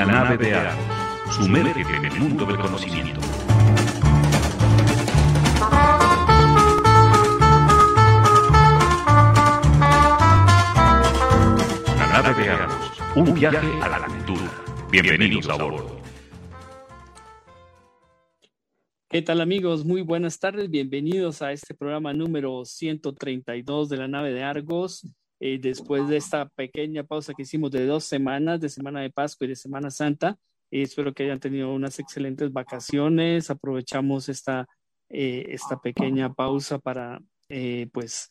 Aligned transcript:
La 0.00 0.06
nave 0.06 0.38
de 0.38 0.54
Argos. 0.54 1.36
Sumérgete 1.36 1.94
en 1.94 2.04
el 2.06 2.18
mundo 2.18 2.46
del 2.46 2.56
conocimiento. 2.56 3.20
La 11.98 12.06
nave 12.14 12.42
de 12.42 12.48
Argos. 12.48 13.02
Un 13.14 13.34
viaje 13.34 13.58
a 13.82 13.88
la 13.90 13.96
aventura. 13.96 14.50
Bienvenidos 14.90 15.46
a 15.50 15.56
bordo. 15.56 16.00
¿Qué 19.10 19.20
tal 19.20 19.42
amigos? 19.42 19.84
Muy 19.84 20.00
buenas 20.00 20.38
tardes. 20.38 20.70
Bienvenidos 20.70 21.42
a 21.42 21.52
este 21.52 21.74
programa 21.74 22.14
número 22.14 22.64
132 22.64 23.90
de 23.90 23.96
la 23.98 24.08
nave 24.08 24.32
de 24.32 24.44
Argos. 24.44 25.06
Eh, 25.40 25.58
después 25.60 26.06
de 26.08 26.18
esta 26.18 26.48
pequeña 26.48 27.02
pausa 27.02 27.34
que 27.34 27.42
hicimos 27.42 27.70
de 27.70 27.86
dos 27.86 28.04
semanas, 28.04 28.60
de 28.60 28.68
Semana 28.68 29.00
de 29.00 29.10
Pascua 29.10 29.46
y 29.46 29.48
de 29.48 29.56
Semana 29.56 29.90
Santa, 29.90 30.38
eh, 30.70 30.82
espero 30.82 31.12
que 31.12 31.24
hayan 31.24 31.40
tenido 31.40 31.72
unas 31.72 31.98
excelentes 31.98 32.52
vacaciones. 32.52 33.50
Aprovechamos 33.50 34.28
esta, 34.28 34.68
eh, 35.08 35.46
esta 35.48 35.80
pequeña 35.80 36.32
pausa 36.32 36.78
para, 36.78 37.20
pues, 37.92 38.30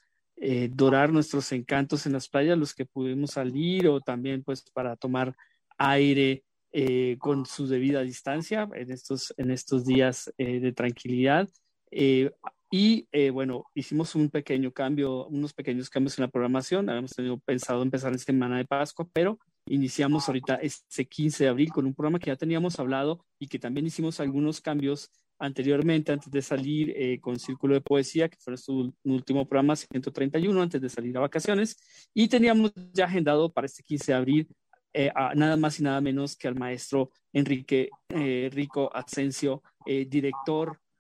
dorar 0.71 1.11
nuestros 1.11 1.51
encantos 1.51 2.05
en 2.05 2.13
las 2.13 2.29
playas, 2.29 2.57
los 2.57 2.73
que 2.73 2.85
pudimos 2.85 3.31
salir 3.31 3.89
o 3.89 3.99
también, 3.99 4.41
pues, 4.41 4.63
para 4.71 4.95
tomar 4.95 5.35
aire 5.77 6.43
eh, 6.71 7.17
con 7.17 7.47
su 7.47 7.67
debida 7.67 8.03
distancia 8.03 8.69
en 8.75 8.91
estos, 8.91 9.33
en 9.37 9.49
estos 9.49 9.85
días 9.85 10.31
eh, 10.37 10.59
de 10.59 10.71
tranquilidad. 10.71 11.49
Eh, 11.89 12.29
y 12.71 13.07
bueno, 13.31 13.65
hicimos 13.73 14.15
un 14.15 14.29
pequeño 14.29 14.71
cambio, 14.71 15.27
unos 15.27 15.53
pequeños 15.53 15.89
cambios 15.89 16.17
en 16.17 16.23
la 16.23 16.27
programación. 16.27 16.89
Habíamos 16.89 17.11
tenido 17.11 17.37
pensado 17.39 17.81
empezar 17.81 18.11
en 18.11 18.19
Semana 18.19 18.57
de 18.57 18.65
Pascua, 18.65 19.07
pero 19.11 19.39
iniciamos 19.65 20.27
ahorita 20.27 20.55
este 20.55 21.07
15 21.07 21.45
de 21.45 21.49
abril 21.49 21.71
con 21.71 21.85
un 21.85 21.95
programa 21.95 22.19
que 22.19 22.27
ya 22.27 22.35
teníamos 22.35 22.79
hablado 22.79 23.25
y 23.39 23.47
que 23.47 23.59
también 23.59 23.87
hicimos 23.87 24.19
algunos 24.19 24.61
cambios 24.61 25.11
anteriormente, 25.39 26.11
antes 26.11 26.29
de 26.29 26.41
salir 26.41 27.19
con 27.21 27.39
Círculo 27.39 27.73
de 27.73 27.81
Poesía, 27.81 28.29
que 28.29 28.37
fue 28.39 28.51
nuestro 28.51 28.93
último 29.03 29.47
programa, 29.47 29.75
131, 29.75 30.61
antes 30.61 30.81
de 30.81 30.89
salir 30.89 31.17
a 31.17 31.21
vacaciones. 31.21 31.77
Y 32.13 32.27
teníamos 32.27 32.71
ya 32.93 33.05
agendado 33.05 33.51
para 33.51 33.65
este 33.65 33.83
15 33.83 34.11
de 34.11 34.17
abril 34.17 34.47
eh, 34.93 35.11
nada 35.35 35.55
más 35.55 35.79
y 35.79 35.83
nada 35.83 36.01
menos 36.01 36.35
que 36.35 36.47
al 36.47 36.55
maestro 36.55 37.11
Enrique 37.31 37.89
eh, 38.09 38.49
Rico 38.51 38.89
Asensio, 38.93 39.61
eh, 39.85 40.05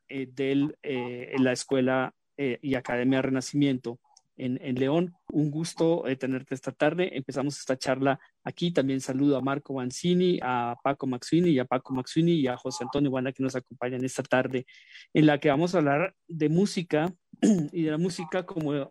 director 0.09 0.77
de 0.81 1.35
la 1.39 1.51
Escuela 1.51 2.13
y 2.37 2.75
Academia 2.75 3.21
Renacimiento 3.21 3.99
en, 4.39 4.57
en, 4.61 4.75
León. 4.75 5.13
Un 5.31 5.51
gusto 5.51 6.03
tenerte 6.17 6.55
esta 6.55 6.71
tarde. 6.71 7.15
Empezamos 7.15 7.57
esta 7.59 7.77
charla 7.77 8.19
aquí. 8.43 8.71
También 8.71 9.01
saludo 9.01 9.37
a 9.37 9.41
Marco 9.41 9.75
Banzini, 9.75 10.39
a 10.41 10.75
Paco 10.81 11.05
Maxuini 11.05 11.49
y 11.49 11.59
a 11.59 11.65
Paco 11.65 11.93
Maxuini 11.93 12.33
y 12.33 12.47
a 12.47 12.57
José 12.57 12.85
Antonio 12.85 13.11
Guana 13.11 13.33
que 13.33 13.43
nos 13.43 13.55
acompañan 13.55 14.03
esta 14.03 14.23
tarde, 14.23 14.65
en 15.13 15.25
la 15.25 15.39
que 15.39 15.49
vamos 15.49 15.75
a 15.75 15.79
hablar 15.79 16.15
de 16.27 16.49
música 16.49 17.13
y 17.73 17.83
de 17.83 17.91
la 17.91 17.97
música 17.97 18.45
como 18.45 18.89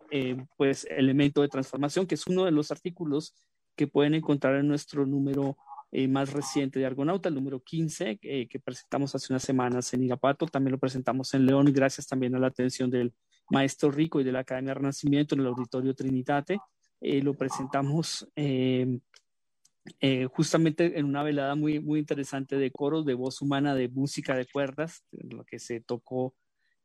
pues 0.55 0.87
elemento 0.89 1.41
de 1.41 1.49
transformación, 1.49 2.05
que 2.05 2.15
es 2.15 2.27
uno 2.27 2.45
de 2.45 2.51
los 2.51 2.71
artículos 2.71 3.35
que 3.75 3.87
pueden 3.87 4.13
encontrar 4.13 4.55
en 4.55 4.67
nuestro 4.67 5.05
número 5.05 5.57
eh, 5.91 6.07
más 6.07 6.33
reciente 6.33 6.79
de 6.79 6.85
Argonauta, 6.85 7.29
el 7.29 7.35
número 7.35 7.63
15, 7.63 8.19
eh, 8.21 8.47
que 8.47 8.59
presentamos 8.59 9.15
hace 9.15 9.33
unas 9.33 9.43
semanas 9.43 9.91
en 9.93 10.03
Irapato, 10.03 10.45
también 10.45 10.73
lo 10.73 10.77
presentamos 10.77 11.33
en 11.33 11.47
León, 11.47 11.71
gracias 11.73 12.07
también 12.07 12.35
a 12.35 12.39
la 12.39 12.47
atención 12.47 12.91
del 12.91 13.13
maestro 13.49 13.89
Rico 13.89 14.21
y 14.21 14.23
de 14.23 14.31
la 14.31 14.39
Academia 14.39 14.69
de 14.69 14.79
Renacimiento 14.81 15.33
en 15.33 15.41
el 15.41 15.47
Auditorio 15.47 15.95
Trinitate. 15.95 16.59
Eh, 17.01 17.23
lo 17.23 17.33
presentamos 17.33 18.27
justamente 20.31 20.99
en 20.99 21.05
una 21.05 21.23
velada 21.23 21.55
muy, 21.55 21.79
muy 21.79 21.99
interesante 21.99 22.57
de 22.57 22.69
coros, 22.69 23.05
de 23.05 23.15
voz 23.15 23.41
humana, 23.41 23.73
de 23.73 23.89
música 23.89 24.35
de 24.35 24.45
cuerdas, 24.45 25.03
en 25.11 25.35
lo 25.35 25.43
que 25.43 25.57
se 25.57 25.81
tocó 25.81 26.35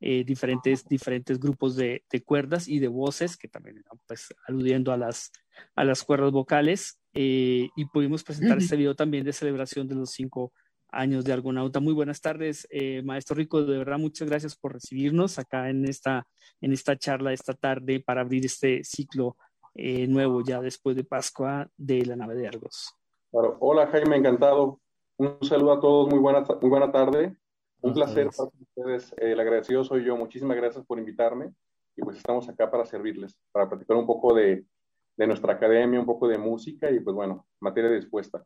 diferentes, 0.01 0.85
diferentes 0.87 1.41
grupos 1.41 1.77
de, 1.77 2.05
de, 2.11 2.23
cuerdas 2.23 2.69
y 2.69 2.79
de 2.79 2.89
voces, 2.89 3.39
que 3.39 3.49
también 3.49 3.83
pues, 4.07 4.35
aludiendo 4.47 4.93
a 4.93 4.99
las 4.99 5.33
a 5.75 5.85
las 5.85 6.03
cuerdas 6.03 6.33
vocales 6.33 7.01
eh, 7.13 7.69
y 7.77 7.85
pudimos 7.87 8.25
presentar 8.25 8.59
este 8.59 8.77
video 8.77 8.95
también 8.95 9.25
de 9.25 9.33
celebración 9.33 9.87
de 9.89 9.95
los 9.95 10.11
cinco 10.11 10.53
años 10.89 11.25
de 11.25 11.33
Argonauta. 11.33 11.81
Muy 11.81 11.93
buenas 11.93 12.21
tardes, 12.21 12.67
eh, 12.71 13.03
maestro 13.03 13.37
Rico, 13.37 13.65
de 13.65 13.79
verdad 13.79 13.99
muchas 13.99 14.29
gracias 14.29 14.57
por 14.57 14.75
recibirnos 14.75 15.39
acá 15.39 15.69
en 15.69 15.85
esta, 15.85 16.27
en 16.61 16.73
esta 16.73 16.97
charla 16.97 17.33
esta 17.33 17.55
tarde 17.55 18.01
para 18.01 18.21
abrir 18.21 18.45
este 18.45 18.85
ciclo 18.85 19.37
eh, 19.75 20.07
nuevo 20.07 20.43
ya 20.43 20.61
después 20.61 20.95
de 20.95 21.05
Pascua 21.05 21.69
de 21.77 22.05
la 22.07 22.17
nave 22.17 22.37
de 22.37 22.47
Argos. 22.47 22.95
Hola 23.31 23.89
Jaime, 23.89 24.17
encantado. 24.17 24.81
Un 25.17 25.39
saludo 25.43 25.73
a 25.73 25.81
todos, 25.81 26.09
muy 26.09 26.19
buena, 26.19 26.45
muy 26.61 26.71
buena 26.71 26.91
tarde. 26.91 27.37
Un 27.85 27.93
placer 27.93 28.31
para 28.35 28.49
ustedes. 28.49 29.15
el 29.19 29.39
agradecido 29.39 29.85
soy 29.85 30.05
yo. 30.05 30.17
Muchísimas 30.17 30.57
gracias 30.57 30.87
por 30.87 30.99
invitarme 30.99 31.53
y 31.95 32.03
pues 32.03 32.17
estamos 32.17 32.49
acá 32.49 32.71
para 32.71 32.87
servirles, 32.87 33.39
para 33.53 33.69
platicar 33.69 33.97
un 33.99 34.07
poco 34.07 34.35
de, 34.35 34.65
de 35.19 35.27
nuestra 35.27 35.53
academia, 35.53 36.01
un 36.01 36.07
poco 36.07 36.27
de 36.27 36.39
música 36.39 36.91
y 36.91 37.01
pues 37.01 37.15
bueno, 37.15 37.47
materia 37.61 37.91
dispuesta. 37.91 38.43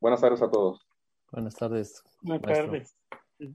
Buenas 0.00 0.20
tardes 0.20 0.42
a 0.42 0.50
todos. 0.50 0.86
Buenas 1.32 1.56
tardes. 1.56 2.04
Buenas 2.22 2.42
tardes. 2.42 2.96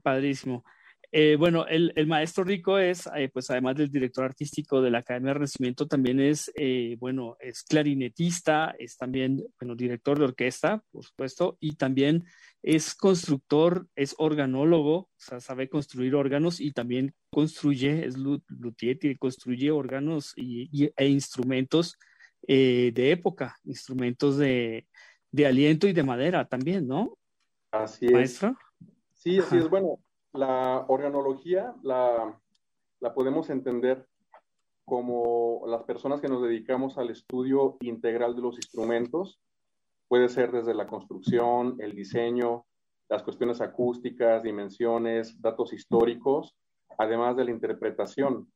Padrísimo. 0.02 0.62
Eh, 1.12 1.36
bueno, 1.36 1.66
el, 1.66 1.92
el, 1.96 2.06
maestro 2.06 2.44
Rico 2.44 2.78
es, 2.78 3.08
eh, 3.14 3.28
pues 3.32 3.50
además 3.50 3.76
del 3.76 3.90
director 3.90 4.24
artístico 4.24 4.82
de 4.82 4.90
la 4.90 4.98
Academia 4.98 5.28
de 5.28 5.34
Renacimiento, 5.34 5.86
también 5.86 6.20
es, 6.20 6.50
eh, 6.56 6.96
bueno, 6.98 7.36
es 7.40 7.62
clarinetista, 7.62 8.74
es 8.78 8.96
también, 8.96 9.44
bueno, 9.60 9.74
director 9.76 10.18
de 10.18 10.24
orquesta, 10.24 10.82
por 10.90 11.04
supuesto, 11.04 11.56
y 11.60 11.76
también 11.76 12.24
es 12.62 12.94
constructor, 12.94 13.86
es 13.94 14.14
organólogo, 14.18 14.96
o 14.96 15.10
sea, 15.16 15.40
sabe 15.40 15.68
construir 15.68 16.14
órganos 16.14 16.60
y 16.60 16.72
también 16.72 17.14
construye, 17.30 18.06
es 18.06 18.16
luthier 18.16 18.98
construye 19.18 19.70
órganos 19.70 20.32
y, 20.36 20.90
e 20.96 21.08
instrumentos 21.08 21.96
de 22.46 23.10
época, 23.10 23.56
instrumentos 23.64 24.38
de, 24.38 24.86
de, 25.30 25.46
aliento 25.46 25.86
y 25.88 25.92
de 25.92 26.02
madera 26.02 26.46
también, 26.46 26.86
¿no? 26.86 27.18
Así 27.70 28.06
es. 28.06 28.12
¿Maestro? 28.12 28.56
Sí, 29.12 29.38
así 29.38 29.56
es. 29.56 29.68
Bueno, 29.68 29.98
la 30.32 30.84
organología 30.88 31.74
la, 31.82 32.38
la 33.00 33.14
podemos 33.14 33.50
entender 33.50 34.06
como 34.84 35.64
las 35.66 35.82
personas 35.82 36.20
que 36.20 36.28
nos 36.28 36.42
dedicamos 36.42 36.96
al 36.96 37.10
estudio 37.10 37.76
integral 37.80 38.36
de 38.36 38.42
los 38.42 38.56
instrumentos. 38.56 39.40
Puede 40.08 40.28
ser 40.28 40.52
desde 40.52 40.74
la 40.74 40.86
construcción, 40.86 41.76
el 41.80 41.94
diseño, 41.94 42.64
las 43.08 43.24
cuestiones 43.24 43.60
acústicas, 43.60 44.44
dimensiones, 44.44 45.40
datos 45.40 45.72
históricos, 45.72 46.56
además 46.98 47.36
de 47.36 47.44
la 47.44 47.50
interpretación. 47.50 48.50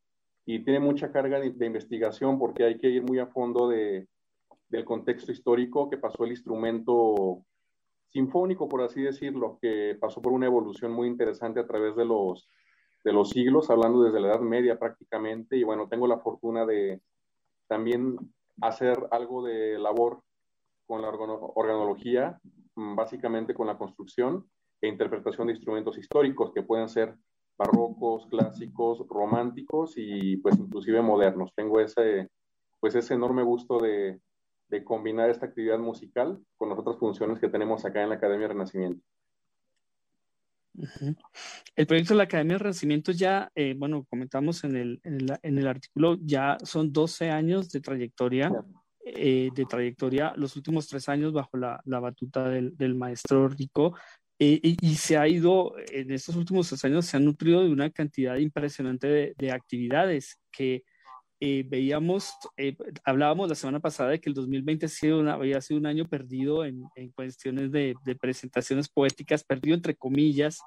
Y 0.46 0.60
tiene 0.64 0.80
mucha 0.80 1.10
carga 1.12 1.40
de, 1.40 1.66
investigación 1.66 2.38
porque 2.38 2.64
hay 2.64 2.78
que 2.78 2.88
ir 2.88 3.02
muy 3.02 3.18
a 3.18 3.26
fondo 3.26 3.68
de, 3.68 4.08
del 4.68 4.84
contexto 4.84 5.32
histórico 5.32 5.90
que 5.90 5.98
pasó 5.98 6.24
el 6.24 6.30
instrumento 6.30 7.44
sinfónico, 8.12 8.68
por 8.68 8.82
así 8.82 9.02
decirlo, 9.02 9.58
que 9.60 9.96
pasó 10.00 10.20
por 10.20 10.32
una 10.32 10.46
evolución 10.46 10.92
muy 10.92 11.08
interesante 11.08 11.60
a 11.60 11.66
través 11.66 11.96
de 11.96 12.04
los, 12.04 12.48
de 13.04 13.12
los 13.12 13.30
siglos, 13.30 13.70
hablando 13.70 14.02
desde 14.02 14.20
la 14.20 14.28
Edad 14.28 14.40
Media 14.40 14.78
prácticamente, 14.78 15.56
y 15.56 15.64
bueno, 15.64 15.88
tengo 15.88 16.06
la 16.06 16.18
fortuna 16.18 16.66
de 16.66 17.00
también 17.68 18.16
hacer 18.60 18.98
algo 19.10 19.44
de 19.44 19.78
labor 19.78 20.22
con 20.86 21.02
la 21.02 21.08
organología, 21.08 22.40
mm, 22.74 22.96
básicamente 22.96 23.54
con 23.54 23.68
la 23.68 23.78
construcción 23.78 24.44
e 24.80 24.88
interpretación 24.88 25.46
de 25.46 25.54
instrumentos 25.54 25.96
históricos 25.98 26.52
que 26.52 26.62
pueden 26.62 26.88
ser 26.88 27.14
barrocos, 27.56 28.26
clásicos, 28.26 29.06
románticos 29.08 29.94
y 29.96 30.38
pues 30.38 30.58
inclusive 30.58 31.02
modernos. 31.02 31.52
Tengo 31.54 31.78
ese, 31.78 32.28
pues 32.80 32.94
ese 32.94 33.14
enorme 33.14 33.42
gusto 33.42 33.78
de, 33.78 34.18
de 34.70 34.84
combinar 34.84 35.28
esta 35.28 35.46
actividad 35.46 35.78
musical 35.78 36.38
con 36.56 36.68
las 36.68 36.78
otras 36.78 36.96
funciones 36.98 37.38
que 37.38 37.48
tenemos 37.48 37.84
acá 37.84 38.02
en 38.02 38.10
la 38.10 38.14
Academia 38.14 38.48
Renacimiento. 38.48 39.04
El 41.76 41.86
proyecto 41.86 42.14
de 42.14 42.18
la 42.18 42.24
Academia 42.24 42.58
Renacimiento 42.58 43.12
ya, 43.12 43.50
eh, 43.54 43.74
bueno, 43.76 44.06
comentamos 44.08 44.64
en 44.64 44.76
el, 44.76 45.00
en 45.02 45.58
el, 45.58 45.66
artículo, 45.66 46.16
ya 46.22 46.56
son 46.62 46.92
12 46.92 47.30
años 47.30 47.70
de 47.70 47.80
trayectoria, 47.80 48.52
eh, 49.04 49.50
de 49.54 49.64
trayectoria, 49.64 50.32
los 50.36 50.56
últimos 50.56 50.86
tres 50.86 51.08
años 51.08 51.32
bajo 51.32 51.56
la, 51.56 51.80
la 51.84 52.00
batuta 52.00 52.48
del, 52.48 52.76
del, 52.76 52.94
maestro 52.94 53.48
Rico, 53.48 53.96
eh, 54.38 54.58
y, 54.62 54.76
y, 54.80 54.94
se 54.94 55.18
ha 55.18 55.28
ido, 55.28 55.74
en 55.92 56.12
estos 56.12 56.36
últimos 56.36 56.68
tres 56.68 56.84
años, 56.84 57.04
se 57.04 57.16
ha 57.16 57.20
nutrido 57.20 57.62
de 57.62 57.70
una 57.70 57.90
cantidad 57.90 58.36
impresionante 58.36 59.08
de, 59.08 59.34
de 59.36 59.52
actividades 59.52 60.38
que 60.50 60.84
eh, 61.40 61.64
veíamos, 61.66 62.34
eh, 62.56 62.76
hablábamos 63.04 63.48
la 63.48 63.54
semana 63.54 63.80
pasada 63.80 64.10
de 64.10 64.20
que 64.20 64.28
el 64.28 64.34
2020 64.34 64.86
ha 64.86 64.88
sido 64.88 65.30
había 65.30 65.60
sido 65.60 65.80
un 65.80 65.86
año 65.86 66.06
perdido 66.06 66.64
en, 66.64 66.84
en 66.94 67.10
cuestiones 67.10 67.72
de, 67.72 67.94
de, 68.04 68.14
presentaciones 68.14 68.88
poéticas, 68.88 69.42
perdido 69.42 69.74
entre 69.74 69.96
comillas, 69.96 70.60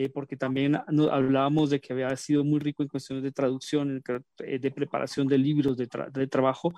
eh, 0.00 0.08
porque 0.08 0.36
también 0.36 0.76
hablábamos 1.10 1.70
de 1.70 1.80
que 1.80 1.92
había 1.92 2.14
sido 2.16 2.44
muy 2.44 2.60
rico 2.60 2.84
en 2.84 2.88
cuestiones 2.88 3.24
de 3.24 3.32
traducción, 3.32 4.00
eh, 4.44 4.58
de 4.60 4.70
preparación 4.70 5.26
de 5.26 5.38
libros, 5.38 5.76
de, 5.76 5.88
trabajo, 6.28 6.72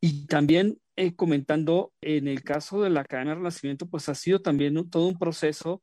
y 0.00 0.26
también 0.26 0.76
eh, 0.96 1.14
comentando 1.14 1.92
en 2.00 2.26
el 2.26 2.42
caso 2.42 2.82
de 2.82 2.90
la 2.90 3.02
Academia 3.02 3.36
Renacimiento, 3.36 3.86
pues 3.86 4.08
ha 4.08 4.16
sido 4.16 4.40
también 4.40 4.90
todo 4.90 5.06
un 5.06 5.16
proceso 5.16 5.82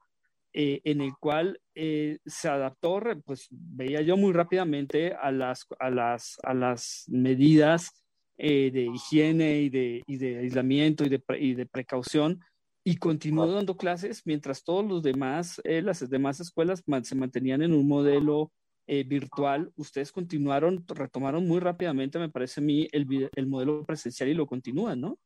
en 0.53 1.01
el 1.01 1.13
cual 1.19 1.59
se 1.73 2.47
adaptó, 2.49 2.99
pues 3.25 3.47
veía 3.49 4.01
yo 4.01 4.17
muy 4.17 4.33
rápidamente 4.33 5.13
a 5.13 5.31
las, 5.31 5.65
a 5.79 5.89
las, 5.89 6.37
a 6.43 6.53
las 6.53 7.05
medidas 7.07 8.03
de 8.37 8.89
higiene 8.93 9.61
y 9.61 9.69
de, 9.69 10.03
y 10.05 10.17
de 10.17 10.39
aislamiento 10.39 11.05
y 11.05 11.09
de, 11.09 11.23
y 11.39 11.53
de 11.53 11.65
precaución 11.65 12.41
y 12.83 12.97
continuó 12.97 13.47
dando 13.47 13.77
clases 13.77 14.23
mientras 14.25 14.63
todos 14.63 14.85
los 14.85 15.03
demás, 15.03 15.61
eh, 15.63 15.81
las 15.81 16.07
demás 16.09 16.39
escuelas 16.39 16.83
se 17.03 17.15
mantenían 17.15 17.61
en 17.61 17.73
un 17.73 17.87
modelo 17.87 18.51
eh, 18.87 19.03
virtual. 19.03 19.71
Ustedes 19.75 20.11
continuaron, 20.11 20.83
retomaron 20.87 21.47
muy 21.47 21.59
rápidamente, 21.59 22.17
me 22.17 22.29
parece 22.29 22.59
a 22.59 22.63
mí, 22.63 22.87
el, 22.91 23.29
el 23.35 23.47
modelo 23.47 23.83
presencial 23.85 24.29
y 24.29 24.33
lo 24.33 24.47
continúan, 24.47 24.99
¿no? 24.99 25.19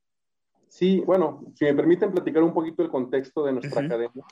Sí, 0.68 1.02
bueno, 1.06 1.46
si 1.54 1.64
me 1.66 1.74
permiten 1.74 2.12
platicar 2.12 2.44
un 2.44 2.54
poquito 2.54 2.84
el 2.84 2.90
contexto 2.90 3.46
de 3.46 3.54
nuestra 3.54 3.86
academia. 3.86 4.26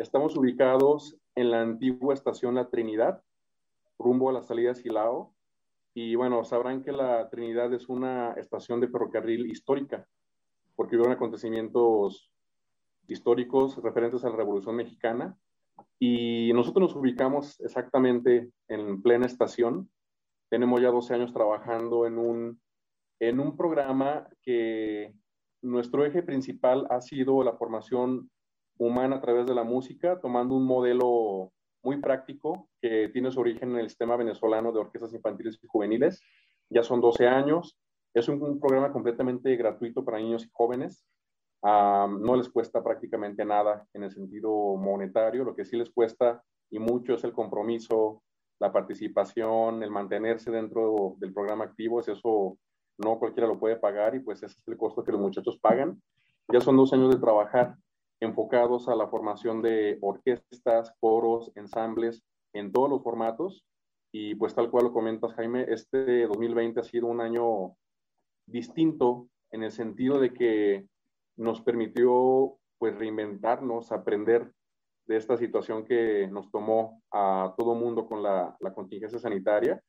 Estamos 0.00 0.34
ubicados 0.34 1.18
en 1.34 1.50
la 1.50 1.60
antigua 1.60 2.14
estación 2.14 2.54
La 2.54 2.70
Trinidad, 2.70 3.22
rumbo 3.98 4.30
a 4.30 4.32
la 4.32 4.42
salida 4.42 4.74
Silao. 4.74 5.34
Y 5.92 6.14
bueno, 6.14 6.42
sabrán 6.42 6.82
que 6.82 6.90
la 6.90 7.28
Trinidad 7.28 7.70
es 7.74 7.86
una 7.90 8.32
estación 8.32 8.80
de 8.80 8.88
ferrocarril 8.88 9.50
histórica, 9.50 10.08
porque 10.74 10.96
hubo 10.96 11.10
acontecimientos 11.10 12.32
históricos 13.08 13.76
referentes 13.82 14.24
a 14.24 14.30
la 14.30 14.36
Revolución 14.36 14.74
Mexicana. 14.74 15.36
Y 15.98 16.50
nosotros 16.54 16.88
nos 16.88 16.96
ubicamos 16.96 17.60
exactamente 17.60 18.50
en 18.68 19.02
plena 19.02 19.26
estación. 19.26 19.90
Tenemos 20.48 20.80
ya 20.80 20.88
12 20.88 21.12
años 21.12 21.34
trabajando 21.34 22.06
en 22.06 22.16
un, 22.16 22.60
en 23.18 23.38
un 23.38 23.54
programa 23.54 24.26
que 24.40 25.12
nuestro 25.60 26.06
eje 26.06 26.22
principal 26.22 26.86
ha 26.88 27.02
sido 27.02 27.44
la 27.44 27.52
formación 27.52 28.30
humana 28.80 29.16
a 29.16 29.20
través 29.20 29.46
de 29.46 29.54
la 29.54 29.64
música, 29.64 30.20
tomando 30.20 30.54
un 30.54 30.64
modelo 30.64 31.52
muy 31.82 32.00
práctico 32.00 32.68
que 32.80 33.08
tiene 33.08 33.30
su 33.30 33.40
origen 33.40 33.70
en 33.70 33.78
el 33.78 33.88
sistema 33.88 34.16
venezolano 34.16 34.72
de 34.72 34.80
orquestas 34.80 35.12
infantiles 35.14 35.58
y 35.62 35.66
juveniles. 35.66 36.20
Ya 36.68 36.82
son 36.82 37.00
12 37.00 37.26
años. 37.26 37.78
Es 38.14 38.28
un, 38.28 38.42
un 38.42 38.58
programa 38.58 38.92
completamente 38.92 39.54
gratuito 39.56 40.04
para 40.04 40.18
niños 40.18 40.44
y 40.44 40.50
jóvenes 40.52 41.04
no 41.62 42.36
les 42.36 42.48
cuesta 42.48 42.82
prácticamente 42.82 43.44
nada 43.44 43.86
en 43.92 44.04
el 44.04 44.10
sentido 44.10 44.76
monetario, 44.76 45.44
lo 45.44 45.54
que 45.54 45.64
sí 45.64 45.76
les 45.76 45.90
cuesta 45.90 46.42
y 46.70 46.78
mucho 46.78 47.14
es 47.14 47.24
el 47.24 47.32
compromiso, 47.32 48.22
la 48.58 48.72
participación, 48.72 49.82
el 49.82 49.90
mantenerse 49.90 50.50
dentro 50.50 51.16
del 51.18 51.32
programa 51.32 51.64
activo, 51.64 52.00
es 52.00 52.08
eso 52.08 52.56
no 52.98 53.18
cualquiera 53.18 53.48
lo 53.48 53.58
puede 53.58 53.76
pagar 53.76 54.14
y 54.14 54.20
pues 54.20 54.42
ese 54.42 54.58
es 54.58 54.68
el 54.68 54.76
costo 54.76 55.02
que 55.02 55.12
los 55.12 55.20
muchachos 55.20 55.58
pagan. 55.58 56.00
Ya 56.52 56.60
son 56.60 56.76
dos 56.76 56.92
años 56.92 57.10
de 57.10 57.20
trabajar 57.20 57.76
enfocados 58.20 58.88
a 58.88 58.94
la 58.94 59.08
formación 59.08 59.62
de 59.62 59.98
orquestas, 60.00 60.94
coros, 61.00 61.50
ensambles, 61.54 62.22
en 62.52 62.72
todos 62.72 62.90
los 62.90 63.02
formatos. 63.02 63.64
Y 64.12 64.34
pues 64.34 64.54
tal 64.54 64.70
cual 64.70 64.86
lo 64.86 64.92
comentas, 64.92 65.34
Jaime, 65.34 65.66
este 65.68 66.26
2020 66.26 66.80
ha 66.80 66.84
sido 66.84 67.06
un 67.06 67.20
año 67.20 67.76
distinto 68.46 69.28
en 69.50 69.62
el 69.62 69.72
sentido 69.72 70.18
de 70.18 70.32
que 70.32 70.86
nos 71.36 71.62
permitió 71.62 72.58
pues 72.78 72.96
reinventarnos, 72.96 73.92
aprender 73.92 74.52
de 75.06 75.16
esta 75.16 75.36
situación 75.36 75.84
que 75.84 76.28
nos 76.28 76.50
tomó 76.50 77.02
a 77.10 77.54
todo 77.56 77.74
mundo 77.74 78.06
con 78.06 78.22
la, 78.22 78.56
contingencia 78.74 79.18
sanitaria. 79.18 79.82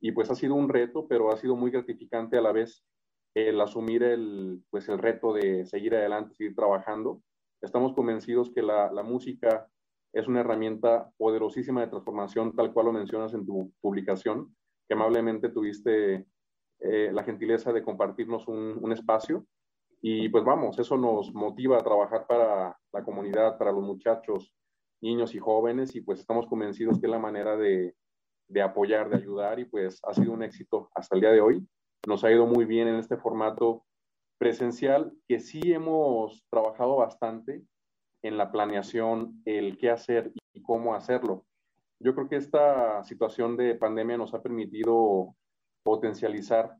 Y 0.00 0.12
pues 0.12 0.30
ha 0.30 0.34
sido 0.34 0.54
un 0.54 0.68
reto, 0.68 1.06
pero 1.06 1.30
ha 1.30 1.36
sido 1.36 1.56
muy 1.56 1.70
gratificante 1.70 2.36
a 2.36 2.40
la 2.40 2.52
vez 2.52 2.84
el 3.34 3.60
asumir 3.60 4.02
el, 4.02 4.62
pues 4.70 4.88
el 4.88 4.98
reto 4.98 5.32
de 5.32 5.64
seguir 5.66 5.94
adelante, 5.94 6.34
seguir 6.34 6.54
trabajando. 6.54 7.22
Estamos 7.62 7.94
convencidos 7.94 8.50
que 8.50 8.60
la, 8.60 8.90
música 9.04 9.68
es 10.12 10.26
una 10.26 10.40
herramienta 10.40 11.10
poderosísima 11.16 11.80
de 11.80 11.86
transformación, 11.86 12.54
tal 12.56 12.72
cual 12.72 12.86
lo 12.86 12.92
mencionas 12.92 13.32
en 13.34 13.46
tu 13.46 13.72
publicación, 13.80 14.54
que 14.88 14.94
amablemente 14.94 15.48
tuviste 15.48 16.26
eh, 16.80 17.10
la 17.12 17.22
gentileza 17.22 17.72
de 17.72 17.84
compartirnos 17.84 18.48
un, 18.48 18.92
espacio 18.92 19.46
y 20.00 20.28
pues 20.28 20.44
vamos, 20.44 20.76
eso 20.80 20.96
nos 20.96 21.32
motiva 21.32 21.78
a 21.78 21.84
trabajar 21.84 22.26
para 22.26 22.76
la 22.92 23.04
comunidad, 23.04 23.56
para 23.56 23.70
los 23.70 23.84
muchachos, 23.84 24.52
niños 25.00 25.32
y 25.36 25.38
jóvenes, 25.38 25.94
y 25.94 26.00
pues 26.00 26.18
estamos 26.18 26.48
convencidos 26.48 27.00
que 27.00 27.06
la 27.06 27.20
manera 27.20 27.56
de, 27.56 27.94
de 28.48 28.62
apoyar, 28.62 29.08
de 29.08 29.16
ayudar, 29.16 29.60
y 29.60 29.66
pues 29.66 30.00
ha 30.02 30.12
sido 30.12 30.32
un 30.32 30.42
éxito 30.42 30.90
hasta 30.96 31.14
el 31.14 31.20
día 31.20 31.30
de 31.30 31.40
hoy. 31.40 31.64
Nos 32.08 32.24
ha 32.24 32.32
ido 32.32 32.46
muy 32.46 32.64
bien 32.64 32.88
en 32.88 32.96
este 32.96 33.16
formato 33.16 33.84
presencial, 34.42 35.12
que 35.28 35.38
sí 35.38 35.60
hemos 35.72 36.44
trabajado 36.50 36.96
bastante 36.96 37.62
en 38.22 38.36
la 38.36 38.50
planeación, 38.50 39.40
el 39.44 39.78
qué 39.78 39.88
hacer 39.88 40.32
y 40.52 40.62
cómo 40.62 40.96
hacerlo. 40.96 41.46
Yo 42.00 42.12
creo 42.16 42.28
que 42.28 42.34
esta 42.34 43.04
situación 43.04 43.56
de 43.56 43.76
pandemia 43.76 44.18
nos 44.18 44.34
ha 44.34 44.42
permitido 44.42 45.36
potencializar 45.84 46.76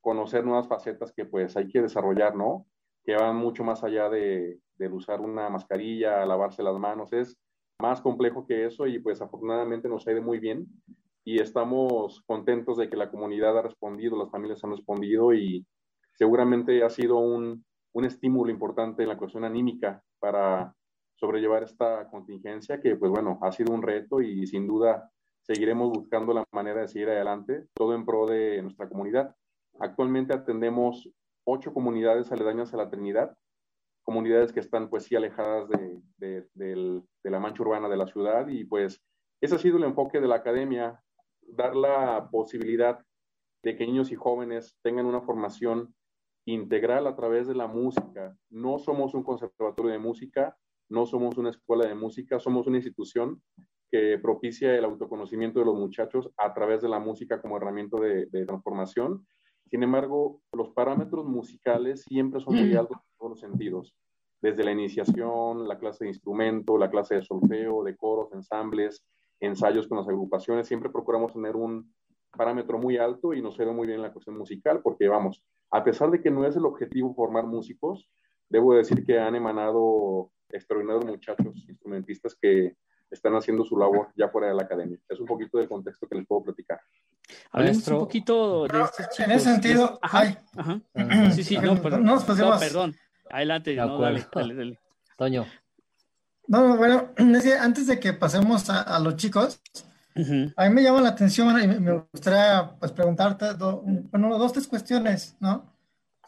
conocer 0.00 0.44
nuevas 0.44 0.66
facetas 0.66 1.12
que 1.12 1.24
pues 1.24 1.56
hay 1.56 1.68
que 1.68 1.82
desarrollar, 1.82 2.34
¿no? 2.34 2.66
Que 3.04 3.14
van 3.14 3.36
mucho 3.36 3.62
más 3.62 3.84
allá 3.84 4.10
de, 4.10 4.58
usar 4.90 5.20
una 5.20 5.48
mascarilla, 5.48 6.26
lavarse 6.26 6.64
las 6.64 6.76
manos, 6.80 7.12
es 7.12 7.36
más 7.80 8.00
complejo 8.00 8.44
que 8.44 8.66
eso 8.66 8.88
y 8.88 8.98
pues 8.98 9.22
afortunadamente 9.22 9.88
nos 9.88 10.04
ha 10.08 10.10
ido 10.10 10.22
muy 10.22 10.40
bien 10.40 10.66
y 11.24 11.40
estamos 11.40 12.24
contentos 12.26 12.76
de 12.76 12.90
que 12.90 12.96
la 12.96 13.08
comunidad 13.08 13.56
ha 13.56 13.62
respondido, 13.62 14.18
las 14.18 14.32
familias 14.32 14.64
han 14.64 14.72
respondido 14.72 15.32
y 15.32 15.64
seguramente 16.14 16.82
ha 16.82 16.90
sido 16.90 17.18
un, 17.18 17.64
un 17.92 18.04
estímulo 18.04 18.50
importante 18.50 19.02
en 19.02 19.08
la 19.08 19.16
cuestión 19.16 19.44
anímica 19.44 20.02
para 20.18 20.74
sobrellevar 21.16 21.62
esta 21.62 22.08
contingencia 22.10 22.80
que 22.80 22.96
pues 22.96 23.10
bueno, 23.10 23.38
ha 23.42 23.52
sido 23.52 23.72
un 23.72 23.82
reto 23.82 24.20
y 24.20 24.46
sin 24.46 24.66
duda 24.66 25.10
seguiremos 25.42 25.90
buscando 25.90 26.32
la 26.32 26.44
manera 26.52 26.80
de 26.80 26.88
seguir 26.88 27.10
adelante, 27.10 27.68
todo 27.74 27.94
en 27.94 28.04
pro 28.04 28.26
de 28.26 28.62
nuestra 28.62 28.88
comunidad. 28.88 29.34
Actualmente 29.78 30.34
atendemos 30.34 31.08
ocho 31.44 31.72
comunidades 31.72 32.32
aledañas 32.32 32.72
a 32.72 32.78
la 32.78 32.90
Trinidad, 32.90 33.36
comunidades 34.02 34.52
que 34.52 34.60
están 34.60 34.88
pues 34.88 35.04
sí 35.04 35.16
alejadas 35.16 35.68
de, 35.68 36.42
la 37.24 37.40
mancha 37.40 37.62
urbana 37.62 37.88
de 37.88 37.96
la 37.96 38.06
ciudad 38.06 38.48
y 38.48 38.64
pues 38.64 39.02
ese 39.40 39.54
ha 39.54 39.58
sido 39.58 39.78
el 39.78 39.84
enfoque 39.84 40.20
de 40.20 40.28
la 40.28 40.36
academia, 40.36 41.02
dar 41.42 41.76
la 41.76 42.28
posibilidad 42.30 43.04
de 43.62 43.76
que 43.76 43.86
niños 43.86 44.12
y 44.12 44.14
jóvenes 44.14 44.76
tengan 44.82 45.06
una 45.06 45.22
formación 45.22 45.94
integral 46.46 47.06
a 47.06 47.16
través 47.16 47.46
de 47.46 47.54
la 47.54 47.66
música. 47.66 48.36
No 48.50 48.78
somos 48.78 49.14
un 49.14 49.22
conservatorio 49.22 49.92
de 49.92 49.98
música, 49.98 50.56
no 50.88 51.06
somos 51.06 51.38
una 51.38 51.50
escuela 51.50 51.86
de 51.86 51.94
música, 51.94 52.38
somos 52.38 52.66
una 52.66 52.78
institución 52.78 53.42
que 53.90 54.18
propicia 54.18 54.76
el 54.76 54.84
autoconocimiento 54.84 55.60
de 55.60 55.66
los 55.66 55.76
muchachos 55.76 56.30
a 56.36 56.52
través 56.52 56.82
de 56.82 56.88
la 56.88 56.98
música 56.98 57.40
como 57.40 57.56
herramienta 57.56 57.98
de, 58.00 58.26
de 58.26 58.44
transformación. 58.44 59.26
Sin 59.70 59.82
embargo, 59.82 60.40
los 60.52 60.70
parámetros 60.70 61.24
musicales 61.24 62.02
siempre 62.06 62.40
son 62.40 62.54
muy 62.54 62.74
altos 62.74 62.98
en 62.98 63.18
todos 63.18 63.30
los 63.30 63.40
sentidos, 63.40 63.96
desde 64.42 64.62
la 64.62 64.72
iniciación, 64.72 65.66
la 65.66 65.78
clase 65.78 66.04
de 66.04 66.10
instrumento, 66.10 66.76
la 66.76 66.90
clase 66.90 67.14
de 67.14 67.22
solfeo, 67.22 67.82
de 67.82 67.96
coros, 67.96 68.32
ensambles, 68.32 69.02
ensayos 69.40 69.88
con 69.88 69.98
las 69.98 70.08
agrupaciones, 70.08 70.66
siempre 70.66 70.90
procuramos 70.90 71.32
tener 71.32 71.56
un 71.56 71.94
parámetro 72.36 72.78
muy 72.78 72.96
alto 72.96 73.32
y 73.32 73.40
nos 73.40 73.56
quedó 73.56 73.72
muy 73.72 73.86
bien 73.86 74.02
la 74.02 74.12
cuestión 74.12 74.36
musical, 74.36 74.80
porque 74.82 75.08
vamos, 75.08 75.42
a 75.74 75.82
pesar 75.82 76.08
de 76.08 76.22
que 76.22 76.30
no 76.30 76.46
es 76.46 76.54
el 76.54 76.64
objetivo 76.66 77.12
formar 77.14 77.46
músicos, 77.46 78.08
debo 78.48 78.74
decir 78.74 79.04
que 79.04 79.18
han 79.18 79.34
emanado 79.34 80.30
extraordinarios 80.48 81.04
muchachos 81.04 81.66
instrumentistas 81.68 82.36
que 82.40 82.76
están 83.10 83.34
haciendo 83.34 83.64
su 83.64 83.76
labor 83.76 84.12
ya 84.16 84.28
fuera 84.28 84.46
de 84.46 84.54
la 84.54 84.62
academia. 84.62 84.96
Es 85.08 85.18
un 85.18 85.26
poquito 85.26 85.58
del 85.58 85.68
contexto 85.68 86.06
que 86.06 86.14
les 86.14 86.26
puedo 86.28 86.44
platicar. 86.44 86.80
Hablemos 87.50 87.88
un 87.88 87.98
poquito 87.98 88.68
de 88.68 88.82
estos 88.82 89.08
chicos. 89.10 89.18
En 89.18 89.30
ese 89.32 89.50
sentido, 89.50 89.98
ajá, 90.00 90.44
ajá. 90.56 90.80
Sí, 91.32 91.42
sí, 91.42 91.58
no, 91.58 91.82
perdón. 91.82 92.04
No, 92.04 92.20
perdón. 92.24 92.94
Adelante, 93.30 93.74
no, 93.74 93.98
dale, 93.98 94.24
dale, 94.32 94.78
Toño. 95.18 95.44
No, 96.46 96.76
bueno, 96.76 97.10
antes 97.16 97.88
de 97.88 97.98
que 97.98 98.12
pasemos 98.12 98.70
a, 98.70 98.96
los 99.00 99.16
chicos, 99.16 99.60
a 100.14 100.68
mí 100.68 100.74
me 100.74 100.82
llama 100.82 101.00
la 101.00 101.08
atención 101.08 101.60
y 101.60 101.66
me 101.66 102.04
gustaría 102.12 102.76
pues, 102.78 102.92
preguntarte 102.92 103.46
bueno, 103.54 104.38
dos, 104.38 104.52
tres 104.52 104.68
cuestiones, 104.68 105.36
¿no? 105.40 105.74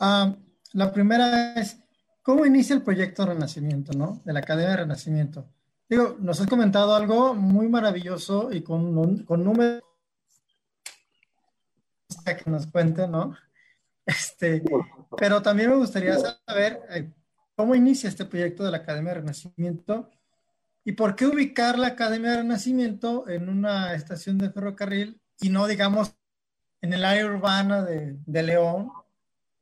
Ah, 0.00 0.35
la 0.73 0.93
primera 0.93 1.55
es, 1.55 1.78
¿cómo 2.23 2.45
inicia 2.45 2.75
el 2.75 2.83
proyecto 2.83 3.25
Renacimiento, 3.25 3.93
¿no? 3.93 4.21
De 4.25 4.33
la 4.33 4.40
Academia 4.40 4.71
de 4.71 4.76
Renacimiento. 4.78 5.47
Digo, 5.88 6.16
nos 6.19 6.40
has 6.40 6.49
comentado 6.49 6.97
algo 6.97 7.35
muy 7.35 7.69
maravilloso 7.69 8.52
y 8.52 8.62
con, 8.62 9.25
con 9.25 9.45
números 9.45 9.83
que 12.25 12.50
nos 12.50 12.66
cuente, 12.66 13.07
¿no? 13.09 13.37
Este, 14.09 14.62
pero 15.19 15.43
también 15.43 15.69
me 15.69 15.75
gustaría 15.75 16.16
saber 16.16 16.81
eh, 16.90 17.12
cómo 17.57 17.75
inicia 17.75 18.09
este 18.09 18.25
proyecto 18.25 18.62
de 18.62 18.71
la 18.71 18.76
Academia 18.76 19.14
de 19.14 19.21
Renacimiento 19.21 20.09
¿Y 20.87 20.93
por 20.93 21.16
qué 21.16 21.26
ubicar 21.26 21.81
la 21.81 21.88
Academia 21.88 22.31
de 22.31 22.37
Renacimiento 22.37 23.28
en 23.28 23.49
una 23.49 23.93
estación 23.95 24.38
de 24.38 24.50
ferrocarril 24.50 25.21
y 25.40 25.49
no, 25.49 25.66
digamos, 25.66 26.16
en 26.81 26.93
el 26.93 27.05
área 27.05 27.26
urbana 27.26 27.85
de, 27.85 28.16
de 28.25 28.43
León 28.45 28.93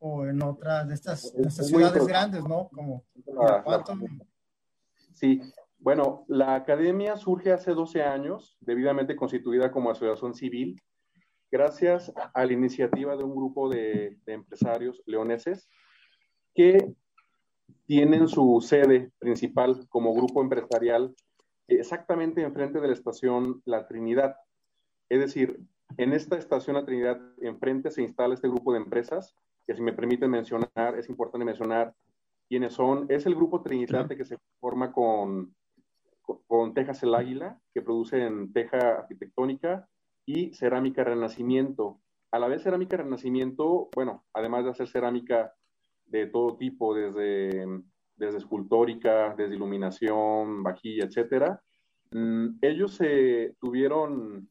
o 0.00 0.26
en 0.26 0.43
otras 0.43 0.87
de 0.87 0.93
estas, 0.93 1.33
ciudades 1.49 2.07
grandes, 2.07 2.45
¿no? 2.45 2.69
Como 2.69 3.07
Sí, 5.14 5.40
bueno, 5.78 6.26
la 6.28 6.57
academia 6.57 7.16
surge 7.16 7.52
hace 7.52 7.71
12 7.71 8.02
años, 8.02 8.59
debidamente 8.61 9.16
constituida 9.16 9.73
como 9.73 9.90
asociación 9.90 10.35
civil, 10.35 10.78
gracias 11.50 12.12
a 12.35 12.45
la 12.45 12.52
iniciativa 12.52 13.16
de 13.16 13.25
un 13.25 13.35
grupo 13.35 13.71
de, 13.71 14.19
de 14.26 14.33
empresarios 14.35 15.02
leoneses 15.07 15.71
que 16.54 16.95
tienen 17.87 18.29
su 18.29 18.61
sede 18.61 19.11
principal 19.19 19.87
como 19.88 20.14
grupo 20.14 20.41
empresarial 20.43 21.14
exactamente 21.69 22.43
enfrente 22.43 22.81
de 22.81 22.88
la 22.88 22.93
estación 22.93 23.62
La 23.64 23.87
Trinidad. 23.87 24.37
Es 25.09 25.21
decir, 25.21 25.61
en 25.97 26.12
esta 26.12 26.37
estación 26.37 26.76
La 26.76 26.85
Trinidad, 26.85 27.21
enfrente 27.41 27.91
se 27.91 28.03
instala 28.03 28.35
este 28.35 28.49
grupo 28.49 28.73
de 28.73 28.79
empresas, 28.79 29.35
que 29.67 29.75
si 29.75 29.83
me 29.83 29.93
permiten 29.93 30.31
mencionar, 30.31 30.99
es 30.99 31.09
importante 31.09 31.45
mencionar 31.45 31.95
quiénes 32.49 32.75
son. 32.75 33.07
Es 33.09 33.26
el 33.26 33.35
grupo 33.35 33.62
Trinidad 33.62 34.09
que 34.09 34.25
se 34.25 34.38
forma 34.61 34.93
con, 34.93 35.55
con 36.47 36.75
Tejas 36.75 37.03
el 37.03 37.14
Águila, 37.14 37.59
que 37.73 37.83
producen 37.83 38.53
teja 38.53 38.99
arquitectónica, 38.99 39.88
y 40.26 40.55
Cerámica 40.55 41.05
Renacimiento. 41.05 42.00
A 42.31 42.38
la 42.38 42.49
vez 42.49 42.62
Cerámica 42.62 42.97
Renacimiento, 42.97 43.88
bueno, 43.95 44.25
además 44.33 44.64
de 44.64 44.71
hacer 44.71 44.88
cerámica 44.88 45.55
de 46.18 46.26
todo 46.26 46.56
tipo, 46.56 46.94
desde, 46.94 47.66
desde 48.16 48.38
escultórica, 48.38 49.35
desde 49.37 49.56
iluminación, 49.56 50.62
vajilla, 50.62 51.04
etcétera, 51.04 51.61
mm, 52.12 52.59
ellos 52.62 52.94
se 52.94 53.56
tuvieron 53.61 54.49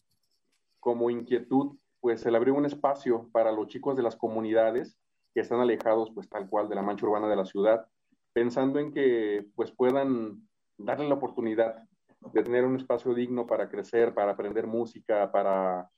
como 0.79 1.09
inquietud, 1.09 1.77
pues 2.01 2.25
el 2.25 2.35
abrir 2.35 2.53
un 2.53 2.65
espacio 2.65 3.29
para 3.31 3.53
los 3.53 3.67
chicos 3.67 3.95
de 3.95 4.03
las 4.03 4.17
comunidades 4.17 4.97
que 5.33 5.39
están 5.39 5.61
alejados, 5.61 6.11
pues 6.13 6.27
tal 6.27 6.49
cual, 6.49 6.67
de 6.67 6.75
la 6.75 6.81
mancha 6.81 7.05
urbana 7.05 7.29
de 7.29 7.37
la 7.37 7.45
ciudad, 7.45 7.85
pensando 8.33 8.79
en 8.79 8.91
que 8.91 9.45
pues 9.55 9.71
puedan 9.71 10.45
darle 10.77 11.07
la 11.07 11.15
oportunidad 11.15 11.75
de 12.33 12.43
tener 12.43 12.65
un 12.65 12.75
espacio 12.75 13.13
digno 13.13 13.47
para 13.47 13.69
crecer, 13.69 14.13
para 14.13 14.33
aprender 14.33 14.67
música, 14.67 15.31
para 15.31 15.89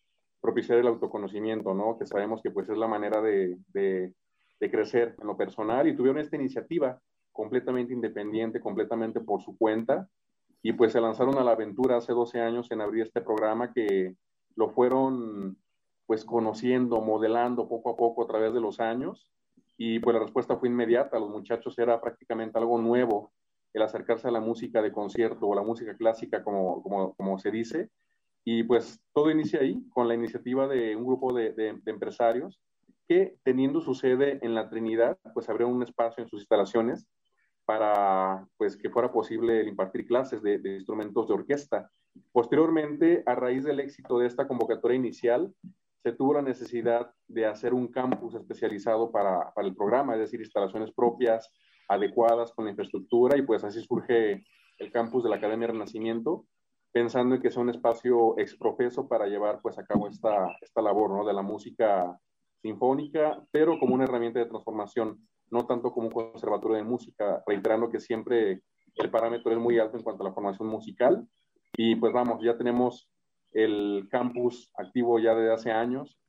propiciar 0.42 0.78
el 0.78 0.88
autoconocimiento, 0.88 1.74
¿no? 1.74 1.98
Que 1.98 2.06
sabemos 2.06 2.42
que 2.44 2.52
pues 2.52 2.70
es 2.70 2.78
la 2.78 2.88
manera 2.88 3.20
de, 3.22 3.58
de, 3.74 4.14
de 4.60 4.72
crecer 4.72 5.16
en 5.20 5.28
lo 5.28 5.38
personal 5.38 5.88
y 5.88 5.96
tuvieron 5.96 6.20
esta 6.20 6.36
iniciativa 6.36 7.00
completamente 7.32 7.94
independiente, 7.94 8.60
completamente 8.60 9.20
por 9.20 9.42
su 9.42 9.58
cuenta. 9.58 10.10
Y 10.62 10.74
pues 10.74 10.94
se 10.94 11.02
lanzaron 11.02 11.38
a 11.38 11.44
la 11.44 11.52
aventura 11.52 11.98
hace 11.98 12.14
12 12.14 12.40
años 12.40 12.72
en 12.72 12.82
abrir 12.82 13.04
este 13.04 13.22
programa 13.22 13.72
que 13.74 14.16
lo 14.56 14.70
fueron 14.70 15.58
pues 16.06 16.24
conociendo, 16.24 17.02
modelando 17.02 17.68
poco 17.68 17.92
a 17.92 17.96
poco 17.96 18.24
a 18.24 18.28
través 18.28 18.54
de 18.54 18.62
los 18.62 18.80
años. 18.80 19.28
Y 19.78 20.00
pues 20.00 20.14
la 20.14 20.22
respuesta 20.22 20.56
fue 20.58 20.70
inmediata, 20.70 21.20
los 21.20 21.30
muchachos 21.30 21.78
era 21.78 22.00
prácticamente 22.00 22.58
algo 22.58 22.80
nuevo 22.80 23.32
el 23.76 23.82
acercarse 23.82 24.30
a 24.30 24.32
la 24.32 24.40
música 24.40 24.82
de 24.82 24.94
concierto 24.94 25.48
o 25.48 25.56
la 25.56 25.62
música 25.62 25.98
clásica 25.98 26.44
como, 26.44 26.82
como, 26.82 27.14
como 27.14 27.38
se 27.38 27.52
dice. 27.52 27.90
Y 28.46 28.64
pues 28.64 29.02
todo 29.14 29.30
inicia 29.30 29.60
ahí 29.60 29.84
con 29.90 30.08
la 30.08 30.16
iniciativa 30.16 30.66
de 30.68 30.96
un 30.96 31.06
grupo 31.06 31.34
de, 31.34 31.52
de, 31.52 31.82
empresarios 31.88 32.62
que 33.08 33.38
teniendo 33.44 33.82
su 33.82 33.94
sede 33.94 34.40
en 34.42 34.56
la 34.56 34.70
Trinidad 34.70 35.18
pues 35.34 35.50
abrieron 35.50 35.76
un 35.76 35.84
espacio 35.84 36.24
en 36.24 36.30
sus 36.30 36.42
instalaciones 36.42 37.08
para 37.66 38.48
pues 38.58 38.78
que 38.78 38.90
fuera 38.90 39.12
posible 39.12 39.64
impartir 39.68 40.06
clases 40.06 40.42
de, 40.42 40.60
de 40.60 40.76
instrumentos 40.76 41.28
de 41.28 41.34
orquesta. 41.34 41.90
Posteriormente, 42.32 43.24
a 43.26 43.36
raíz 43.36 43.64
del 43.64 43.80
éxito 43.80 44.20
de 44.20 44.28
esta 44.28 44.48
convocatoria 44.48 44.96
inicial, 44.96 45.54
se 46.06 46.12
tuvo 46.12 46.36
la 46.36 46.44
necesidad 46.44 47.12
de 47.28 47.48
hacer 47.48 47.74
un 47.74 47.88
campus 47.88 48.36
especializado 48.36 49.12
para, 49.12 49.52
para, 49.56 49.68
el 49.68 49.76
programa, 49.76 50.14
es 50.14 50.20
decir, 50.20 50.40
instalaciones 50.40 50.92
propias, 50.92 51.52
adecuadas 51.88 52.54
con 52.54 52.66
la 52.66 52.72
infraestructura, 52.72 53.38
y 53.38 53.42
pues 53.42 53.64
así 53.64 53.82
surge 53.82 54.44
el 54.78 54.92
campus 54.92 55.24
de 55.24 55.30
la 55.30 55.38
Academia 55.38 55.68
Renacimiento, 55.68 56.46
pensando 56.92 57.34
en 57.34 57.42
que 57.42 57.50
sea 57.50 57.64
un 57.64 57.72
espacio 57.72 58.38
exprofeso 58.38 59.08
para 59.08 59.26
llevar 59.26 59.60
pues 59.64 59.80
a 59.80 59.84
cabo 59.84 60.08
esta, 60.08 60.56
esta 60.62 60.82
labor 60.82 61.10
¿no? 61.10 61.26
de 61.26 61.34
la 61.34 61.42
música 61.42 62.20
sinfónica, 62.66 63.46
pero 63.52 63.78
como 63.78 63.94
una 63.94 64.06
herramienta 64.06 64.40
de 64.40 64.48
transformación, 64.48 65.20
no 65.52 65.68
tanto 65.68 65.92
como 65.92 66.08
un 66.08 66.14
conservatorio 66.14 66.78
de 66.78 66.84
música, 66.84 67.44
reiterando 67.46 67.92
que 67.92 68.00
siempre 68.00 68.62
el 68.96 69.12
parámetro 69.12 69.52
es 69.52 69.60
muy 69.60 69.78
alto 69.78 69.98
en 69.98 70.04
cuanto 70.04 70.24
a 70.24 70.30
la 70.30 70.34
formación 70.34 70.68
musical. 70.68 71.28
Y 71.78 71.96
pues 71.96 72.12
vamos, 72.12 72.44
ya 72.44 72.58
tenemos 72.58 73.08
el 73.52 74.08
campus 74.10 74.72
activo 74.78 75.20
ya 75.20 75.36
desde 75.36 75.54
hace 75.54 75.72
años. 75.72 76.20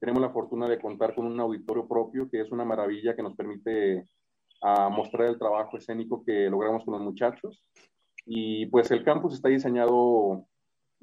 Tenemos 0.00 0.20
la 0.20 0.30
fortuna 0.30 0.68
de 0.68 0.80
contar 0.80 1.14
con 1.14 1.26
un 1.26 1.38
auditorio 1.38 1.86
propio, 1.86 2.28
que 2.28 2.40
es 2.40 2.50
una 2.50 2.64
maravilla 2.64 3.14
que 3.14 3.22
nos 3.22 3.36
permite 3.36 4.08
a 4.62 4.88
mostrar 4.88 5.28
el 5.28 5.38
trabajo 5.38 5.76
escénico 5.76 6.24
que 6.24 6.50
logramos 6.50 6.84
con 6.84 6.94
los 6.94 7.02
muchachos. 7.02 7.64
Y 8.26 8.66
pues 8.66 8.90
el 8.90 9.04
campus 9.04 9.34
está 9.34 9.48
diseñado 9.48 10.44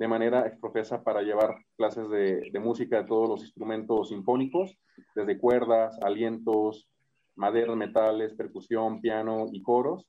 de 0.01 0.07
manera 0.07 0.47
exprofesa 0.47 1.03
para 1.03 1.21
llevar 1.21 1.63
clases 1.77 2.09
de, 2.09 2.51
música 2.59 2.97
de 2.97 3.07
todos 3.07 3.29
los 3.29 3.41
instrumentos 3.41 4.09
sinfónicos, 4.09 4.75
desde 5.13 5.37
cuerdas, 5.37 5.95
alientos, 6.01 6.89
maderas, 7.35 7.77
metales, 7.77 8.33
percusión, 8.33 8.99
piano 8.99 9.45
y 9.51 9.61
coros. 9.61 10.07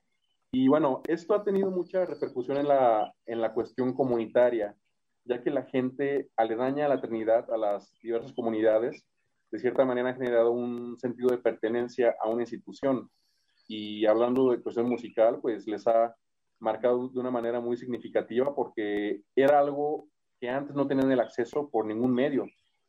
Y 0.51 0.67
bueno, 0.67 1.03
esto 1.07 1.35
ha 1.35 1.45
tenido 1.45 1.71
mucha 1.71 2.07
repercusión 2.07 2.57
en 2.57 2.69
la, 2.69 3.13
en 3.27 3.43
la 3.43 3.53
cuestión 3.53 3.93
comunitaria 3.93 4.75
ya 5.27 5.43
que 5.43 5.51
la 5.51 5.65
gente 5.65 6.31
aledaña 6.39 6.87
a 6.87 6.89
la 6.89 7.03
Trinidad, 7.03 7.53
a 7.53 7.59
las 7.59 7.95
diversas 8.01 8.33
comunidades, 8.33 9.05
de 9.51 9.59
cierta 9.59 9.85
manera 9.85 10.09
ha 10.09 10.15
generado 10.15 10.53
un 10.53 10.99
sentido 10.99 11.29
de 11.29 11.37
pertenencia 11.37 12.17
a 12.19 12.31
una 12.31 12.45
institución. 12.45 13.11
Y 13.69 14.07
hablando 14.07 14.53
de 14.53 14.63
cuestión 14.63 14.89
musical, 14.89 15.39
pues 15.43 15.67
les 15.67 15.87
ha 15.87 16.17
marcado 16.63 17.09
de 17.09 17.19
una 17.21 17.31
manera 17.31 17.61
muy 17.61 17.77
significativa 17.77 18.55
porque 18.55 19.23
era 19.35 19.59
algo 19.59 20.07
que 20.41 20.49
antes 20.49 20.75
no 20.75 20.87
tenían 20.87 21.11
el 21.11 21.21
acceso 21.21 21.69
por 21.69 21.85
ningún 21.85 22.15
medio. 22.15 22.47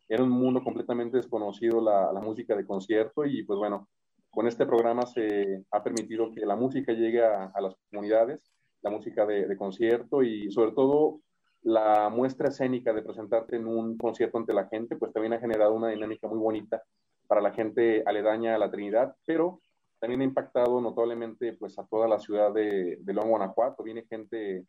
Era 0.08 0.24
un 0.24 0.30
mundo 0.30 0.64
completamente 0.64 1.18
desconocido 1.18 1.82
la, 1.82 2.14
la 2.14 2.22
música 2.22 2.56
de 2.56 2.66
concierto 2.66 3.26
y 3.26 3.44
pues 3.44 3.58
bueno, 3.58 3.90
con 4.30 4.48
este 4.48 4.66
programa 4.66 5.06
se 5.06 5.64
ha 5.72 5.84
permitido 5.84 6.32
que 6.32 6.46
la 6.46 6.56
música 6.56 6.94
llegue 6.94 7.24
a, 7.24 7.46
a 7.46 7.62
las 7.62 7.76
comunidades, 7.90 8.52
la 8.82 8.92
música 8.92 9.26
de, 9.26 9.48
de 9.48 9.58
concierto 9.58 10.22
y 10.22 10.52
sobre 10.52 10.74
todo 10.74 11.22
la 11.64 12.10
muestra 12.10 12.50
escénica 12.50 12.94
de 12.94 13.02
presentarte 13.02 13.56
en 13.56 13.66
un 13.66 13.98
concierto 13.98 14.38
ante 14.38 14.54
la 14.54 14.68
gente, 14.68 14.98
pues 14.98 15.14
también 15.14 15.34
ha 15.34 15.40
generado 15.40 15.74
una 15.74 15.90
dinámica 15.90 16.28
muy 16.28 16.38
bonita 16.38 16.84
para 17.28 17.42
la 17.42 17.54
gente 17.54 18.04
aledaña 18.06 18.54
a 18.54 18.60
la 18.60 18.70
Trinidad, 18.70 19.16
pero 19.26 19.62
también 20.04 20.20
ha 20.20 20.26
impactado 20.26 20.82
notablemente 20.82 21.54
pues 21.54 21.80
a 21.80 21.88
toda 21.88 22.10
la 22.10 22.20
ciudad 22.20 22.52
de, 22.52 22.98
de 23.00 23.14
León, 23.14 23.30
Guanajuato. 23.30 23.84
Viene 23.84 24.04
gente 24.04 24.66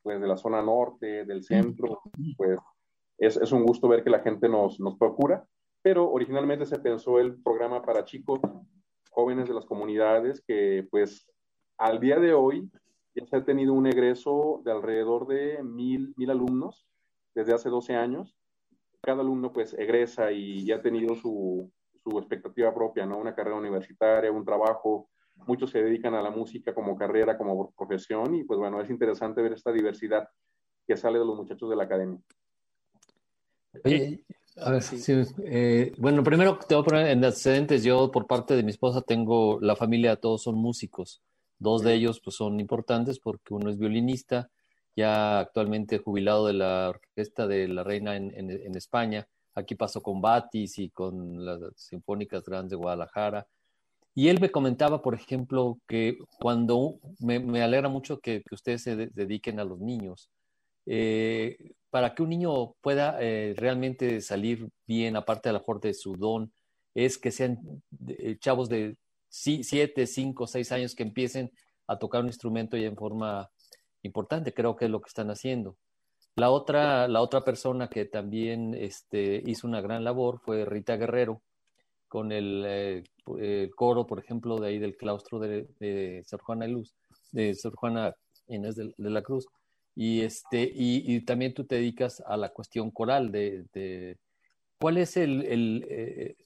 pues 0.00 0.20
de 0.20 0.28
la 0.28 0.36
zona 0.36 0.62
norte, 0.62 1.24
del 1.24 1.42
centro, 1.42 2.02
pues 2.36 2.56
es, 3.18 3.36
es 3.36 3.50
un 3.50 3.64
gusto 3.64 3.88
ver 3.88 4.04
que 4.04 4.10
la 4.10 4.20
gente 4.20 4.48
nos, 4.48 4.78
nos 4.78 4.96
procura, 4.96 5.44
pero 5.82 6.08
originalmente 6.08 6.66
se 6.66 6.78
pensó 6.78 7.18
el 7.18 7.34
programa 7.42 7.82
para 7.82 8.04
chicos 8.04 8.38
jóvenes 9.10 9.48
de 9.48 9.54
las 9.54 9.66
comunidades 9.66 10.40
que 10.46 10.86
pues 10.88 11.28
al 11.78 11.98
día 11.98 12.20
de 12.20 12.34
hoy 12.34 12.70
ya 13.16 13.26
se 13.26 13.38
ha 13.38 13.44
tenido 13.44 13.72
un 13.72 13.88
egreso 13.88 14.62
de 14.64 14.70
alrededor 14.70 15.26
de 15.26 15.64
mil, 15.64 16.14
mil 16.16 16.30
alumnos 16.30 16.86
desde 17.34 17.52
hace 17.52 17.70
12 17.70 17.96
años. 17.96 18.36
Cada 19.00 19.22
alumno 19.22 19.52
pues 19.52 19.74
egresa 19.74 20.30
y 20.30 20.64
ya 20.64 20.76
ha 20.76 20.80
tenido 20.80 21.16
su, 21.16 21.72
su 22.08 22.18
expectativa 22.18 22.72
propia, 22.72 23.04
¿no? 23.04 23.18
Una 23.18 23.34
carrera 23.34 23.56
universitaria, 23.56 24.30
un 24.30 24.44
trabajo. 24.44 25.08
Muchos 25.46 25.70
se 25.70 25.82
dedican 25.82 26.14
a 26.14 26.22
la 26.22 26.30
música 26.30 26.72
como 26.72 26.96
carrera, 26.96 27.36
como 27.36 27.72
profesión 27.72 28.34
y 28.34 28.44
pues 28.44 28.58
bueno, 28.58 28.80
es 28.80 28.88
interesante 28.90 29.42
ver 29.42 29.52
esta 29.52 29.72
diversidad 29.72 30.28
que 30.86 30.96
sale 30.96 31.18
de 31.18 31.24
los 31.24 31.36
muchachos 31.36 31.68
de 31.68 31.76
la 31.76 31.84
academia. 31.84 32.18
Oye, 33.84 34.24
a 34.56 34.70
ver, 34.70 34.82
sí. 34.82 34.98
Sí, 34.98 35.12
eh, 35.44 35.92
bueno, 35.98 36.22
primero 36.22 36.58
te 36.58 36.74
voy 36.74 36.82
a 36.82 36.84
poner 36.84 37.06
en 37.08 37.24
antecedentes. 37.24 37.82
Yo, 37.82 38.10
por 38.10 38.26
parte 38.26 38.54
de 38.54 38.62
mi 38.62 38.70
esposa, 38.70 39.02
tengo 39.02 39.58
la 39.60 39.76
familia, 39.76 40.16
todos 40.16 40.44
son 40.44 40.54
músicos. 40.54 41.22
Dos 41.58 41.82
de 41.82 41.94
ellos 41.94 42.20
pues, 42.22 42.36
son 42.36 42.60
importantes 42.60 43.18
porque 43.18 43.52
uno 43.52 43.68
es 43.68 43.78
violinista, 43.78 44.50
ya 44.94 45.40
actualmente 45.40 45.98
jubilado 45.98 46.46
de 46.46 46.54
la 46.54 46.90
Orquesta 46.90 47.46
de 47.46 47.68
la 47.68 47.82
Reina 47.82 48.16
en, 48.16 48.32
en, 48.34 48.50
en 48.50 48.76
España. 48.76 49.26
Aquí 49.56 49.74
pasó 49.74 50.02
con 50.02 50.20
Batis 50.20 50.78
y 50.78 50.90
con 50.90 51.44
las 51.44 51.58
Sinfónicas 51.76 52.44
Grandes 52.44 52.70
de 52.70 52.76
Guadalajara. 52.76 53.46
Y 54.14 54.28
él 54.28 54.38
me 54.40 54.50
comentaba, 54.50 55.02
por 55.02 55.14
ejemplo, 55.14 55.78
que 55.88 56.18
cuando 56.38 57.00
me, 57.18 57.62
alegra 57.62 57.88
mucho 57.88 58.20
que, 58.20 58.42
ustedes 58.50 58.82
se 58.82 58.96
de, 58.96 59.06
dediquen 59.08 59.58
a 59.58 59.64
los 59.64 59.80
niños, 59.80 60.30
eh, 60.86 61.72
para 61.90 62.14
que 62.14 62.22
un 62.22 62.28
niño 62.28 62.74
pueda 62.82 63.16
eh, 63.20 63.54
realmente 63.56 64.20
salir 64.20 64.68
bien, 64.86 65.16
aparte 65.16 65.48
a 65.48 65.52
lo 65.52 65.60
mejor 65.60 65.80
de 65.80 65.94
su 65.94 66.16
don, 66.16 66.52
es 66.94 67.18
que 67.18 67.30
sean 67.30 67.58
eh, 68.08 68.36
chavos 68.38 68.68
de 68.68 68.96
siete, 69.28 70.06
cinco, 70.06 70.46
seis 70.46 70.70
años 70.72 70.94
que 70.94 71.02
empiecen 71.02 71.50
a 71.86 71.98
tocar 71.98 72.20
un 72.20 72.28
instrumento 72.28 72.76
ya 72.76 72.88
en 72.88 72.96
forma 72.96 73.50
importante, 74.02 74.52
creo 74.52 74.76
que 74.76 74.86
es 74.86 74.90
lo 74.90 75.00
que 75.00 75.08
están 75.08 75.30
haciendo. 75.30 75.76
La 76.36 76.50
otra, 76.50 77.08
la 77.08 77.22
otra 77.22 77.44
persona 77.44 77.88
que 77.88 78.04
también 78.04 78.74
este, 78.74 79.42
hizo 79.46 79.66
una 79.66 79.80
gran 79.80 80.04
labor 80.04 80.38
fue 80.44 80.66
Rita 80.66 80.96
Guerrero, 80.96 81.40
con 82.08 82.30
el, 82.30 82.62
eh, 82.66 83.70
coro, 83.74 84.06
por 84.06 84.18
ejemplo, 84.18 84.58
de 84.58 84.68
ahí 84.68 84.78
del 84.78 84.98
claustro 84.98 85.38
de, 85.38 85.66
de 85.80 86.22
Sor 86.26 86.42
Juana 86.42 86.66
Luz, 86.66 86.94
de 87.32 87.54
Sor 87.54 87.74
Juana 87.74 88.14
Inés 88.48 88.76
de, 88.76 88.92
la 88.98 89.22
Cruz. 89.22 89.46
Y, 89.94 90.20
este, 90.20 90.70
y, 90.74 91.20
también 91.22 91.54
tú 91.54 91.64
te 91.64 91.76
dedicas 91.76 92.22
a 92.26 92.36
la 92.36 92.50
cuestión 92.50 92.90
coral 92.90 93.32
de, 93.32 94.18
cuál 94.78 94.98
es 94.98 95.16
el, 95.16 95.42
el, 95.46 95.86
eh, 95.88 96.36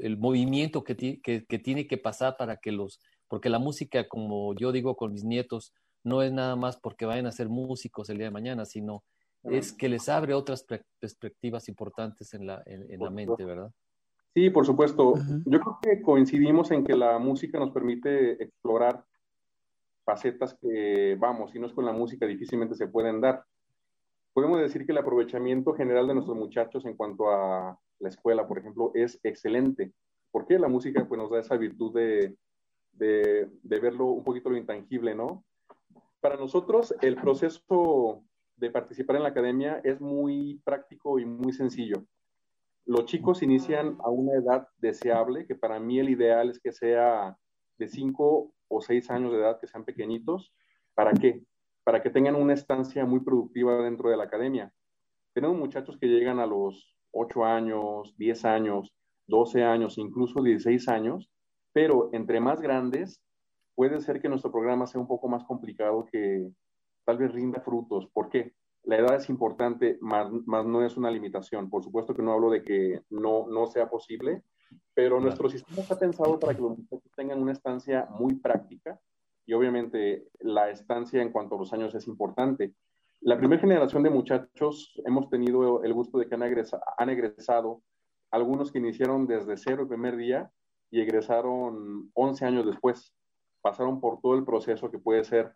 el 0.00 0.16
movimiento 0.16 0.82
que, 0.82 0.96
que, 0.96 1.44
que, 1.46 1.58
tiene 1.60 1.86
que 1.86 1.98
pasar 1.98 2.36
para 2.36 2.56
que 2.56 2.72
los, 2.72 2.98
porque 3.28 3.48
la 3.48 3.60
música, 3.60 4.08
como 4.08 4.54
yo 4.54 4.72
digo 4.72 4.96
con 4.96 5.12
mis 5.12 5.22
nietos, 5.22 5.72
no 6.02 6.22
es 6.22 6.32
nada 6.32 6.56
más 6.56 6.76
porque 6.76 7.06
vayan 7.06 7.26
a 7.26 7.32
ser 7.32 7.48
músicos 7.48 8.10
el 8.10 8.18
día 8.18 8.26
de 8.26 8.32
mañana, 8.32 8.64
sino 8.64 9.04
es 9.50 9.72
que 9.72 9.88
les 9.88 10.08
abre 10.08 10.34
otras 10.34 10.64
perspectivas 10.98 11.68
importantes 11.68 12.32
en 12.34 12.46
la, 12.46 12.62
en, 12.66 12.98
la 12.98 13.10
mente, 13.10 13.44
¿verdad? 13.44 13.70
Sí, 14.34 14.50
por 14.50 14.66
supuesto. 14.66 15.14
Yo 15.46 15.60
creo 15.60 15.78
que 15.80 16.02
coincidimos 16.02 16.70
en 16.70 16.84
que 16.84 16.94
la 16.94 17.18
música 17.18 17.58
nos 17.58 17.70
permite 17.70 18.42
explorar 18.42 19.04
facetas 20.04 20.54
que, 20.60 21.16
vamos, 21.18 21.52
si 21.52 21.58
no 21.58 21.66
es 21.66 21.72
con 21.72 21.84
la 21.84 21.92
música, 21.92 22.26
difícilmente 22.26 22.74
se 22.74 22.86
pueden 22.86 23.20
dar. 23.20 23.44
Podemos 24.32 24.60
decir 24.60 24.84
que 24.84 24.92
el 24.92 24.98
aprovechamiento 24.98 25.72
general 25.72 26.06
de 26.06 26.14
nuestros 26.14 26.36
muchachos 26.36 26.84
en 26.84 26.94
cuanto 26.94 27.30
a 27.30 27.78
la 27.98 28.08
escuela, 28.08 28.46
por 28.46 28.58
ejemplo, 28.58 28.92
es 28.94 29.18
excelente. 29.22 29.92
porque 30.30 30.58
La 30.58 30.68
música 30.68 31.06
pues, 31.08 31.18
nos 31.18 31.30
da 31.30 31.40
esa 31.40 31.56
virtud 31.56 31.94
de, 31.94 32.36
de, 32.92 33.48
de 33.62 33.80
verlo 33.80 34.06
un 34.06 34.22
poquito 34.22 34.50
lo 34.50 34.56
intangible, 34.56 35.14
¿no? 35.14 35.44
Para 36.20 36.36
nosotros, 36.36 36.94
el 37.00 37.16
proceso 37.16 38.22
de 38.56 38.70
participar 38.70 39.16
en 39.16 39.22
la 39.22 39.28
academia 39.28 39.80
es 39.84 40.00
muy 40.00 40.60
práctico 40.64 41.18
y 41.18 41.26
muy 41.26 41.52
sencillo. 41.52 42.04
Los 42.84 43.06
chicos 43.06 43.42
inician 43.42 43.96
a 44.02 44.10
una 44.10 44.34
edad 44.34 44.68
deseable, 44.78 45.46
que 45.46 45.54
para 45.54 45.80
mí 45.80 45.98
el 45.98 46.08
ideal 46.08 46.50
es 46.50 46.60
que 46.60 46.72
sea 46.72 47.36
de 47.78 47.88
5 47.88 48.52
o 48.68 48.80
6 48.80 49.10
años 49.10 49.32
de 49.32 49.38
edad, 49.38 49.58
que 49.60 49.66
sean 49.66 49.84
pequeñitos. 49.84 50.52
¿Para 50.94 51.12
qué? 51.12 51.42
Para 51.84 52.02
que 52.02 52.10
tengan 52.10 52.36
una 52.36 52.54
estancia 52.54 53.04
muy 53.04 53.20
productiva 53.20 53.82
dentro 53.82 54.08
de 54.08 54.16
la 54.16 54.24
academia. 54.24 54.72
Tenemos 55.34 55.58
muchachos 55.58 55.98
que 55.98 56.06
llegan 56.06 56.38
a 56.38 56.46
los 56.46 56.96
8 57.10 57.44
años, 57.44 58.14
10 58.16 58.44
años, 58.44 58.94
12 59.26 59.64
años, 59.64 59.98
incluso 59.98 60.42
16 60.42 60.88
años, 60.88 61.30
pero 61.72 62.08
entre 62.12 62.40
más 62.40 62.60
grandes, 62.60 63.20
puede 63.74 64.00
ser 64.00 64.20
que 64.20 64.28
nuestro 64.28 64.52
programa 64.52 64.86
sea 64.86 65.00
un 65.00 65.08
poco 65.08 65.28
más 65.28 65.44
complicado 65.44 66.06
que, 66.10 66.50
tal 67.06 67.16
vez 67.16 67.32
rinda 67.32 67.60
frutos. 67.60 68.06
¿Por 68.12 68.28
qué? 68.28 68.52
La 68.82 68.98
edad 68.98 69.14
es 69.14 69.30
importante, 69.30 69.96
más, 70.00 70.30
no 70.30 70.84
es 70.84 70.96
una 70.96 71.10
limitación. 71.10 71.70
Por 71.70 71.82
supuesto 71.82 72.14
que 72.14 72.22
no 72.22 72.32
hablo 72.32 72.50
de 72.50 72.62
que 72.62 73.00
no, 73.10 73.46
no 73.48 73.66
sea 73.66 73.88
posible, 73.88 74.42
pero 74.92 75.20
nuestro 75.20 75.48
sistema 75.48 75.80
está 75.80 75.98
pensado 75.98 76.38
para 76.38 76.54
que 76.54 76.62
los 76.62 76.76
muchachos 76.76 77.10
tengan 77.16 77.40
una 77.40 77.52
estancia 77.52 78.06
muy 78.10 78.34
práctica 78.34 79.00
y 79.46 79.54
obviamente 79.54 80.28
la 80.40 80.70
estancia 80.70 81.22
en 81.22 81.30
cuanto 81.30 81.54
a 81.54 81.58
los 81.58 81.72
años 81.72 81.94
es 81.94 82.06
importante. 82.08 82.74
La 83.20 83.38
primera 83.38 83.60
generación 83.60 84.02
de 84.02 84.10
muchachos 84.10 85.00
hemos 85.04 85.28
tenido 85.30 85.82
el 85.82 85.92
gusto 85.92 86.18
de 86.18 86.28
que 86.28 86.34
han, 86.34 86.42
han 86.42 87.10
egresado 87.10 87.82
algunos 88.30 88.72
que 88.72 88.78
iniciaron 88.78 89.26
desde 89.26 89.56
cero 89.56 89.82
el 89.82 89.88
primer 89.88 90.16
día 90.16 90.50
y 90.90 91.00
egresaron 91.00 92.10
11 92.14 92.44
años 92.44 92.66
después. 92.66 93.12
Pasaron 93.62 94.00
por 94.00 94.20
todo 94.20 94.36
el 94.36 94.44
proceso 94.44 94.90
que 94.90 94.98
puede 94.98 95.24
ser 95.24 95.52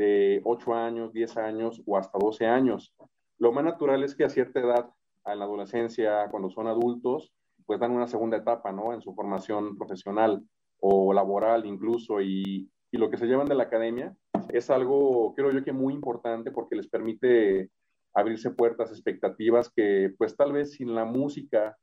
de 0.00 0.40
8 0.44 0.72
años, 0.72 1.12
10 1.12 1.36
años 1.36 1.82
o 1.84 1.98
hasta 1.98 2.18
12 2.18 2.46
años. 2.46 2.94
Lo 3.38 3.52
más 3.52 3.64
natural 3.64 4.02
es 4.02 4.14
que 4.14 4.24
a 4.24 4.30
cierta 4.30 4.58
edad, 4.60 4.90
en 5.26 5.38
la 5.38 5.44
adolescencia, 5.44 6.28
cuando 6.30 6.48
son 6.48 6.66
adultos, 6.68 7.34
pues 7.66 7.78
dan 7.78 7.92
una 7.92 8.06
segunda 8.06 8.38
etapa, 8.38 8.72
¿no? 8.72 8.94
En 8.94 9.02
su 9.02 9.14
formación 9.14 9.76
profesional 9.76 10.42
o 10.80 11.12
laboral 11.12 11.66
incluso 11.66 12.22
y, 12.22 12.70
y 12.90 12.96
lo 12.96 13.10
que 13.10 13.18
se 13.18 13.26
llevan 13.26 13.46
de 13.46 13.54
la 13.54 13.64
academia 13.64 14.16
es 14.48 14.70
algo, 14.70 15.34
creo 15.34 15.52
yo 15.52 15.62
que 15.62 15.72
muy 15.72 15.92
importante 15.92 16.50
porque 16.50 16.76
les 16.76 16.88
permite 16.88 17.70
abrirse 18.14 18.50
puertas, 18.50 18.90
expectativas 18.90 19.70
que 19.70 20.14
pues 20.16 20.34
tal 20.34 20.52
vez 20.52 20.72
sin 20.72 20.94
la 20.94 21.04
música 21.04 21.76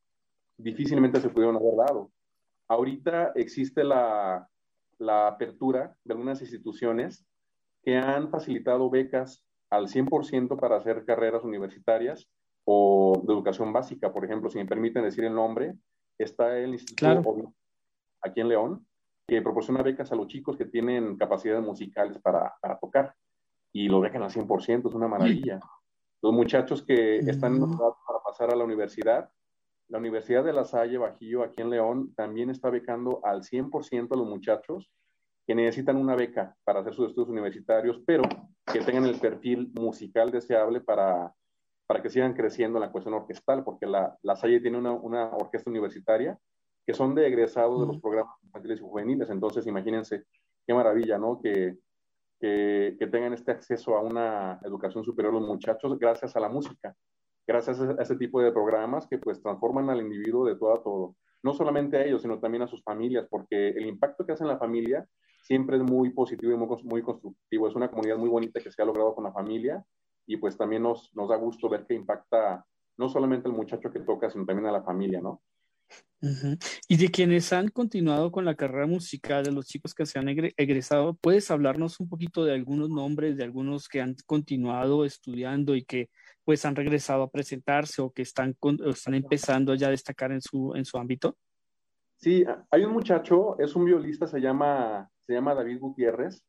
difícilmente 0.57 1.21
se 1.21 1.29
pudieron 1.29 1.55
haber 1.55 1.75
dado. 1.75 2.11
Ahorita 2.67 3.31
existe 3.35 3.83
la, 3.83 4.49
la 4.97 5.27
apertura 5.27 5.95
de 6.03 6.13
algunas 6.13 6.41
instituciones 6.41 7.23
que 7.87 7.95
han 7.95 8.29
facilitado 8.29 8.89
becas 8.89 9.45
al 9.69 9.87
100% 9.87 10.59
para 10.59 10.75
hacer 10.75 11.05
carreras 11.05 11.45
universitarias 11.45 12.27
o 12.65 13.23
de 13.25 13.31
educación 13.31 13.71
básica, 13.71 14.11
por 14.11 14.25
ejemplo, 14.25 14.49
si 14.49 14.57
me 14.57 14.65
permiten 14.65 15.03
decir 15.03 15.23
el 15.23 15.33
nombre, 15.33 15.73
está 16.17 16.57
el 16.57 16.73
Instituto 16.73 17.53
aquí 18.21 18.41
en 18.41 18.49
León, 18.49 18.85
que 19.25 19.41
proporciona 19.41 19.83
becas 19.83 20.11
a 20.11 20.17
los 20.17 20.27
chicos 20.27 20.57
que 20.57 20.65
tienen 20.65 21.15
capacidades 21.15 21.63
musicales 21.63 22.19
para, 22.19 22.55
para 22.59 22.77
tocar 22.77 23.15
y 23.71 23.87
lo 23.87 24.01
becan 24.01 24.21
al 24.21 24.31
100%, 24.31 24.89
es 24.89 24.93
una 24.93 25.07
maravilla. 25.07 25.57
Los 26.21 26.33
muchachos 26.33 26.83
que 26.83 27.19
están 27.19 27.55
en 27.55 27.69
mm. 27.69 27.77
para 27.77 28.19
pasar 28.21 28.51
a 28.51 28.57
la 28.57 28.65
universidad, 28.65 29.31
la 29.87 29.99
Universidad 29.99 30.43
de 30.43 30.51
La 30.51 30.65
Salle 30.65 30.97
Bajillo 30.97 31.41
aquí 31.41 31.61
en 31.61 31.69
León 31.69 32.13
también 32.15 32.49
está 32.49 32.69
becando 32.69 33.21
al 33.23 33.43
100% 33.43 34.09
a 34.11 34.17
los 34.17 34.27
muchachos 34.27 34.91
que 35.47 35.55
necesitan 35.55 35.95
una 35.95 36.15
beca 36.15 36.53
para 36.65 36.81
hacer 36.81 36.93
sus 36.93 37.07
estudios 37.07 37.29
universitarios, 37.29 38.01
pero 38.05 38.23
que 38.71 38.81
tengan 38.81 39.05
el 39.05 39.17
perfil 39.17 39.71
musical 39.79 40.29
deseable 40.29 40.81
para, 40.81 41.33
para 41.87 42.01
que 42.01 42.09
sigan 42.09 42.33
creciendo 42.33 42.77
en 42.77 42.81
la 42.81 42.91
cuestión 42.91 43.13
orquestal, 43.13 43.63
porque 43.63 43.85
la, 43.85 44.17
la 44.23 44.35
Salle 44.35 44.59
tiene 44.59 44.77
una, 44.77 44.91
una, 44.91 45.29
orquesta 45.29 45.69
universitaria 45.69 46.37
que 46.85 46.93
son 46.93 47.15
de 47.15 47.27
egresados 47.27 47.79
de 47.79 47.87
los 47.87 48.01
programas 48.01 48.35
infantiles 48.43 48.79
y 48.79 48.83
juveniles. 48.83 49.29
Entonces, 49.29 49.65
imagínense 49.67 50.25
qué 50.65 50.73
maravilla, 50.73 51.17
¿no? 51.17 51.39
Que, 51.41 51.77
que, 52.41 52.97
que, 52.99 53.07
tengan 53.07 53.33
este 53.33 53.51
acceso 53.51 53.95
a 53.95 54.01
una 54.01 54.59
educación 54.65 55.05
superior 55.05 55.33
los 55.33 55.47
muchachos 55.47 55.97
gracias 55.97 56.35
a 56.35 56.41
la 56.41 56.49
música, 56.49 56.93
gracias 57.47 57.79
a 57.79 58.01
ese 58.01 58.17
tipo 58.17 58.41
de 58.41 58.51
programas 58.51 59.07
que 59.07 59.17
pues 59.17 59.41
transforman 59.41 59.89
al 59.89 60.01
individuo 60.01 60.45
de 60.45 60.57
todo 60.57 60.73
a 60.73 60.83
todo. 60.83 61.15
No 61.41 61.53
solamente 61.53 61.95
a 61.95 62.03
ellos, 62.03 62.21
sino 62.21 62.39
también 62.39 62.63
a 62.63 62.67
sus 62.67 62.83
familias, 62.83 63.27
porque 63.29 63.69
el 63.69 63.85
impacto 63.85 64.25
que 64.25 64.33
hace 64.33 64.43
en 64.43 64.49
la 64.49 64.57
familia 64.57 65.07
siempre 65.41 65.77
es 65.77 65.83
muy 65.83 66.09
positivo 66.11 66.53
y 66.53 66.57
muy, 66.57 67.01
constructivo. 67.01 67.67
Es 67.67 67.75
una 67.75 67.89
comunidad 67.89 68.17
muy 68.17 68.29
bonita 68.29 68.59
que 68.59 68.71
se 68.71 68.81
ha 68.81 68.85
logrado 68.85 69.15
con 69.15 69.23
la 69.23 69.31
familia 69.31 69.83
y 70.25 70.37
pues 70.37 70.57
también 70.57 70.83
nos, 70.83 71.13
nos 71.15 71.29
da 71.29 71.37
gusto 71.37 71.69
ver 71.69 71.85
que 71.85 71.93
impacta 71.93 72.65
no 72.97 73.09
solamente 73.09 73.47
al 73.47 73.55
muchacho 73.55 73.91
que 73.91 73.99
toca, 73.99 74.29
sino 74.29 74.45
también 74.45 74.67
a 74.67 74.71
la 74.71 74.83
familia, 74.83 75.21
¿no? 75.21 75.41
Y 76.89 76.97
de 76.97 77.11
quienes 77.11 77.53
han 77.53 77.69
continuado 77.69 78.31
con 78.31 78.43
la 78.43 78.55
carrera 78.55 78.87
musical, 78.87 79.43
de 79.43 79.51
los 79.51 79.67
chicos 79.67 79.93
que 79.93 80.05
se 80.05 80.17
han 80.17 80.27
egresado, 80.27 81.13
¿puedes 81.15 81.51
hablarnos 81.51 81.99
un 81.99 82.09
poquito 82.09 82.43
de 82.43 82.53
algunos 82.53 82.89
nombres, 82.89 83.37
de 83.37 83.43
algunos 83.43 83.87
que 83.87 84.01
han 84.01 84.15
continuado 84.25 85.05
estudiando 85.05 85.75
y 85.75 85.85
que 85.85 86.09
pues 86.43 86.65
han 86.65 86.75
regresado 86.75 87.21
a 87.23 87.29
presentarse 87.29 88.01
o 88.01 88.11
que 88.11 88.23
están, 88.23 88.57
están 88.87 89.13
empezando 89.13 89.75
ya 89.75 89.87
a 89.87 89.91
destacar 89.91 90.31
en 90.31 90.41
su, 90.41 90.73
en 90.75 90.85
su 90.85 90.97
ámbito? 90.97 91.37
Sí, 92.17 92.43
hay 92.71 92.83
un 92.83 92.93
muchacho, 92.93 93.57
es 93.59 93.75
un 93.75 93.85
violista, 93.85 94.27
se 94.27 94.39
llama, 94.41 95.09
se 95.25 95.33
llama 95.33 95.53
David 95.53 95.79
Gutiérrez. 95.79 96.43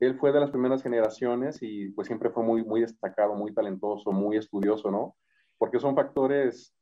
Él 0.00 0.16
fue 0.18 0.32
de 0.32 0.40
las 0.40 0.50
primeras 0.50 0.82
generaciones 0.82 1.58
y 1.62 1.88
pues 1.90 2.06
siempre 2.06 2.30
fue 2.30 2.44
muy, 2.44 2.62
muy 2.62 2.82
destacado, 2.82 3.34
muy 3.34 3.52
talentoso, 3.52 4.12
muy 4.12 4.36
estudioso, 4.36 4.90
¿no? 4.90 5.16
Porque 5.56 5.80
son 5.80 5.96
factores 5.96 6.74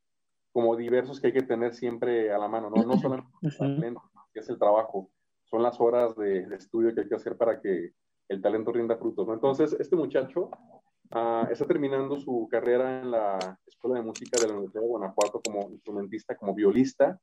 como 0.53 0.77
diversos 0.77 1.21
que 1.21 1.29
hay 1.29 1.33
que 1.33 1.43
tener 1.43 1.73
siempre 1.73 2.33
a 2.33 2.39
la 2.39 2.49
mano, 2.49 2.69
¿no? 2.69 2.83
No 2.83 2.99
solamente 2.99 3.31
el 3.43 3.57
talento, 3.57 4.03
que 4.35 4.41
es 4.41 4.49
el 4.49 4.59
trabajo, 4.59 5.11
son 5.45 5.62
las 5.62 5.81
horas 5.81 6.17
de, 6.17 6.41
estudio 6.55 6.95
que 6.95 7.03
hay 7.03 7.09
que 7.09 7.15
hacer 7.15 7.37
para 7.37 7.61
que 7.61 7.93
el 8.29 8.43
talento 8.43 8.73
rinda 8.73 8.97
frutos, 8.97 9.27
¿no? 9.27 9.35
Entonces, 9.35 9.77
este 9.79 9.95
muchacho 9.95 10.51
uh, 11.15 11.47
está 11.51 11.65
terminando 11.65 12.19
su 12.19 12.49
carrera 12.51 13.01
en 13.01 13.12
la 13.12 13.39
Escuela 13.65 14.01
de 14.01 14.05
Música 14.05 14.41
de 14.41 14.49
la 14.49 14.55
Universidad 14.55 14.83
de 14.83 14.89
Guanajuato 14.89 15.41
como 15.45 15.71
instrumentista, 15.71 16.37
como 16.37 16.55
violista, 16.55 17.21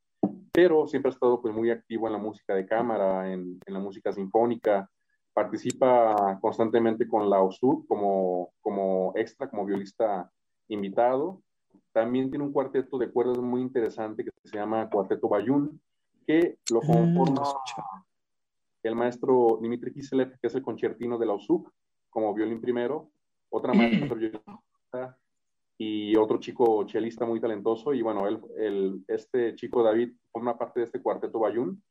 pero 0.53 0.87
siempre 0.87 1.09
ha 1.09 1.13
estado 1.13 1.41
pues 1.41 1.53
muy 1.53 1.71
activo 1.71 2.07
en 2.07 2.13
la 2.13 2.19
música 2.19 2.53
de 2.53 2.65
cámara, 2.65 3.33
en, 3.33 3.59
en 3.65 3.73
la 3.73 3.79
música 3.79 4.13
sinfónica, 4.13 4.87
participa 5.33 6.37
constantemente 6.39 7.07
con 7.07 7.29
la 7.29 7.41
OSUD 7.41 7.85
como, 7.87 8.53
como 8.61 9.13
extra, 9.15 9.49
como 9.49 9.65
violista 9.65 10.31
invitado. 10.67 11.41
También 11.91 12.29
tiene 12.29 12.45
un 12.45 12.53
cuarteto 12.53 12.97
de 12.99 13.11
cuerdas 13.11 13.39
muy 13.39 13.61
interesante 13.61 14.23
que 14.23 14.31
se 14.43 14.55
llama 14.55 14.89
Cuarteto 14.89 15.27
Bayún, 15.27 15.81
que 16.25 16.59
lo 16.71 16.81
mm, 16.81 16.87
conforma 16.87 17.43
el 18.83 18.95
maestro 18.95 19.57
Dimitri 19.61 19.91
Kiselev, 19.91 20.37
que 20.39 20.47
es 20.47 20.55
el 20.55 20.61
concertino 20.61 21.17
de 21.17 21.25
la 21.25 21.33
OSUC, 21.33 21.69
como 22.09 22.33
violín 22.33 22.61
primero, 22.61 23.09
otra 23.49 23.73
maestra 23.73 24.07
y 25.83 26.15
otro 26.15 26.39
chico 26.39 26.85
chelista 26.85 27.25
muy 27.25 27.39
talentoso. 27.39 27.93
Y 27.93 28.01
bueno, 28.01 28.27
el, 28.27 29.03
este 29.07 29.55
chico 29.55 29.83
David 29.83 30.13
forma 30.31 30.57
parte 30.57 30.79
de 30.79 30.85
este 30.85 31.01
cuarteto 31.01 31.39
Bayún 31.39 31.83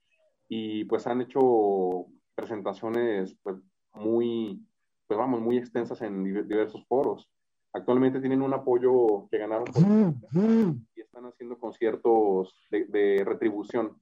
y 0.49 0.85
pues 0.85 1.07
han 1.07 1.21
hecho 1.21 2.07
presentaciones 2.35 3.37
pues, 3.43 3.57
muy, 3.95 4.65
pues 5.07 5.19
vamos, 5.19 5.41
muy 5.41 5.59
extensas 5.59 6.01
en 6.03 6.25
diversos 6.25 6.87
foros. 6.87 7.29
Actualmente 7.75 8.21
tienen 8.21 8.43
un 8.43 8.55
apoyo 8.55 9.29
que 9.31 9.39
ganaron 9.39 9.67
y 10.95 11.01
están 11.01 11.27
haciendo 11.27 11.59
conciertos 11.59 12.55
de, 12.71 13.23
retribución 13.25 13.97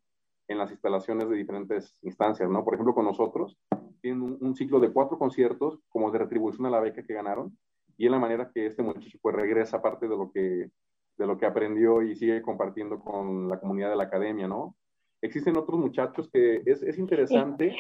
en 0.48 0.58
las 0.58 0.70
instalaciones 0.72 1.28
de 1.28 1.36
diferentes 1.36 1.94
instancias, 2.02 2.50
¿no? 2.50 2.64
Por 2.64 2.74
ejemplo, 2.74 2.94
con 2.94 3.04
nosotros 3.04 3.56
tienen 4.00 4.38
un, 4.40 4.56
ciclo 4.56 4.80
de 4.80 4.92
cuatro 4.92 5.18
conciertos 5.18 5.78
como 5.88 6.10
de 6.10 6.18
retribución 6.18 6.66
a 6.66 6.70
la 6.70 6.80
beca 6.80 7.04
que 7.04 7.14
ganaron 7.14 7.56
y 8.00 8.06
en 8.06 8.12
la 8.12 8.18
manera 8.18 8.50
que 8.50 8.64
este 8.64 8.82
muchacho 8.82 9.18
pues 9.20 9.36
regresa 9.36 9.82
parte 9.82 10.08
de 10.08 10.16
lo 10.16 10.32
que 10.32 10.70
de 11.18 11.26
lo 11.26 11.36
que 11.36 11.44
aprendió 11.44 12.00
y 12.00 12.16
sigue 12.16 12.40
compartiendo 12.40 12.98
con 12.98 13.46
la 13.46 13.60
comunidad 13.60 13.90
de 13.90 13.96
la 13.96 14.04
academia, 14.04 14.48
¿no? 14.48 14.74
Existen 15.20 15.58
otros 15.58 15.78
muchachos 15.78 16.30
que 16.32 16.62
es, 16.64 16.82
es 16.82 16.96
interesante, 16.96 17.76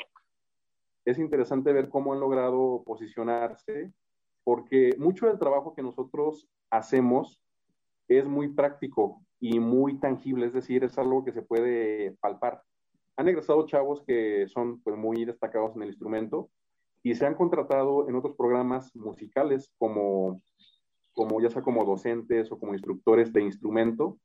es 1.06 1.18
interesante 1.18 1.72
ver 1.72 1.88
cómo 1.88 2.12
han 2.12 2.20
logrado 2.20 2.82
posicionarse 2.84 3.94
porque 4.44 4.94
mucho 4.98 5.26
del 5.26 5.38
trabajo 5.38 5.74
que 5.74 5.82
nosotros 5.82 6.46
hacemos 6.68 7.40
es 8.06 8.26
muy 8.26 8.48
práctico 8.48 9.22
y 9.40 9.58
muy 9.58 10.00
tangible, 10.00 10.44
es 10.44 10.52
decir, 10.52 10.84
es 10.84 10.98
algo 10.98 11.24
que 11.24 11.32
se 11.32 11.40
puede 11.40 12.14
palpar. 12.20 12.62
Han 13.16 13.28
egresado 13.28 13.66
chavos 13.66 14.02
que 14.02 14.46
son 14.48 14.82
pues, 14.82 14.98
muy 14.98 15.24
destacados 15.24 15.74
en 15.76 15.82
el 15.82 15.88
instrumento 15.88 16.50
y 17.02 17.14
se 17.14 17.26
han 17.26 17.34
contratado 17.34 18.08
en 18.08 18.14
otros 18.16 18.36
programas 18.36 18.94
musicales 18.94 19.70
como, 19.78 20.42
como 21.12 21.40
ya 21.40 21.50
sea 21.50 21.62
como 21.62 21.84
docentes 21.84 22.50
o 22.52 22.58
como 22.58 22.74
instructores 22.74 23.32
de 23.32 23.42
instrumento. 23.42 24.18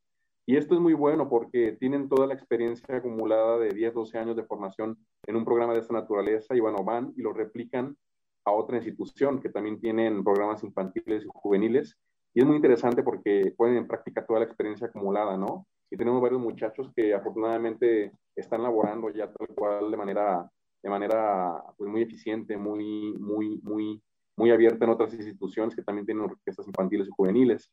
Y 0.45 0.57
esto 0.57 0.75
es 0.75 0.81
muy 0.81 0.93
bueno 0.93 1.27
porque 1.27 1.75
tienen 1.79 2.07
toda 2.07 2.27
la 2.27 2.35
experiencia 2.35 2.97
acumulada 2.97 3.57
de 3.57 3.69
10, 3.69 3.93
12 3.93 4.17
años 4.17 4.35
de 4.35 4.43
formación 4.43 4.97
en 5.25 5.35
un 5.35 5.45
programa 5.45 5.73
de 5.73 5.79
esta 5.79 5.93
naturaleza 5.93 6.55
y 6.55 6.59
bueno, 6.59 6.83
van 6.83 7.13
y 7.15 7.21
lo 7.21 7.33
replican 7.33 7.97
a 8.45 8.51
otra 8.51 8.77
institución 8.77 9.41
que 9.41 9.49
también 9.49 9.79
tienen 9.79 10.23
programas 10.23 10.63
infantiles 10.63 11.23
y 11.23 11.29
juveniles. 11.33 11.97
Y 12.33 12.41
es 12.41 12.45
muy 12.45 12.57
interesante 12.57 13.01
porque 13.01 13.53
ponen 13.57 13.77
en 13.77 13.87
práctica 13.87 14.25
toda 14.25 14.39
la 14.39 14.45
experiencia 14.45 14.87
acumulada, 14.87 15.35
¿no? 15.37 15.65
Y 15.89 15.97
tenemos 15.97 16.21
varios 16.21 16.41
muchachos 16.41 16.91
que 16.95 17.13
afortunadamente 17.13 18.11
están 18.35 18.61
laborando 18.61 19.09
ya 19.09 19.31
tal 19.31 19.47
cual 19.55 19.89
de 19.89 19.97
manera, 19.97 20.51
de 20.85 20.91
manera 20.91 21.63
pues, 21.79 21.89
muy 21.89 22.03
eficiente, 22.03 22.55
muy, 22.57 23.17
muy, 23.17 23.59
muy, 23.63 24.03
muy 24.37 24.51
abierta 24.51 24.85
en 24.85 24.91
otras 24.91 25.15
instituciones 25.15 25.75
que 25.75 25.81
también 25.81 26.05
tienen 26.05 26.25
orquestas 26.25 26.67
infantiles 26.67 27.07
y 27.07 27.11
juveniles. 27.11 27.71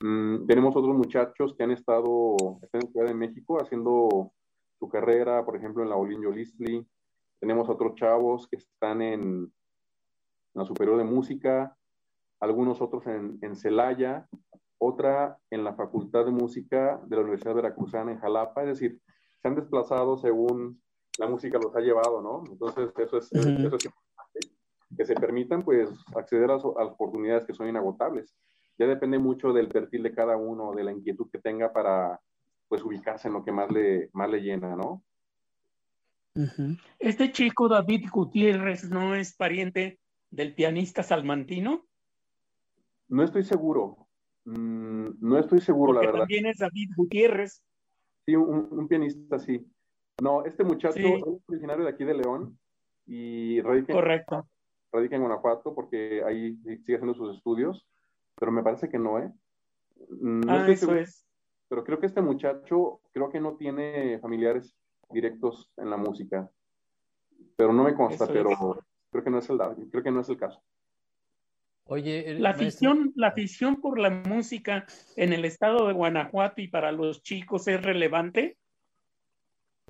Mm, 0.00 0.44
tenemos 0.44 0.74
otros 0.74 0.96
muchachos 0.96 1.54
que 1.54 1.62
han 1.62 1.70
estado 1.70 2.34
están 2.60 2.80
en 2.82 2.90
Ciudad 2.90 3.06
de 3.06 3.14
México 3.14 3.62
haciendo 3.62 4.32
su 4.76 4.88
carrera, 4.88 5.44
por 5.44 5.54
ejemplo, 5.54 5.84
en 5.84 5.88
la 5.88 5.94
Olinjo 5.94 6.32
Listli. 6.32 6.84
Tenemos 7.38 7.68
otros 7.68 7.94
chavos 7.94 8.48
que 8.48 8.56
están 8.56 9.02
en, 9.02 9.52
la 10.52 10.64
Superior 10.64 10.98
de 10.98 11.04
Música, 11.04 11.76
algunos 12.40 12.80
otros 12.80 13.06
en, 13.06 13.38
en 13.40 13.54
Celaya, 13.54 14.26
otra 14.78 15.38
en 15.52 15.62
la 15.62 15.74
Facultad 15.74 16.24
de 16.24 16.32
Música 16.32 17.00
de 17.06 17.14
la 17.14 17.22
Universidad 17.22 17.54
Veracruzana 17.54 18.10
en 18.10 18.18
Jalapa, 18.18 18.62
es 18.62 18.80
decir, 18.80 19.00
se 19.40 19.46
han 19.46 19.54
desplazado 19.54 20.16
según 20.16 20.82
la 21.18 21.26
música 21.26 21.58
los 21.58 21.74
ha 21.76 21.80
llevado, 21.80 22.22
¿no? 22.22 22.44
Entonces, 22.50 22.90
eso 22.96 23.18
es, 23.18 23.32
eso 23.32 23.76
es 23.76 23.84
importante, 23.84 24.38
que 24.96 25.04
se 25.04 25.14
permitan, 25.14 25.62
pues, 25.62 25.90
acceder 26.16 26.50
a, 26.50 26.54
a, 26.54 26.84
las 26.84 26.92
oportunidades 26.94 27.44
que 27.44 27.54
son 27.54 27.68
inagotables. 27.68 28.34
Ya 28.78 28.86
depende 28.86 29.18
mucho 29.18 29.52
del 29.52 29.68
perfil 29.68 30.04
de 30.04 30.14
cada 30.14 30.36
uno, 30.36 30.72
de 30.72 30.84
la 30.84 30.92
inquietud 30.92 31.28
que 31.30 31.38
tenga 31.38 31.72
para, 31.72 32.20
pues, 32.68 32.82
ubicarse 32.82 33.28
en 33.28 33.34
lo 33.34 33.44
que 33.44 33.52
más 33.52 33.70
le, 33.70 34.10
más 34.12 34.30
le 34.30 34.40
llena, 34.40 34.74
¿no? 34.74 35.02
Este 37.00 37.32
chico 37.32 37.68
David 37.68 38.06
Gutiérrez 38.12 38.88
no 38.88 39.16
es 39.16 39.34
pariente 39.34 39.98
del 40.30 40.54
pianista 40.54 41.02
salmantino? 41.02 41.84
No 43.08 43.24
estoy 43.24 43.42
seguro. 43.42 44.08
Mm, 44.44 45.08
no 45.20 45.38
estoy 45.38 45.60
seguro, 45.60 45.94
la 45.94 46.00
verdad. 46.00 46.20
También 46.20 46.46
es 46.46 46.58
David 46.58 46.90
Gutiérrez. 46.96 47.62
Sí, 48.26 48.36
un, 48.36 48.86
pianista, 48.88 49.38
sí. 49.38 49.66
No, 50.20 50.44
este 50.44 50.64
muchacho 50.64 50.98
es 50.98 51.22
originario 51.46 51.84
de 51.84 51.90
aquí 51.90 52.04
de 52.04 52.14
León 52.14 52.58
y 53.06 53.60
radica, 53.60 53.92
Correcto. 53.92 54.48
radica 54.92 55.16
en 55.16 55.22
Guanajuato 55.22 55.74
porque 55.74 56.22
ahí 56.24 56.56
sigue 56.56 56.96
haciendo 56.96 57.14
sus 57.14 57.36
estudios, 57.36 57.86
pero 58.34 58.52
me 58.52 58.62
parece 58.62 58.88
que 58.88 58.98
no, 58.98 59.18
¿eh? 59.18 59.32
No 60.10 60.52
ah, 60.52 60.68
eso 60.68 60.94
es. 60.94 61.26
Pero 61.68 61.84
creo 61.84 61.98
que 61.98 62.06
este 62.06 62.22
muchacho, 62.22 63.00
creo 63.12 63.30
que 63.30 63.40
no 63.40 63.56
tiene 63.56 64.18
familiares 64.20 64.74
directos 65.10 65.70
en 65.76 65.90
la 65.90 65.96
música. 65.96 66.50
Pero 67.56 67.72
no 67.72 67.84
me 67.84 67.94
consta, 67.94 68.26
pero 68.26 68.78
Creo 69.10 69.24
que 69.24 69.30
no 69.30 69.38
es 69.38 69.48
el, 69.48 69.58
creo 69.90 70.02
que 70.02 70.10
no 70.10 70.20
es 70.20 70.28
el 70.28 70.36
caso. 70.36 70.62
Oye, 71.84 72.34
la 72.38 72.50
afición, 72.50 73.12
la 73.16 73.28
afición 73.28 73.80
por 73.80 73.98
la 73.98 74.10
música 74.10 74.84
en 75.16 75.32
el 75.32 75.46
estado 75.46 75.86
de 75.86 75.94
Guanajuato 75.94 76.60
y 76.60 76.68
para 76.68 76.92
los 76.92 77.22
chicos 77.22 77.66
es 77.68 77.82
relevante. 77.82 78.58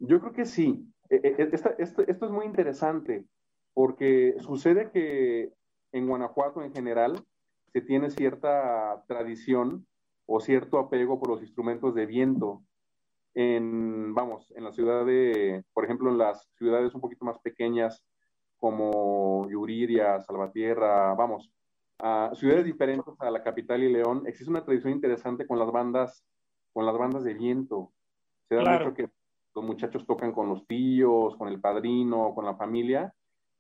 Yo 0.01 0.21
creo 0.21 0.33
que 0.33 0.45
sí. 0.45 0.85
E, 1.11 1.17
e, 1.17 1.43
e, 1.43 1.49
esto, 1.53 1.71
esto, 1.79 2.27
es 2.27 2.31
muy 2.31 2.47
interesante 2.47 3.25
porque 3.75 4.35
sucede 4.41 4.91
que 4.91 5.53
en 5.93 6.07
Guanajuato 6.07 6.63
en 6.63 6.73
general 6.73 7.25
se 7.73 7.81
tiene 7.81 8.11
cierta 8.11 9.05
tradición 9.07 9.87
o 10.27 10.41
cierto 10.41 10.79
apego 10.79 11.19
por 11.19 11.31
los 11.31 11.43
instrumentos 11.43 11.95
de 11.95 12.07
viento. 12.07 12.63
En, 13.35 14.15
vamos, 14.15 14.53
en 14.57 14.65
la 14.65 14.73
ciudad 14.73 15.07
de, 15.07 15.65
por 15.73 15.85
ejemplo, 15.85 16.11
en 16.11 16.19
las 16.19 16.49
ciudades 16.59 16.95
un 16.95 17.01
poquito 17.01 17.25
más 17.25 17.39
pequeñas 17.39 18.05
como 18.59 19.49
Yuriria, 19.49 20.21
Salvatierra, 20.21 21.15
vamos, 21.15 21.51
a 22.01 22.33
ciudades 22.35 22.65
diferentes 22.65 23.15
a 23.21 23.31
la 23.31 23.43
capital 23.43 23.83
y 23.83 23.93
León, 23.93 24.25
existe 24.27 24.51
una 24.51 24.65
tradición 24.65 24.93
interesante 24.93 25.47
con 25.47 25.59
las 25.59 25.71
bandas, 25.71 26.25
con 26.73 26.85
las 26.85 26.97
bandas 26.99 27.25
de 27.25 27.35
viento. 27.35 27.93
Se 28.49 28.57
da 28.57 28.79
mucho 28.79 28.95
que 28.95 29.09
los 29.59 29.67
muchachos 29.67 30.07
tocan 30.07 30.33
con 30.33 30.49
los 30.49 30.67
tíos, 30.67 31.37
con 31.37 31.49
el 31.49 31.61
padrino, 31.61 32.33
con 32.35 32.45
la 32.45 32.55
familia, 32.55 33.13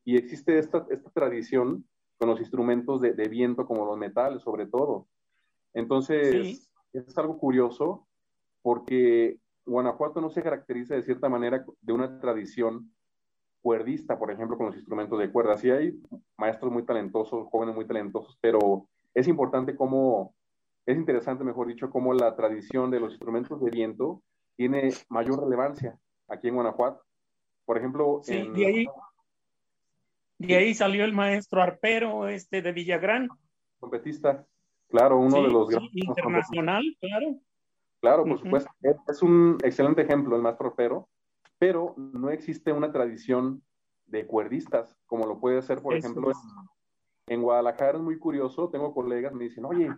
y 0.04 0.16
existe 0.16 0.58
esta, 0.58 0.86
esta 0.90 1.10
tradición 1.10 1.84
con 2.18 2.28
los 2.28 2.38
instrumentos 2.38 3.00
de, 3.00 3.14
de, 3.14 3.28
viento, 3.28 3.66
como 3.66 3.84
los 3.84 3.98
metales, 3.98 4.42
sobre 4.42 4.66
todo. 4.66 5.08
Entonces, 5.74 6.70
es 6.92 7.18
algo 7.18 7.38
curioso 7.38 8.06
porque 8.62 9.38
Guanajuato 9.66 10.20
no 10.20 10.30
se 10.30 10.42
caracteriza 10.42 10.94
de 10.94 11.02
cierta 11.02 11.28
manera 11.28 11.64
de 11.80 11.92
una 11.92 12.20
tradición 12.20 12.92
cuerdista, 13.60 14.18
por 14.18 14.30
ejemplo, 14.30 14.56
con 14.56 14.66
los 14.66 14.76
instrumentos 14.76 15.18
de 15.18 15.32
cuerda. 15.32 15.58
Sí 15.58 15.70
hay 15.70 16.00
maestros 16.36 16.72
muy 16.72 16.84
talentosos, 16.84 17.48
jóvenes 17.50 17.74
muy 17.74 17.86
talentosos, 17.86 18.38
pero 18.40 18.88
es 19.14 19.26
importante 19.26 19.74
cómo, 19.74 20.32
es 20.86 20.96
interesante, 20.96 21.42
mejor 21.42 21.66
dicho, 21.66 21.90
cómo 21.90 22.14
la 22.14 22.36
tradición 22.36 22.90
de 22.90 23.00
los 23.00 23.10
instrumentos 23.10 23.60
de 23.60 23.70
viento 23.70 24.22
tiene 24.58 24.92
mayor 25.08 25.44
relevancia 25.44 25.96
aquí 26.26 26.48
en 26.48 26.56
Guanajuato. 26.56 27.00
Por 27.64 27.78
ejemplo, 27.78 28.20
sí, 28.24 28.48
de, 28.48 28.66
ahí, 28.66 28.86
de 30.38 30.56
ahí 30.56 30.74
salió 30.74 31.04
el 31.04 31.12
maestro 31.12 31.62
arpero 31.62 32.26
este 32.26 32.60
de 32.60 32.72
Villagrán. 32.72 33.28
Trompetista, 33.78 34.44
claro, 34.88 35.18
uno 35.18 35.42
de 35.42 35.48
los 35.48 35.68
sí, 35.68 35.90
internacional, 35.92 36.84
claro. 37.00 37.36
Claro, 38.00 38.24
por 38.24 38.38
supuesto. 38.40 38.70
Es, 39.06 39.22
un 39.22 39.58
excelente 39.62 40.02
ejemplo 40.02 40.34
el 40.34 40.42
maestro 40.42 40.68
arpero 40.68 41.08
pero 41.60 41.94
no 41.96 42.30
existe 42.30 42.72
una 42.72 42.92
tradición 42.92 43.62
de 44.06 44.26
cuerdistas, 44.26 44.96
como 45.06 45.26
lo 45.26 45.40
puede 45.40 45.60
ser, 45.62 45.82
por 45.82 45.94
ejemplo, 45.94 46.30
en, 47.26 47.42
Guadalajara 47.42 47.98
es 47.98 48.02
muy 48.04 48.16
curioso, 48.16 48.70
tengo 48.70 48.94
colegas 48.94 49.34
me 49.34 49.44
dicen, 49.44 49.64
oye, 49.64 49.90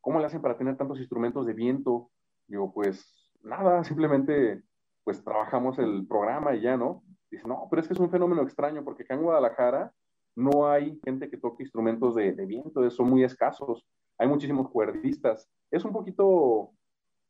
¿cómo 0.00 0.20
le 0.20 0.26
hacen 0.26 0.42
para 0.42 0.58
tener 0.58 0.76
tantos 0.76 0.98
instrumentos 0.98 1.46
de 1.46 1.54
viento? 1.54 2.10
Digo, 2.46 2.70
pues 2.72 3.19
nada, 3.42 3.84
simplemente 3.84 4.62
pues 5.04 5.22
trabajamos 5.24 5.78
el 5.78 6.06
programa 6.06 6.54
y 6.54 6.62
ya, 6.62 6.76
¿no? 6.76 7.02
Dice, 7.30 7.46
no, 7.46 7.66
pero 7.70 7.82
es 7.82 7.88
que 7.88 7.94
es 7.94 8.00
un 8.00 8.10
fenómeno 8.10 8.42
extraño 8.42 8.84
porque 8.84 9.04
acá 9.04 9.14
en 9.14 9.22
Guadalajara 9.22 9.92
no 10.36 10.68
hay 10.68 11.00
gente 11.04 11.28
que 11.28 11.36
toque 11.36 11.62
instrumentos 11.62 12.14
de, 12.14 12.32
de 12.32 12.46
viento, 12.46 12.88
son 12.90 13.08
muy 13.08 13.24
escasos. 13.24 13.84
Hay 14.18 14.28
muchísimos 14.28 14.70
cuerdistas. 14.70 15.48
Es 15.70 15.84
un 15.84 15.92
poquito 15.92 16.72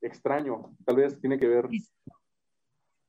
extraño, 0.00 0.74
tal 0.84 0.96
vez 0.96 1.20
tiene 1.20 1.38
que 1.38 1.48
ver 1.48 1.68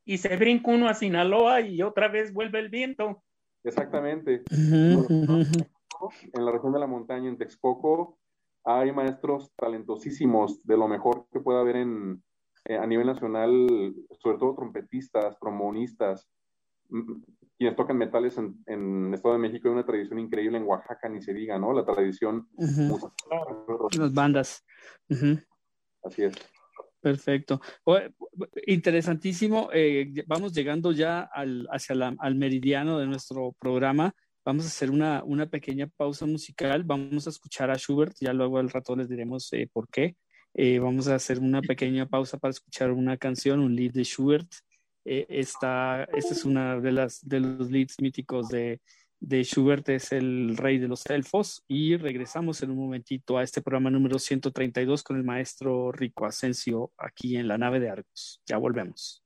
y 0.06 0.18
se 0.18 0.36
brinca 0.36 0.72
uno 0.72 0.88
a 0.88 0.94
Sinaloa 0.94 1.62
y 1.62 1.82
otra 1.82 2.08
vez 2.08 2.34
vuelve 2.34 2.60
el 2.60 2.70
viento. 2.70 3.24
Exactamente. 3.64 4.44
En 4.50 6.46
la 6.46 6.52
región 6.52 6.74
de 6.74 6.80
la 6.80 6.88
montaña, 6.88 7.30
en 7.30 7.38
Texcoco, 7.38 8.18
hay 8.64 8.92
maestros 8.92 9.52
talentosísimos, 9.56 10.64
de 10.66 10.78
lo 10.78 10.88
mejor 10.88 11.28
que 11.32 11.40
pueda 11.40 11.62
haber 11.62 11.76
en, 11.78 12.24
eh, 12.66 12.78
a 12.78 12.86
nivel 12.86 13.08
nacional, 13.08 13.94
sobre 14.20 14.38
todo 14.38 14.56
trompetistas, 14.56 15.38
trombonistas, 15.40 16.30
mm, 16.90 17.22
quienes 17.58 17.76
tocan 17.76 17.98
metales 17.98 18.38
en, 18.38 19.08
el 19.08 19.14
Estado 19.14 19.36
de 19.36 19.42
México. 19.42 19.68
Hay 19.68 19.74
una 19.74 19.86
tradición 19.86 20.20
increíble 20.20 20.58
en 20.58 20.66
Oaxaca, 20.66 21.10
ni 21.10 21.22
se 21.22 21.34
diga, 21.34 21.60
¿no? 21.60 21.74
La 21.74 21.86
tradición. 21.86 22.48
Las 23.98 24.14
bandas. 24.14 24.66
Así 26.04 26.24
es. 26.24 26.34
Perfecto. 27.02 27.60
Interesantísimo. 28.68 29.70
Eh, 29.74 30.24
vamos 30.28 30.54
llegando 30.54 30.92
ya 30.92 31.22
al, 31.22 31.68
hacia 31.72 31.94
el 31.94 32.04
al 32.04 32.36
meridiano 32.36 33.00
de 33.00 33.08
nuestro 33.08 33.56
programa. 33.60 34.14
Vamos 34.46 34.66
a 34.66 34.68
hacer 34.68 34.90
una, 34.90 35.24
una 35.24 35.48
pequeña 35.48 35.88
pausa 35.88 36.26
musical. 36.26 36.84
Vamos 36.84 37.26
a 37.26 37.32
escuchar 37.32 37.72
a 37.72 37.78
Schubert. 37.78 38.16
Ya 38.20 38.34
luego 38.34 38.60
al 38.60 38.70
rato 38.70 38.96
les 38.96 39.10
diremos 39.10 39.52
eh, 39.54 39.68
por 39.72 39.88
qué. 39.90 40.16
Eh, 40.54 40.80
vamos 40.80 41.08
a 41.08 41.16
hacer 41.16 41.40
una 41.40 41.62
pequeña 41.62 42.06
pausa 42.06 42.38
para 42.38 42.52
escuchar 42.52 42.92
una 42.92 43.18
canción, 43.18 43.60
un 43.60 43.76
lead 43.76 43.92
de 43.92 44.04
Schubert. 44.04 44.52
Eh, 45.06 45.26
esta, 45.30 46.04
esta 46.14 46.34
es 46.34 46.46
una 46.46 46.80
de, 46.80 46.92
las, 46.92 47.28
de 47.28 47.40
los 47.40 47.72
leads 47.72 48.00
míticos 48.02 48.50
de, 48.50 48.82
de 49.20 49.44
Schubert, 49.44 49.88
es 49.90 50.12
el 50.12 50.58
rey 50.58 50.78
de 50.78 50.88
los 50.88 51.06
elfos. 51.06 51.64
Y 51.68 51.96
regresamos 51.96 52.62
en 52.64 52.72
un 52.72 52.78
momentito 52.78 53.38
a 53.38 53.44
este 53.44 53.62
programa 53.62 53.90
número 53.90 54.20
132 54.20 55.04
con 55.04 55.18
el 55.18 55.24
maestro 55.24 55.92
Rico 55.92 56.26
Asensio 56.26 56.92
aquí 56.98 57.38
en 57.38 57.48
la 57.48 57.58
nave 57.58 57.80
de 57.80 57.90
Argos. 57.90 58.42
Ya 58.46 58.58
volvemos. 58.58 59.24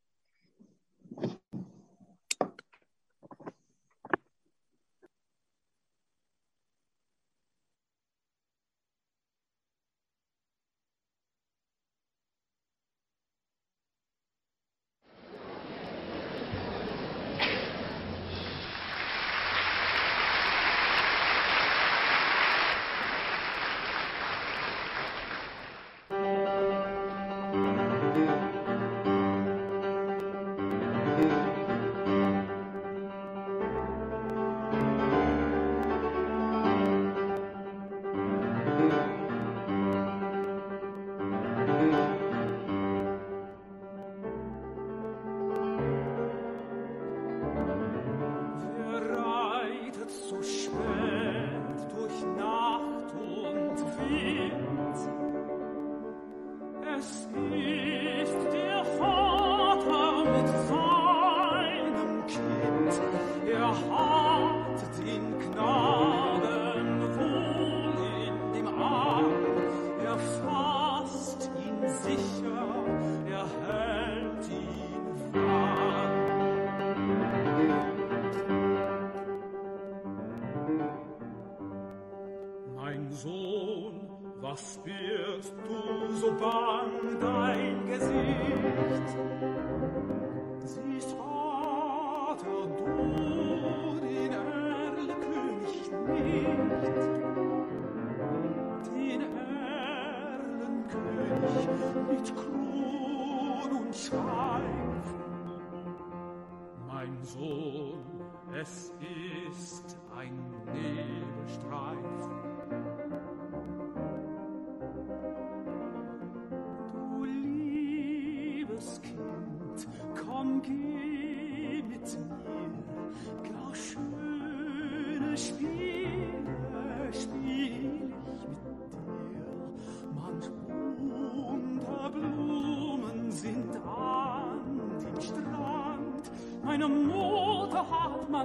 goodbye. 86.39 86.85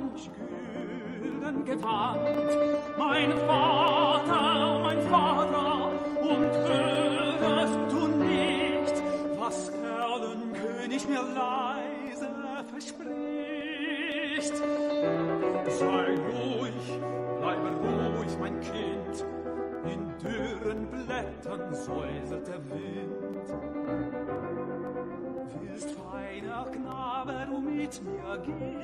manch 0.01 0.31
Gülden 1.23 1.65
gewandt. 1.65 2.59
Mein 2.99 3.33
Vater, 3.33 4.77
oh 4.77 4.79
mein 4.83 5.01
Vater, 5.03 5.91
und 6.23 6.53
hörst 7.41 7.79
du 7.91 8.09
nicht, 8.09 9.03
was 9.39 9.71
Erlenkönig 9.71 11.09
mir 11.09 11.23
leise 11.23 12.29
verspricht? 12.71 14.57
Sei 15.69 16.19
ruhig, 16.29 17.01
bleibe 17.41 17.69
ruhig, 17.69 18.39
mein 18.39 18.61
Kind, 18.61 19.25
in 19.85 20.01
dürren 20.19 20.87
Blättern 20.91 21.75
säuselt 21.75 22.47
der 22.47 22.71
Wind. 22.71 23.47
Willst 25.63 25.91
feiner 25.93 26.65
Knabe 26.67 27.47
du 27.51 27.59
mit 27.59 28.03
mir 28.03 28.39
gehen? 28.39 28.80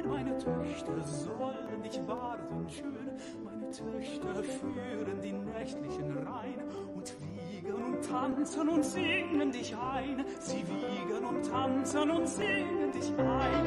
Tanzen 8.56 8.68
und 8.68 8.84
singen 8.84 9.52
dich 9.52 9.74
ein. 9.76 10.24
Sie 10.40 10.64
wiegen 10.68 11.24
und 11.24 11.42
tanzen 11.50 12.10
und 12.10 12.26
singen 12.28 12.92
dich 12.92 13.12
ein. 13.18 13.66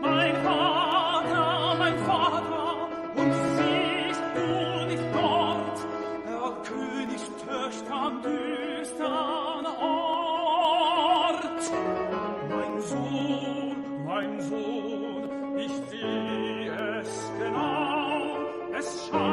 Mein 0.00 0.34
Vater, 0.36 1.74
mein 1.78 1.98
Vater, 1.98 2.88
und 3.16 3.32
siehst 3.56 4.22
du 4.36 4.86
nicht 4.86 5.04
dort, 5.12 5.78
der 6.26 6.52
Königstöchter 6.62 7.94
am 7.94 8.22
düstern 8.22 9.66
Ort? 9.66 11.44
Mein 12.48 12.80
Sohn, 12.80 14.04
mein 14.04 14.40
Sohn, 14.40 14.87
Yes. 18.88 19.27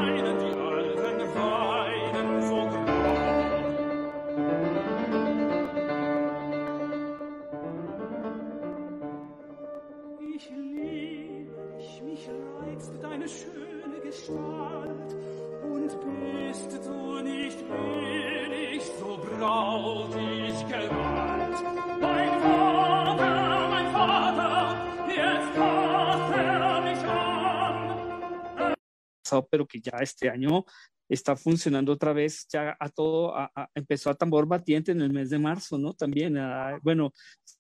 Pero 29.44 29.66
que 29.66 29.82
ya 29.82 29.98
este 30.00 30.30
año 30.30 30.64
está 31.10 31.36
funcionando 31.36 31.92
otra 31.92 32.14
vez, 32.14 32.48
ya 32.52 32.76
a 32.80 32.90
todo, 32.90 33.34
empezó 33.76 34.10
a 34.10 34.16
tambor 34.16 34.48
batiente 34.48 34.92
en 34.92 35.02
el 35.02 35.14
mes 35.14 35.30
de 35.30 35.40
marzo, 35.40 35.78
¿no? 35.78 35.94
También, 35.94 36.38
bueno, 36.82 37.12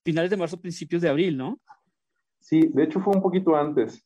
finales 0.03 0.31
de 0.31 0.37
marzo, 0.37 0.59
principios 0.59 1.01
de 1.01 1.09
abril, 1.09 1.37
¿no? 1.37 1.59
Sí, 2.39 2.69
de 2.73 2.83
hecho 2.83 2.99
fue 2.99 3.15
un 3.15 3.21
poquito 3.21 3.55
antes. 3.55 4.03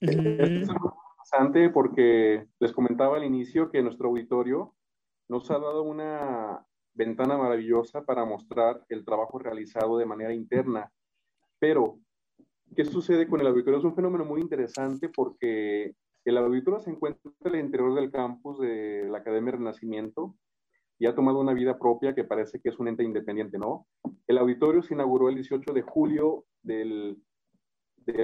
Es 0.00 0.14
interesante 0.14 1.70
porque 1.70 2.46
les 2.60 2.72
comentaba 2.72 3.16
al 3.16 3.24
inicio 3.24 3.70
que 3.70 3.82
nuestro 3.82 4.08
auditorio 4.08 4.74
nos 5.28 5.50
ha 5.50 5.58
dado 5.58 5.82
una 5.82 6.64
ventana 6.94 7.36
maravillosa 7.36 8.04
para 8.04 8.24
mostrar 8.24 8.84
el 8.88 9.04
trabajo 9.04 9.38
realizado 9.38 9.98
de 9.98 10.06
manera 10.06 10.32
interna. 10.32 10.90
Pero, 11.58 11.98
¿qué 12.74 12.84
sucede 12.84 13.26
con 13.26 13.40
el 13.40 13.48
auditorio? 13.48 13.78
Es 13.78 13.84
un 13.84 13.94
fenómeno 13.94 14.24
muy 14.24 14.40
interesante 14.40 15.08
porque 15.08 15.94
el 16.26 16.38
auditorio 16.38 16.80
se 16.80 16.90
encuentra 16.90 17.30
en 17.44 17.54
el 17.54 17.60
interior 17.60 17.94
del 17.94 18.10
campus 18.10 18.58
de 18.58 19.06
la 19.08 19.18
Academia 19.18 19.52
Renacimiento 19.52 20.34
y 20.98 21.06
ha 21.06 21.14
tomado 21.14 21.38
una 21.38 21.54
vida 21.54 21.78
propia 21.78 22.14
que 22.14 22.24
parece 22.24 22.60
que 22.60 22.70
es 22.70 22.78
un 22.80 22.88
ente 22.88 23.04
independiente, 23.04 23.58
¿no? 23.58 23.86
El 24.26 24.38
auditorio 24.38 24.82
se 24.82 24.94
inauguró 24.94 25.28
el 25.28 25.36
18 25.36 25.72
de 25.72 25.82
julio 25.82 26.44
del, 26.62 27.22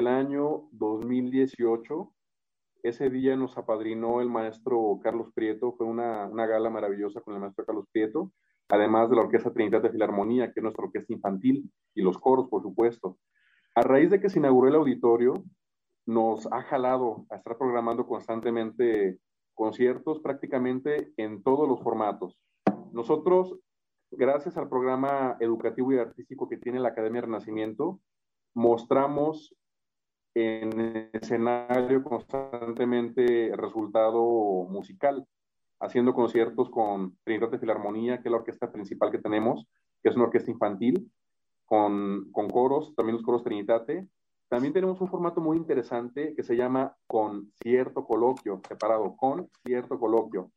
año 0.07 0.69
2018 0.73 2.13
Ese 2.83 3.09
día 3.09 3.37
nos 3.37 3.57
apadrinó 3.57 4.21
el 4.21 4.29
maestro 4.29 4.99
Carlos 5.01 5.29
Prieto, 5.33 5.75
fue 5.77 5.87
una, 5.87 6.27
una 6.27 6.47
gala 6.47 6.71
maravillosa 6.71 7.21
con 7.21 7.35
el 7.35 7.41
maestro 7.41 7.65
Carlos 7.65 7.87
Prieto, 7.93 8.33
además 8.69 9.11
de 9.11 9.17
la 9.17 9.23
Orquesta 9.23 9.53
Trinidad 9.53 9.83
de 9.83 9.91
Filarmonía, 9.91 10.47
que 10.47 10.59
es 10.59 10.63
nuestra 10.63 10.85
orquesta 10.85 11.13
infantil, 11.13 11.71
y 11.95 12.03
los 12.03 12.19
coros, 12.19 12.49
por 12.49 12.63
supuesto. 12.63 13.19
A 13.77 13.83
raíz 13.83 14.11
de 14.11 14.21
que 14.21 14.29
se 14.29 14.41
inauguró 14.41 14.69
el 14.69 14.75
auditorio, 14.75 15.35
nos 16.07 16.47
ha 16.53 16.63
jalado 16.63 17.27
a 17.31 17.37
estar 17.37 17.57
programando 17.57 18.07
constantemente 18.07 19.19
conciertos 19.55 20.21
prácticamente 20.21 21.13
en 21.17 21.43
todos 21.43 21.69
los 21.69 21.81
formatos. 21.83 22.39
Nosotros, 22.93 23.59
gracias 24.11 24.57
al 24.57 24.69
programa 24.69 25.37
educativo 25.41 25.93
y 25.93 25.99
artístico 25.99 26.49
que 26.49 26.57
tiene 26.57 26.81
la 26.81 26.89
Academia 26.89 27.23
Renacimiento, 27.23 28.01
mostramos 28.55 29.55
en 30.35 31.11
escenario 31.13 32.03
constantemente 32.03 33.53
resultado 33.55 34.23
musical, 34.69 35.27
haciendo 35.81 36.15
conciertos 36.15 36.71
con 36.71 37.17
Trinidad 37.25 37.51
de 37.51 37.59
Filarmonía, 37.59 38.23
que 38.23 38.29
es 38.29 38.33
la 38.33 38.39
orquesta 38.39 38.71
principal 38.73 39.11
que 39.11 39.19
tenemos, 39.19 39.67
que 40.03 40.09
es 40.09 40.17
una 40.17 40.25
orquesta 40.25 40.51
infantil, 40.51 41.11
con, 41.67 42.31
con 42.33 42.49
coros, 42.49 42.95
también 42.95 43.17
los 43.17 43.25
coros 43.25 43.43
Trinitate. 43.43 44.07
También 44.53 44.75
tenemos 44.75 45.01
un 45.01 45.09
formato 45.09 45.41
muy 45.41 45.57
interesante 45.57 46.35
que 46.37 46.43
se 46.43 46.57
llama 46.57 46.95
concierto 47.07 48.05
coloquio, 48.05 48.61
separado, 48.69 49.17
con 49.17 49.49
cierto 49.65 49.99
coloquio. 49.99 50.53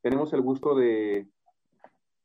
Tenemos 0.00 0.32
el 0.32 0.40
gusto 0.40 0.74
de 0.74 1.28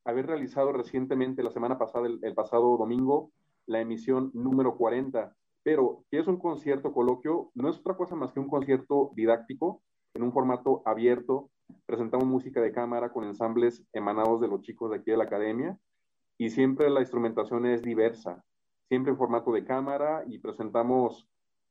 haber 0.05 0.27
realizado 0.27 0.71
recientemente, 0.71 1.43
la 1.43 1.51
semana 1.51 1.77
pasada, 1.77 2.08
el, 2.08 2.34
pasado 2.34 2.77
domingo, 2.77 3.34
la 3.65 3.82
emisión 3.82 4.32
número 4.34 4.77
40 4.77 5.36
pero 5.62 6.05
que 6.10 6.19
es 6.19 6.27
un 6.27 6.39
concierto 6.39 6.93
coloquio, 6.93 7.51
no 7.53 7.69
es 7.69 7.77
otra 7.79 7.97
cosa 7.97 8.15
más 8.15 8.32
que 8.32 8.39
un 8.39 8.47
concierto 8.47 9.12
didáctico 9.13 9.82
en 10.13 10.23
un 10.23 10.32
formato 10.32 10.82
abierto. 10.86 11.49
Presentamos 11.86 12.27
música 12.27 12.62
de 12.62 12.71
cámara 12.71 13.12
con 13.12 13.25
ensambles 13.25 13.84
emanados 13.91 14.39
de 14.39 14.47
los 14.47 14.62
chicos 14.62 14.89
de 14.89 14.95
aquí 14.95 15.12
de 15.12 15.17
la 15.17 15.25
academia 15.25 15.77
y 16.38 16.49
siempre 16.49 16.89
la 16.89 17.01
instrumentación 17.01 17.65
es 17.65 17.82
diversa, 17.82 18.41
siempre 18.89 19.12
en 19.12 19.17
formato 19.17 19.52
de 19.54 19.63
cámara 19.63 20.23
y 20.28 20.39
presentamos 20.39 21.28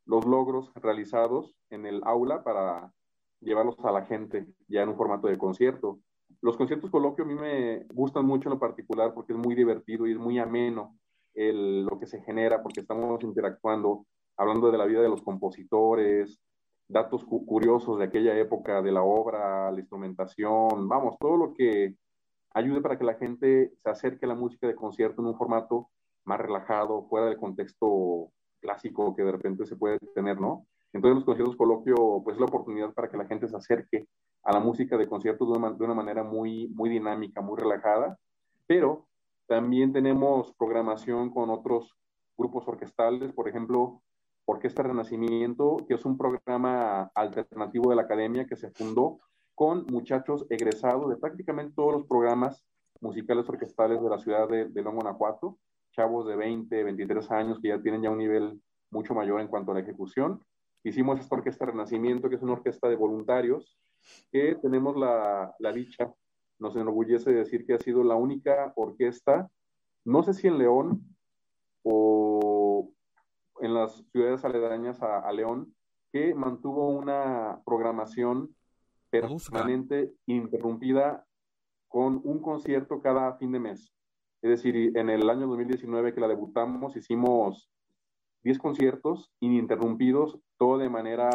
los 0.06 0.24
logros 0.24 0.72
realizados 0.76 1.54
en 1.68 1.84
el 1.84 2.00
aula 2.04 2.42
para 2.42 2.92
llevarlos 3.40 3.76
a 3.84 3.92
la 3.92 4.06
gente 4.06 4.46
ya 4.68 4.82
en 4.82 4.90
un 4.90 4.96
formato 4.96 5.26
de 5.26 5.36
concierto. 5.36 5.98
Los 6.40 6.56
conciertos 6.56 6.90
coloquio 6.90 7.24
a 7.24 7.26
mí 7.26 7.34
me 7.34 7.84
gustan 7.92 8.24
mucho 8.24 8.48
en 8.48 8.54
lo 8.54 8.60
particular 8.60 9.12
porque 9.12 9.32
es 9.32 9.38
muy 9.38 9.54
divertido 9.54 10.06
y 10.06 10.12
es 10.12 10.18
muy 10.18 10.38
ameno 10.38 10.96
el, 11.34 11.84
lo 11.84 11.98
que 11.98 12.06
se 12.06 12.22
genera, 12.22 12.62
porque 12.62 12.80
estamos 12.80 13.22
interactuando, 13.22 14.06
hablando 14.36 14.70
de 14.70 14.78
la 14.78 14.86
vida 14.86 15.02
de 15.02 15.08
los 15.08 15.22
compositores, 15.22 16.40
datos 16.86 17.24
cu 17.24 17.44
curiosos 17.44 17.98
de 17.98 18.04
aquella 18.04 18.38
época 18.38 18.80
de 18.80 18.92
la 18.92 19.02
obra, 19.02 19.70
la 19.70 19.80
instrumentación, 19.80 20.88
vamos, 20.88 21.16
todo 21.18 21.36
lo 21.36 21.52
que 21.52 21.96
ayude 22.54 22.80
para 22.80 22.96
que 22.96 23.04
la 23.04 23.14
gente 23.14 23.72
se 23.82 23.90
acerque 23.90 24.24
a 24.24 24.28
la 24.28 24.34
música 24.34 24.66
de 24.66 24.74
concierto 24.74 25.20
en 25.20 25.28
un 25.28 25.36
formato 25.36 25.90
más 26.28 26.38
relajado, 26.38 27.06
fuera 27.08 27.26
del 27.26 27.38
contexto 27.38 28.30
clásico 28.60 29.16
que 29.16 29.22
de 29.22 29.32
repente 29.32 29.64
se 29.64 29.76
puede 29.76 29.98
tener, 30.14 30.40
¿no? 30.40 30.66
Entonces 30.92 31.16
los 31.16 31.24
conciertos 31.24 31.56
coloquio, 31.56 32.22
pues 32.22 32.36
es 32.36 32.40
la 32.40 32.46
oportunidad 32.46 32.92
para 32.92 33.08
que 33.08 33.16
la 33.16 33.26
gente 33.26 33.48
se 33.48 33.56
acerque 33.56 34.06
a 34.42 34.52
la 34.52 34.60
música 34.60 34.96
de 34.96 35.08
concierto 35.08 35.44
de 35.46 35.84
una, 35.84 35.94
manera 35.94 36.22
muy, 36.22 36.68
muy 36.68 36.88
dinámica, 36.90 37.40
muy 37.40 37.58
relajada, 37.58 38.18
pero 38.66 39.06
también 39.46 39.92
tenemos 39.92 40.52
programación 40.54 41.30
con 41.30 41.50
otros 41.50 41.96
grupos 42.36 42.68
orquestales, 42.68 43.32
por 43.32 43.48
ejemplo, 43.48 44.02
Orquesta 44.44 44.82
Renacimiento, 44.82 45.78
que 45.86 45.94
es 45.94 46.04
un 46.04 46.16
programa 46.16 47.10
alternativo 47.14 47.90
de 47.90 47.96
la 47.96 48.02
academia 48.02 48.46
que 48.46 48.56
se 48.56 48.70
fundó 48.70 49.18
con 49.54 49.86
muchachos 49.90 50.46
egresados 50.48 51.10
de 51.10 51.16
prácticamente 51.16 51.74
todos 51.74 51.92
los 51.92 52.06
programas 52.06 52.64
musicales 53.00 53.48
orquestales 53.48 54.02
de 54.02 54.08
la 54.08 54.18
ciudad 54.18 54.48
de, 54.48 54.66
de 54.66 54.82
León, 54.82 54.98
chavos 55.98 56.28
de 56.28 56.36
20, 56.36 56.84
23 56.84 57.30
años 57.32 57.58
que 57.60 57.68
ya 57.68 57.82
tienen 57.82 58.02
ya 58.02 58.10
un 58.10 58.18
nivel 58.18 58.62
mucho 58.90 59.14
mayor 59.14 59.40
en 59.40 59.48
cuanto 59.48 59.72
a 59.72 59.74
la 59.74 59.80
ejecución. 59.80 60.40
Hicimos 60.84 61.18
esta 61.18 61.34
Orquesta 61.34 61.66
Renacimiento, 61.66 62.28
que 62.28 62.36
es 62.36 62.42
una 62.42 62.52
orquesta 62.52 62.88
de 62.88 62.94
voluntarios, 62.94 63.76
que 64.30 64.54
tenemos 64.62 64.96
la, 64.96 65.52
la 65.58 65.72
dicha 65.72 66.14
nos 66.60 66.76
enorgullece 66.76 67.32
decir 67.32 67.66
que 67.66 67.74
ha 67.74 67.78
sido 67.78 68.04
la 68.04 68.14
única 68.14 68.72
orquesta, 68.76 69.50
no 70.04 70.22
sé 70.22 70.34
si 70.34 70.46
en 70.46 70.58
León 70.58 71.16
o 71.82 72.90
en 73.60 73.74
las 73.74 74.04
ciudades 74.12 74.44
aledañas 74.44 75.02
a, 75.02 75.18
a 75.18 75.32
León, 75.32 75.74
que 76.12 76.32
mantuvo 76.34 76.90
una 76.90 77.60
programación 77.64 78.54
permanente, 79.10 80.12
interrumpida, 80.26 81.24
con 81.88 82.20
un 82.22 82.40
concierto 82.40 83.00
cada 83.00 83.34
fin 83.34 83.50
de 83.52 83.60
mes. 83.60 83.92
Es 84.40 84.50
decir, 84.50 84.96
en 84.96 85.10
el 85.10 85.28
año 85.28 85.46
2019 85.48 86.14
que 86.14 86.20
la 86.20 86.28
debutamos, 86.28 86.96
hicimos 86.96 87.68
10 88.44 88.58
conciertos 88.58 89.32
ininterrumpidos, 89.40 90.38
todo 90.56 90.78
de 90.78 90.88
manera, 90.88 91.30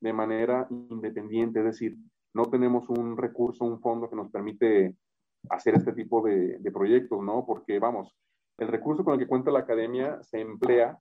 de 0.00 0.12
manera 0.12 0.66
independiente. 0.70 1.60
Es 1.60 1.64
decir, 1.64 1.96
no 2.34 2.44
tenemos 2.44 2.88
un 2.90 3.16
recurso, 3.16 3.64
un 3.64 3.80
fondo 3.80 4.10
que 4.10 4.16
nos 4.16 4.30
permite 4.30 4.96
hacer 5.48 5.74
este 5.74 5.92
tipo 5.92 6.22
de, 6.22 6.60
proyectos, 6.72 7.22
¿no? 7.22 7.46
Porque, 7.46 7.78
vamos, 7.78 8.14
el 8.58 8.68
recurso 8.68 9.02
con 9.02 9.14
el 9.14 9.20
que 9.20 9.26
cuenta 9.26 9.50
la 9.50 9.60
academia 9.60 10.22
se 10.22 10.40
emplea 10.40 10.98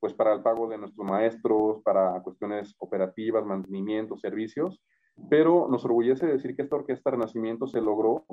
pues 0.00 0.14
para 0.14 0.32
el 0.32 0.42
pago 0.42 0.68
de 0.68 0.78
nuestros 0.78 1.04
maestros, 1.08 1.82
para 1.82 2.22
cuestiones 2.22 2.76
operativas, 2.78 3.44
mantenimiento, 3.44 4.16
servicios, 4.16 4.80
pero 5.28 5.66
nos 5.68 5.84
orgullece 5.84 6.26
decir 6.26 6.54
que 6.54 6.62
esta 6.62 6.76
orquesta 6.76 7.10
Renacimiento 7.10 7.66
se 7.66 7.80
logró 7.80 8.24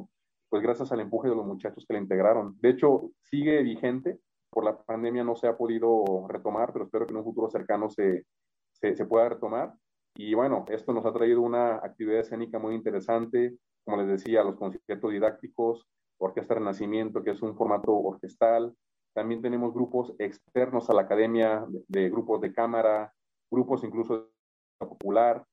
pues 0.56 0.64
gracias 0.64 0.90
al 0.94 1.02
empuje 1.02 1.28
de 1.28 1.36
los 1.36 1.46
muchachos 1.46 1.86
que 1.86 1.94
la 1.94 2.00
integraron. 2.00 2.56
De 2.62 2.70
hecho, 2.70 3.12
sigue 3.24 3.62
vigente, 3.62 4.22
por 4.50 4.64
la 4.64 4.78
pandemia 4.78 5.22
no 5.22 5.36
se 5.36 5.48
ha 5.48 5.58
podido 5.58 6.26
retomar, 6.30 6.72
pero 6.72 6.86
espero 6.86 7.06
que 7.06 7.12
en 7.12 7.18
un 7.18 7.26
futuro 7.26 7.50
cercano 7.50 7.90
se, 7.90 8.26
se, 8.72 9.06
pueda 9.06 9.28
retomar. 9.28 9.74
Y 10.16 10.34
bueno, 10.34 10.64
esto 10.70 10.94
nos 10.94 11.06
ha 11.06 11.12
traído 11.12 11.42
una 11.42 11.76
actividad 11.76 12.22
escénica 12.22 12.58
muy 12.58 12.74
interesante, 12.74 13.58
como 13.84 13.98
les 13.98 14.08
decía, 14.08 14.46
los 14.46 14.56
conciertos 14.56 15.12
didácticos, 15.12 15.86
Orquesta 16.20 16.54
Renacimiento, 16.54 17.22
que 17.22 17.32
es 17.32 17.42
un 17.42 17.58
formato 17.58 17.92
orquestal. 17.92 18.74
También 19.14 19.42
tenemos 19.42 19.74
grupos 19.74 20.16
externos 20.20 20.90
a 20.90 20.94
la 20.94 21.02
academia, 21.02 21.66
de, 21.68 21.84
de 21.90 22.10
grupos 22.10 22.40
de 22.40 22.54
cámara, 22.54 23.12
grupos 23.52 23.84
incluso 23.84 24.30
popular. 24.78 25.46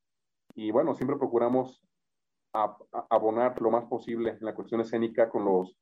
Y 0.54 0.70
bueno, 0.70 0.94
siempre 0.94 1.18
procuramos 1.18 1.82
a, 2.52 2.76
a 2.92 3.06
abonar 3.10 3.60
lo 3.60 3.70
más 3.70 3.84
posible 3.84 4.30
en 4.30 4.44
la 4.44 4.54
cuestión 4.54 4.80
escénica 4.80 5.28
con 5.28 5.44
los 5.44 5.76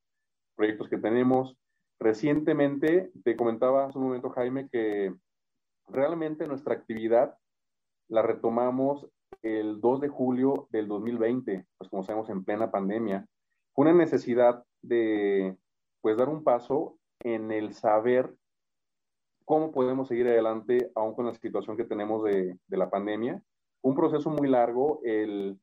proyectos 0.55 0.89
que 0.89 0.99
tenemos. 0.99 1.57
Recientemente, 1.99 3.11
te 3.25 3.37
comentaba 3.37 3.87
hace 3.87 3.99
un 3.99 4.05
momento, 4.05 4.31
Jaime, 4.31 4.69
que 4.71 5.15
realmente 5.89 6.47
nuestra 6.47 6.75
actividad 6.75 7.37
la 8.09 8.23
retomamos 8.23 9.07
el 9.43 9.81
2 9.81 10.01
de 10.01 10.09
julio 10.09 10.69
del 10.71 10.89
2020, 10.89 11.67
pues 11.79 11.91
como 11.91 12.03
sabemos 12.03 12.29
en 12.31 12.45
plena 12.45 12.71
pandemia. 12.71 13.27
Fue 13.73 13.85
una 13.85 13.95
necesidad 13.95 14.65
de 14.83 15.57
pues 16.01 16.17
dar 16.17 16.29
un 16.29 16.43
paso 16.43 16.99
en 17.23 17.53
el 17.53 17.75
saber 17.75 18.35
cómo 19.45 19.73
podemos 19.73 20.09
seguir 20.09 20.27
adelante 20.29 20.91
aún 20.95 21.15
con 21.15 21.27
la 21.27 21.35
situación 21.35 21.77
que 21.77 21.85
tenemos 21.85 22.25
de, 22.25 22.59
de 22.67 22.77
la 22.77 22.91
pandemia. 22.91 23.43
Un 23.83 23.95
proceso 23.95 24.31
muy 24.31 24.49
largo 24.49 25.01
el, 25.05 25.59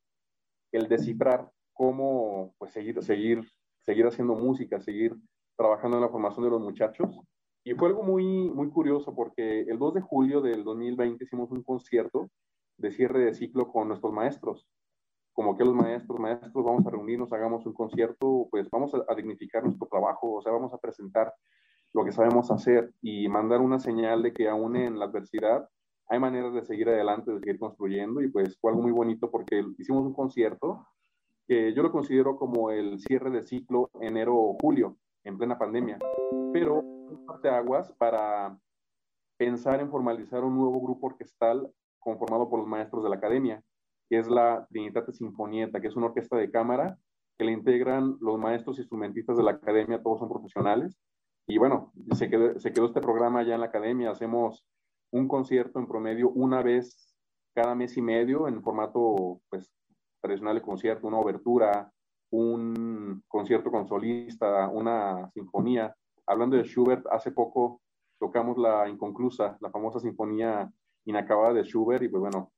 el 0.72 0.88
descifrar 0.88 1.50
cómo 1.72 2.54
pues 2.58 2.72
seguir, 2.72 3.02
seguir, 3.02 3.48
seguir 3.84 4.06
haciendo 4.06 4.34
música, 4.34 4.80
seguir 4.80 5.16
trabajando 5.56 5.96
en 5.96 6.02
la 6.02 6.08
formación 6.08 6.44
de 6.44 6.50
los 6.50 6.60
muchachos. 6.60 7.20
Y 7.64 7.74
fue 7.74 7.88
algo 7.88 8.02
muy, 8.02 8.50
muy 8.50 8.70
curioso 8.70 9.14
porque 9.14 9.62
el 9.62 9.78
2 9.78 9.94
de 9.94 10.00
julio 10.00 10.40
del 10.40 10.64
2020 10.64 11.24
hicimos 11.24 11.50
un 11.50 11.62
concierto 11.62 12.30
de 12.76 12.90
cierre 12.90 13.24
de 13.24 13.34
ciclo 13.34 13.70
con 13.70 13.88
nuestros 13.88 14.12
maestros. 14.12 14.66
Como 15.32 15.56
que 15.56 15.64
los 15.64 15.74
maestros, 15.74 16.18
maestros, 16.18 16.64
vamos 16.64 16.86
a 16.86 16.90
reunirnos, 16.90 17.32
hagamos 17.32 17.64
un 17.66 17.74
concierto, 17.74 18.48
pues 18.50 18.68
vamos 18.70 18.94
a, 18.94 19.04
a 19.08 19.14
dignificar 19.14 19.62
nuestro 19.62 19.86
trabajo, 19.86 20.34
o 20.34 20.42
sea, 20.42 20.52
vamos 20.52 20.72
a 20.72 20.78
presentar 20.78 21.32
lo 21.92 22.04
que 22.04 22.12
sabemos 22.12 22.50
hacer 22.50 22.92
y 23.00 23.28
mandar 23.28 23.60
una 23.60 23.78
señal 23.78 24.22
de 24.22 24.32
que 24.32 24.48
aún 24.48 24.76
en 24.76 24.98
la 24.98 25.06
adversidad 25.06 25.68
hay 26.08 26.18
maneras 26.18 26.54
de 26.54 26.64
seguir 26.64 26.88
adelante, 26.88 27.32
de 27.32 27.40
seguir 27.40 27.58
construyendo 27.58 28.20
y 28.20 28.28
pues 28.28 28.58
fue 28.60 28.70
algo 28.70 28.82
muy 28.82 28.92
bonito 28.92 29.30
porque 29.30 29.64
hicimos 29.78 30.04
un 30.06 30.14
concierto 30.14 30.86
que 31.46 31.72
yo 31.74 31.82
lo 31.82 31.92
considero 31.92 32.36
como 32.36 32.70
el 32.70 32.98
cierre 32.98 33.30
de 33.30 33.42
ciclo 33.42 33.90
enero-julio 34.00 34.96
en 35.24 35.38
plena 35.38 35.58
pandemia, 35.58 35.98
pero 36.52 36.82
de 37.42 37.50
aguas 37.50 37.92
para 37.98 38.58
pensar 39.36 39.80
en 39.80 39.90
formalizar 39.90 40.44
un 40.44 40.56
nuevo 40.56 40.80
grupo 40.80 41.08
orquestal 41.08 41.70
conformado 41.98 42.48
por 42.48 42.58
los 42.58 42.68
maestros 42.68 43.04
de 43.04 43.10
la 43.10 43.16
academia, 43.16 43.62
que 44.08 44.18
es 44.18 44.28
la 44.28 44.66
Trinitate 44.70 45.12
Sinfonieta, 45.12 45.80
que 45.80 45.88
es 45.88 45.96
una 45.96 46.06
orquesta 46.06 46.36
de 46.36 46.50
cámara 46.50 46.98
que 47.36 47.44
le 47.44 47.52
integran 47.52 48.16
los 48.20 48.38
maestros 48.38 48.78
instrumentistas 48.78 49.36
de 49.36 49.44
la 49.44 49.52
academia, 49.52 50.02
todos 50.02 50.18
son 50.18 50.28
profesionales. 50.28 50.98
Y 51.46 51.58
bueno, 51.58 51.92
se 52.12 52.28
quedó, 52.28 52.58
se 52.58 52.72
quedó 52.72 52.86
este 52.86 53.00
programa 53.00 53.44
ya 53.44 53.54
en 53.54 53.60
la 53.60 53.66
academia, 53.66 54.10
hacemos 54.10 54.66
un 55.10 55.28
concierto 55.28 55.78
en 55.78 55.86
promedio 55.86 56.30
una 56.30 56.62
vez 56.62 57.14
cada 57.54 57.74
mes 57.74 57.96
y 57.96 58.02
medio 58.02 58.46
en 58.46 58.62
formato 58.62 59.40
pues, 59.48 59.72
tradicional 60.20 60.56
de 60.56 60.62
concierto, 60.62 61.06
una 61.06 61.18
obertura, 61.18 61.90
un 62.30 63.22
concierto 63.26 63.70
con 63.70 63.86
solista, 63.86 64.68
una 64.68 65.30
sinfonía. 65.30 65.94
Hablando 66.26 66.56
de 66.56 66.64
Schubert, 66.64 67.06
hace 67.10 67.32
poco 67.32 67.80
tocamos 68.18 68.58
la 68.58 68.88
inconclusa, 68.88 69.56
la 69.60 69.70
famosa 69.70 70.00
sinfonía 70.00 70.70
inacabada 71.04 71.54
de 71.54 71.64
Schubert 71.64 72.02
y 72.02 72.08
pues 72.08 72.20
bueno, 72.20 72.52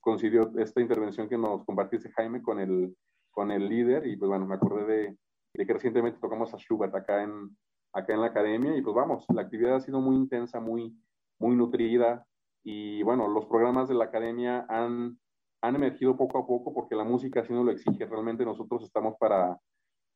coincidió 0.00 0.50
esta 0.58 0.80
intervención 0.80 1.28
que 1.28 1.36
nos 1.36 1.64
compartiste 1.64 2.10
Jaime 2.12 2.42
con 2.42 2.58
el, 2.58 2.96
con 3.30 3.50
el 3.50 3.68
líder 3.68 4.06
y 4.06 4.16
pues 4.16 4.28
bueno, 4.28 4.46
me 4.46 4.54
acordé 4.54 5.16
de, 5.54 5.66
que 5.66 5.72
recientemente 5.72 6.18
tocamos 6.20 6.54
a 6.54 6.58
Schubert 6.58 6.94
acá 6.94 7.22
en, 7.22 7.56
acá 7.92 8.14
en 8.14 8.20
la 8.20 8.28
academia 8.28 8.76
y 8.76 8.82
pues 8.82 8.94
vamos, 8.94 9.26
la 9.34 9.42
actividad 9.42 9.76
ha 9.76 9.80
sido 9.80 10.00
muy 10.00 10.16
intensa, 10.16 10.60
muy, 10.60 10.96
muy 11.40 11.56
nutrida 11.56 12.24
y 12.62 13.02
bueno, 13.02 13.26
los 13.26 13.46
programas 13.46 13.88
de 13.88 13.94
la 13.94 14.04
academia 14.04 14.66
han, 14.68 15.18
han 15.62 15.74
emergido 15.74 16.16
poco 16.16 16.38
a 16.38 16.46
poco 16.46 16.72
porque 16.72 16.94
la 16.94 17.04
música 17.04 17.40
así 17.40 17.52
nos 17.52 17.64
lo 17.64 17.72
exige. 17.72 18.06
Realmente 18.06 18.44
nosotros 18.44 18.84
estamos 18.84 19.16
para 19.18 19.58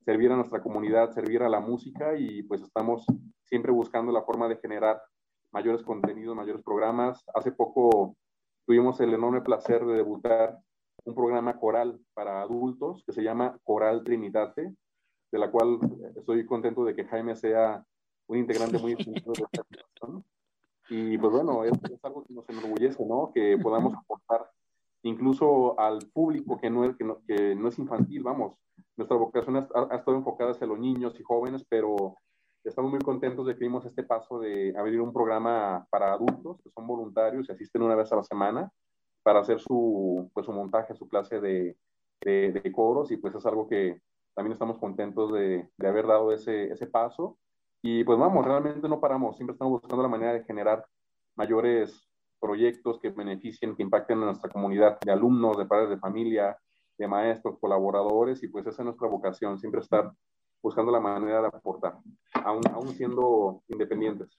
servir 0.04 0.30
a 0.30 0.36
nuestra 0.36 0.62
comunidad, 0.62 1.10
servir 1.10 1.42
a 1.42 1.48
la 1.48 1.60
música 1.60 2.16
y 2.16 2.42
pues 2.42 2.62
estamos 2.62 3.06
siempre 3.44 3.72
buscando 3.72 4.12
la 4.12 4.22
forma 4.22 4.48
de 4.48 4.56
generar 4.56 5.00
mayores 5.50 5.82
contenidos, 5.82 6.36
mayores 6.36 6.62
programas. 6.62 7.24
Hace 7.34 7.52
poco 7.52 8.16
tuvimos 8.66 9.00
el 9.00 9.14
enorme 9.14 9.40
placer 9.40 9.84
de 9.86 9.94
debutar 9.94 10.58
un 11.04 11.14
programa 11.14 11.58
coral 11.58 11.98
para 12.12 12.42
adultos 12.42 13.02
que 13.06 13.12
se 13.12 13.22
llama 13.22 13.58
Coral 13.64 14.04
Trinitate, 14.04 14.74
de 15.32 15.38
la 15.38 15.50
cual 15.50 15.78
estoy 16.16 16.44
contento 16.44 16.84
de 16.84 16.94
que 16.94 17.04
Jaime 17.04 17.36
sea 17.36 17.84
un 18.26 18.38
integrante 18.38 18.78
muy 18.78 18.94
de 18.94 19.02
esta 19.02 19.62
Y 20.88 21.16
pues 21.18 21.32
bueno, 21.32 21.64
es, 21.64 21.72
es, 21.90 22.04
algo 22.04 22.24
que 22.24 22.34
nos 22.34 22.48
enorgullece, 22.48 23.04
¿no? 23.04 23.30
Que 23.34 23.58
podamos 23.58 23.94
aportar 23.94 24.50
incluso 25.02 25.78
al 25.78 25.98
público 26.12 26.58
que 26.60 26.70
no 26.70 26.84
es, 26.84 26.96
que 26.96 27.04
no, 27.04 27.20
que 27.26 27.54
no 27.54 27.68
es 27.68 27.78
infantil, 27.78 28.22
vamos. 28.22 28.56
Nuestra 28.96 29.16
vocación 29.16 29.56
ha, 29.56 29.68
ha, 29.90 29.96
estado 29.96 30.16
enfocada 30.16 30.52
hacia 30.52 30.66
los 30.66 30.78
niños 30.78 31.18
y 31.18 31.22
jóvenes, 31.22 31.64
pero 31.68 32.16
estamos 32.64 32.90
muy 32.90 33.00
contentos 33.00 33.46
de 33.46 33.54
que 33.54 33.64
dimos 33.64 33.84
este 33.84 34.02
paso 34.02 34.38
de 34.38 34.74
abrir 34.76 35.00
un 35.00 35.12
programa 35.12 35.86
para 35.90 36.12
adultos 36.12 36.60
que 36.62 36.70
son 36.70 36.86
voluntarios 36.86 37.48
y 37.48 37.52
asisten 37.52 37.82
una 37.82 37.94
vez 37.94 38.10
a 38.12 38.16
la 38.16 38.24
semana 38.24 38.70
para 39.22 39.40
hacer 39.40 39.60
su, 39.60 40.30
pues, 40.32 40.46
su 40.46 40.52
montaje, 40.52 40.94
su 40.94 41.08
clase 41.08 41.40
de, 41.40 41.76
de, 42.20 42.52
de 42.52 42.72
coros 42.72 43.10
y 43.10 43.16
pues 43.16 43.34
es 43.34 43.44
algo 43.46 43.68
que 43.68 44.00
también 44.34 44.52
estamos 44.52 44.78
contentos 44.78 45.32
de, 45.32 45.68
de 45.76 45.88
haber 45.88 46.06
dado 46.06 46.32
ese, 46.32 46.72
ese 46.72 46.86
paso. 46.86 47.38
Y 47.86 48.02
pues 48.02 48.18
vamos, 48.18 48.46
realmente 48.46 48.88
no 48.88 48.98
paramos, 48.98 49.36
siempre 49.36 49.52
estamos 49.52 49.78
buscando 49.78 50.02
la 50.02 50.08
manera 50.08 50.32
de 50.32 50.42
generar 50.44 50.86
mayores 51.36 52.08
proyectos 52.40 52.98
que 52.98 53.10
beneficien, 53.10 53.76
que 53.76 53.82
impacten 53.82 54.22
a 54.22 54.24
nuestra 54.24 54.48
comunidad 54.48 54.98
de 55.00 55.12
alumnos, 55.12 55.58
de 55.58 55.66
padres 55.66 55.90
de 55.90 55.98
familia, 55.98 56.56
de 56.96 57.06
maestros, 57.06 57.58
colaboradores, 57.60 58.42
y 58.42 58.48
pues 58.48 58.66
esa 58.66 58.80
es 58.80 58.86
nuestra 58.86 59.06
vocación, 59.06 59.58
siempre 59.58 59.82
estar 59.82 60.10
buscando 60.62 60.90
la 60.90 60.98
manera 60.98 61.42
de 61.42 61.48
aportar, 61.48 61.98
aún, 62.42 62.62
aún 62.72 62.88
siendo 62.88 63.62
independientes. 63.68 64.34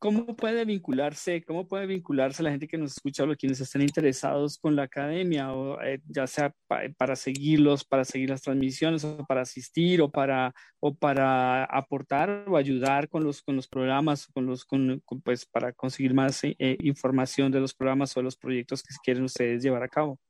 ¿Cómo 0.00 0.36
puede 0.36 0.64
vincularse, 0.64 1.42
cómo 1.42 1.66
puede 1.66 1.86
vincularse 1.86 2.44
la 2.44 2.52
gente 2.52 2.68
que 2.68 2.78
nos 2.78 2.92
escucha 2.92 3.24
o 3.24 3.34
quienes 3.34 3.60
estén 3.60 3.82
interesados 3.82 4.56
con 4.56 4.76
la 4.76 4.84
academia, 4.84 5.52
o 5.52 5.80
eh, 5.82 6.00
ya 6.06 6.28
sea 6.28 6.54
pa, 6.68 6.82
para 6.96 7.16
seguirlos, 7.16 7.84
para 7.84 8.04
seguir 8.04 8.30
las 8.30 8.42
transmisiones, 8.42 9.04
o 9.04 9.24
para 9.26 9.40
asistir, 9.40 10.00
o 10.00 10.08
para, 10.08 10.54
o 10.78 10.94
para 10.94 11.64
aportar 11.64 12.44
o 12.46 12.56
ayudar 12.56 13.08
con 13.08 13.24
los, 13.24 13.42
con 13.42 13.56
los 13.56 13.66
programas, 13.66 14.28
con 14.28 14.46
los, 14.46 14.64
con, 14.64 15.02
con, 15.04 15.20
pues 15.20 15.44
para 15.46 15.72
conseguir 15.72 16.14
más 16.14 16.44
eh, 16.44 16.54
información 16.80 17.50
de 17.50 17.58
los 17.58 17.74
programas 17.74 18.16
o 18.16 18.20
de 18.20 18.24
los 18.24 18.36
proyectos 18.36 18.84
que 18.84 18.94
quieren 19.02 19.24
ustedes 19.24 19.64
llevar 19.64 19.82
a 19.82 19.88
cabo? 19.88 20.20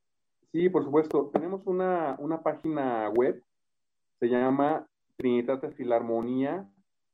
Sí, 0.51 0.71
por 0.71 0.83
supuesto. 0.83 1.31
Tenemos 1.31 1.67
una, 1.67 2.17
una 2.21 2.43
página 2.43 3.11
web, 3.11 3.45
se 4.19 4.29
llama 4.29 4.89
Trinitate 5.19 5.73
Filarmonía 5.73 6.67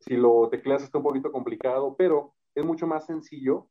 Si 0.00 0.16
lo 0.16 0.48
tecleas 0.48 0.82
está 0.82 0.98
un 0.98 1.04
poquito 1.04 1.30
complicado, 1.30 1.94
pero 1.96 2.34
es 2.54 2.64
mucho 2.64 2.86
más 2.86 3.04
sencillo 3.06 3.68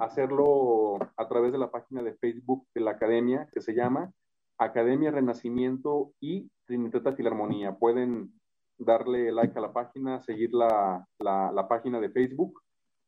hacerlo 0.00 0.98
a 1.16 1.28
través 1.28 1.52
de 1.52 1.58
la 1.58 1.70
página 1.70 2.02
de 2.02 2.14
Facebook 2.14 2.66
de 2.74 2.80
la 2.80 2.92
academia 2.92 3.48
que 3.52 3.60
se 3.60 3.74
llama 3.74 4.12
Academia 4.58 5.10
Renacimiento 5.10 6.12
y 6.20 6.50
Trinitata 6.66 7.12
Filarmonía. 7.12 7.76
Pueden 7.76 8.32
darle 8.78 9.32
like 9.32 9.58
a 9.58 9.62
la 9.62 9.72
página, 9.72 10.20
seguir 10.20 10.52
la, 10.52 11.06
la, 11.18 11.52
la 11.52 11.68
página 11.68 12.00
de 12.00 12.10
Facebook, 12.10 12.60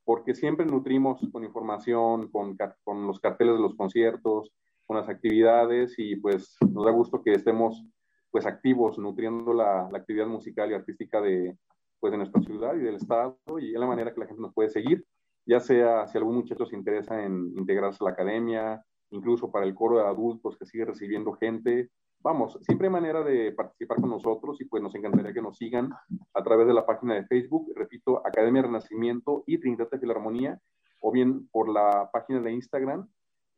porque 0.04 0.34
siempre 0.34 0.64
nutrimos 0.64 1.20
con 1.32 1.44
información, 1.44 2.30
con, 2.30 2.56
con 2.84 3.06
los 3.06 3.20
carteles 3.20 3.56
de 3.56 3.60
los 3.60 3.74
conciertos, 3.74 4.50
con 4.88 4.96
las 4.96 5.08
actividades 5.10 5.94
y 5.98 6.16
pues 6.16 6.56
nos 6.66 6.86
da 6.86 6.90
gusto 6.90 7.22
que 7.22 7.32
estemos 7.32 7.84
pues 8.30 8.46
activos 8.46 8.98
nutriendo 8.98 9.52
la, 9.52 9.86
la, 9.92 9.98
actividad 9.98 10.26
musical 10.26 10.70
y 10.70 10.74
artística 10.74 11.20
de, 11.20 11.56
pues, 12.00 12.10
de 12.10 12.16
nuestra 12.16 12.40
ciudad 12.40 12.74
y 12.74 12.80
del 12.80 12.96
estado 12.96 13.38
y 13.60 13.74
es 13.74 13.78
la 13.78 13.86
manera 13.86 14.14
que 14.14 14.20
la 14.20 14.26
gente 14.26 14.40
nos 14.40 14.54
puede 14.54 14.70
seguir, 14.70 15.04
ya 15.44 15.60
sea 15.60 16.06
si 16.06 16.16
algún 16.16 16.36
muchacho 16.36 16.64
se 16.64 16.74
interesa 16.74 17.22
en 17.22 17.52
integrarse 17.56 17.98
a 18.00 18.04
la 18.04 18.10
academia, 18.12 18.82
incluso 19.10 19.50
para 19.52 19.66
el 19.66 19.74
coro 19.74 19.98
de 19.98 20.06
adultos 20.06 20.56
que 20.56 20.64
sigue 20.64 20.86
recibiendo 20.86 21.34
gente. 21.34 21.90
Vamos, 22.20 22.58
siempre 22.62 22.86
hay 22.86 22.92
manera 22.92 23.22
de 23.22 23.52
participar 23.52 24.00
con 24.00 24.10
nosotros 24.10 24.58
y 24.60 24.64
pues 24.64 24.82
nos 24.82 24.94
encantaría 24.94 25.34
que 25.34 25.42
nos 25.42 25.58
sigan 25.58 25.90
a 26.32 26.42
través 26.42 26.66
de 26.66 26.74
la 26.74 26.86
página 26.86 27.14
de 27.14 27.26
Facebook, 27.26 27.70
repito, 27.76 28.26
Academia 28.26 28.62
Renacimiento 28.62 29.44
y 29.46 29.58
Trinidad 29.58 29.90
de 29.90 29.98
Filarmonía, 29.98 30.58
o 31.00 31.12
bien 31.12 31.46
por 31.48 31.68
la 31.68 32.10
página 32.10 32.40
de 32.40 32.52
Instagram, 32.52 33.06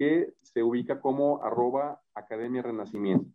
que 0.01 0.33
se 0.41 0.63
ubica 0.63 0.99
como 0.99 1.45
arroba 1.45 2.01
Academia 2.15 2.63
Renacimiento. 2.63 3.31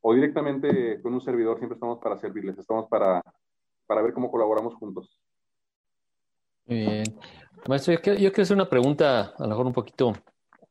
O 0.00 0.14
directamente 0.14 0.98
con 1.02 1.12
un 1.12 1.20
servidor, 1.20 1.58
siempre 1.58 1.74
estamos 1.74 1.98
para 1.98 2.16
servirles, 2.16 2.56
estamos 2.56 2.88
para, 2.88 3.22
para 3.86 4.00
ver 4.00 4.14
cómo 4.14 4.30
colaboramos 4.30 4.74
juntos. 4.76 5.20
Muy 6.64 6.78
bien. 6.78 7.04
Maestro, 7.68 7.92
yo 7.92 8.00
quiero, 8.00 8.42
hacer 8.42 8.56
una 8.56 8.70
pregunta, 8.70 9.34
a 9.36 9.42
lo 9.42 9.48
mejor 9.48 9.66
un 9.66 9.74
poquito 9.74 10.14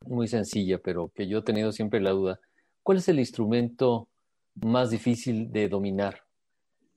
muy 0.04 0.28
sencilla, 0.28 0.80
pero 0.80 1.12
que 1.14 1.28
yo 1.28 1.38
he 1.38 1.44
tenido 1.44 1.72
siempre 1.72 2.02
la 2.02 2.10
duda. 2.10 2.40
¿Cuál 2.82 2.98
es 2.98 3.08
el 3.08 3.20
instrumento 3.20 4.08
más 4.56 4.90
difícil 4.90 5.52
de 5.52 5.70
dominar? 5.70 6.24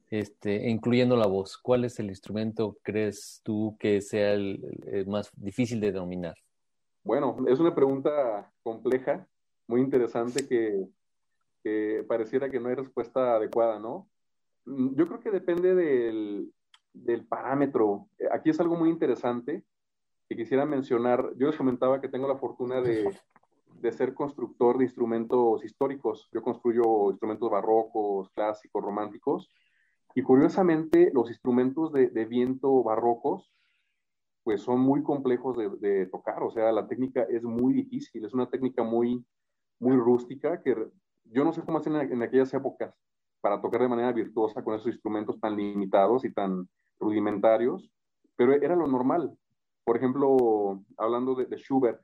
Este, 0.08 0.70
incluyendo 0.70 1.16
la 1.16 1.26
voz. 1.26 1.58
¿Cuál 1.58 1.84
es 1.84 1.98
el 1.98 2.06
instrumento, 2.06 2.78
crees 2.82 3.42
tú, 3.44 3.76
que 3.78 4.00
sea 4.00 4.32
el 4.32 5.04
más 5.06 5.30
difícil 5.36 5.80
de 5.80 5.92
dominar? 5.92 6.34
Bueno, 7.04 7.36
es 7.48 7.58
una 7.58 7.74
pregunta 7.74 8.52
compleja, 8.62 9.26
muy 9.66 9.80
interesante 9.80 10.46
que, 10.46 12.04
pareciera 12.06 12.50
que 12.50 12.60
no 12.60 12.68
hay 12.68 12.74
respuesta 12.74 13.36
adecuada, 13.36 13.78
¿no? 13.78 14.08
Mm, 14.64 14.94
yo 14.94 15.06
creo 15.08 15.20
que 15.20 15.30
depende 15.30 15.74
del, 15.74 16.52
del, 16.92 17.26
parámetro. 17.26 18.08
Aquí 18.30 18.50
es 18.50 18.60
algo 18.60 18.76
muy 18.76 18.90
interesante 18.90 19.64
que 20.28 20.36
quisiera 20.36 20.64
mencionar. 20.64 21.32
Yo 21.36 21.48
les 21.48 21.56
comentaba 21.56 22.00
que 22.00 22.08
tengo 22.08 22.28
la 22.28 22.36
fortuna 22.36 22.80
de, 22.80 23.10
de 23.80 23.92
ser 23.92 24.14
constructor 24.14 24.78
de 24.78 24.84
instrumentos 24.84 25.64
históricos. 25.64 26.28
Yo 26.32 26.42
construyo 26.42 27.10
instrumentos 27.10 27.50
barrocos, 27.50 28.30
clásicos, 28.30 28.82
románticos. 28.82 29.50
Y 30.14 30.22
curiosamente, 30.22 31.10
los 31.12 31.28
instrumentos 31.30 31.92
de, 31.92 32.08
de 32.08 32.24
viento 32.26 32.82
barrocos 32.82 33.52
pues 34.44 34.62
son 34.62 34.80
muy 34.80 35.02
complejos 35.02 35.56
de, 35.80 36.06
tocar, 36.06 36.42
o 36.42 36.50
sea, 36.50 36.72
la 36.72 36.86
técnica 36.86 37.22
es 37.22 37.42
muy 37.42 37.74
difícil, 37.74 38.24
es 38.24 38.34
una 38.34 38.48
técnica 38.48 38.82
muy, 38.82 39.24
muy 39.78 39.96
rústica 39.96 40.60
que 40.60 40.76
yo 41.24 41.44
no 41.44 41.52
sé 41.52 41.62
cómo 41.62 41.78
hacen 41.78 41.94
en, 41.96 42.12
en 42.12 42.22
aquellas 42.22 42.52
épocas 42.54 42.94
para 43.40 43.60
tocar 43.60 43.82
de 43.82 43.88
manera 43.88 44.12
virtuosa 44.12 44.62
con 44.62 44.74
esos 44.74 44.88
instrumentos 44.88 45.38
tan 45.40 45.56
limitados 45.56 46.24
y 46.24 46.32
tan 46.32 46.68
rudimentarios, 46.98 47.90
pero 48.36 48.52
era 48.52 48.76
lo 48.76 48.86
normal. 48.86 49.36
Por 49.84 49.96
ejemplo, 49.96 50.82
hablando 50.96 51.34
de, 51.34 51.46
de 51.46 51.56
Schubert, 51.56 52.00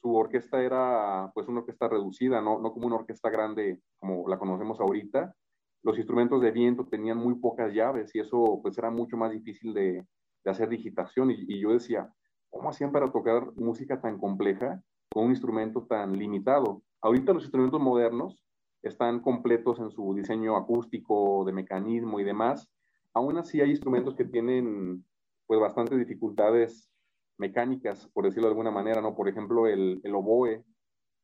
su 0.00 0.14
orquesta 0.14 0.62
era 0.62 1.30
pues 1.34 1.48
una 1.48 1.60
orquesta 1.60 1.88
reducida, 1.88 2.40
no, 2.40 2.60
no 2.60 2.72
como 2.72 2.86
una 2.86 2.96
orquesta 2.96 3.30
grande 3.30 3.80
como 3.98 4.28
la 4.28 4.38
conocemos 4.38 4.80
ahorita. 4.80 5.34
Los 5.82 5.96
instrumentos 5.96 6.40
de 6.40 6.50
viento 6.50 6.86
tenían 6.86 7.18
muy 7.18 7.36
pocas 7.36 7.72
llaves 7.72 8.14
y 8.14 8.20
eso 8.20 8.60
pues 8.62 8.76
era 8.76 8.90
mucho 8.90 9.16
más 9.16 9.30
difícil 9.30 9.72
de, 9.72 10.04
de 10.44 10.50
hacer 10.50 10.68
digitación 10.68 11.30
y, 11.30 11.60
yo 11.60 11.72
decía, 11.72 12.12
¿cómo 12.50 12.68
hacían 12.68 12.92
para 12.92 13.10
tocar 13.10 13.52
música 13.56 14.00
tan 14.00 14.18
compleja 14.18 14.82
con 15.10 15.24
un 15.24 15.30
instrumento 15.30 15.86
tan 15.86 16.12
limitado? 16.12 16.82
Ahorita 17.00 17.32
los 17.32 17.44
instrumentos 17.44 17.80
modernos 17.80 18.44
están 18.82 19.20
completos 19.20 19.78
en 19.80 19.90
su 19.90 20.14
diseño 20.14 20.56
acústico, 20.56 21.44
de 21.44 21.52
mecanismo 21.52 22.20
y 22.20 22.24
demás. 22.24 22.70
Aún 23.14 23.38
así 23.38 23.60
hay 23.60 23.70
instrumentos 23.70 24.14
que 24.14 24.24
tienen 24.24 25.04
pues 25.46 25.60
bastantes 25.60 25.98
dificultades 25.98 26.90
mecánicas, 27.38 28.06
por 28.08 28.24
decirlo 28.24 28.48
de 28.48 28.52
alguna 28.52 28.70
manera, 28.70 29.00
¿no? 29.00 29.14
Por 29.14 29.28
ejemplo, 29.28 29.66
el, 29.66 30.00
oboe, 30.14 30.64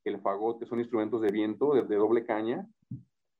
el 0.04 0.20
fagote, 0.20 0.66
son 0.66 0.78
instrumentos 0.78 1.20
de 1.20 1.30
viento 1.30 1.74
de, 1.74 1.96
doble 1.96 2.24
caña. 2.24 2.66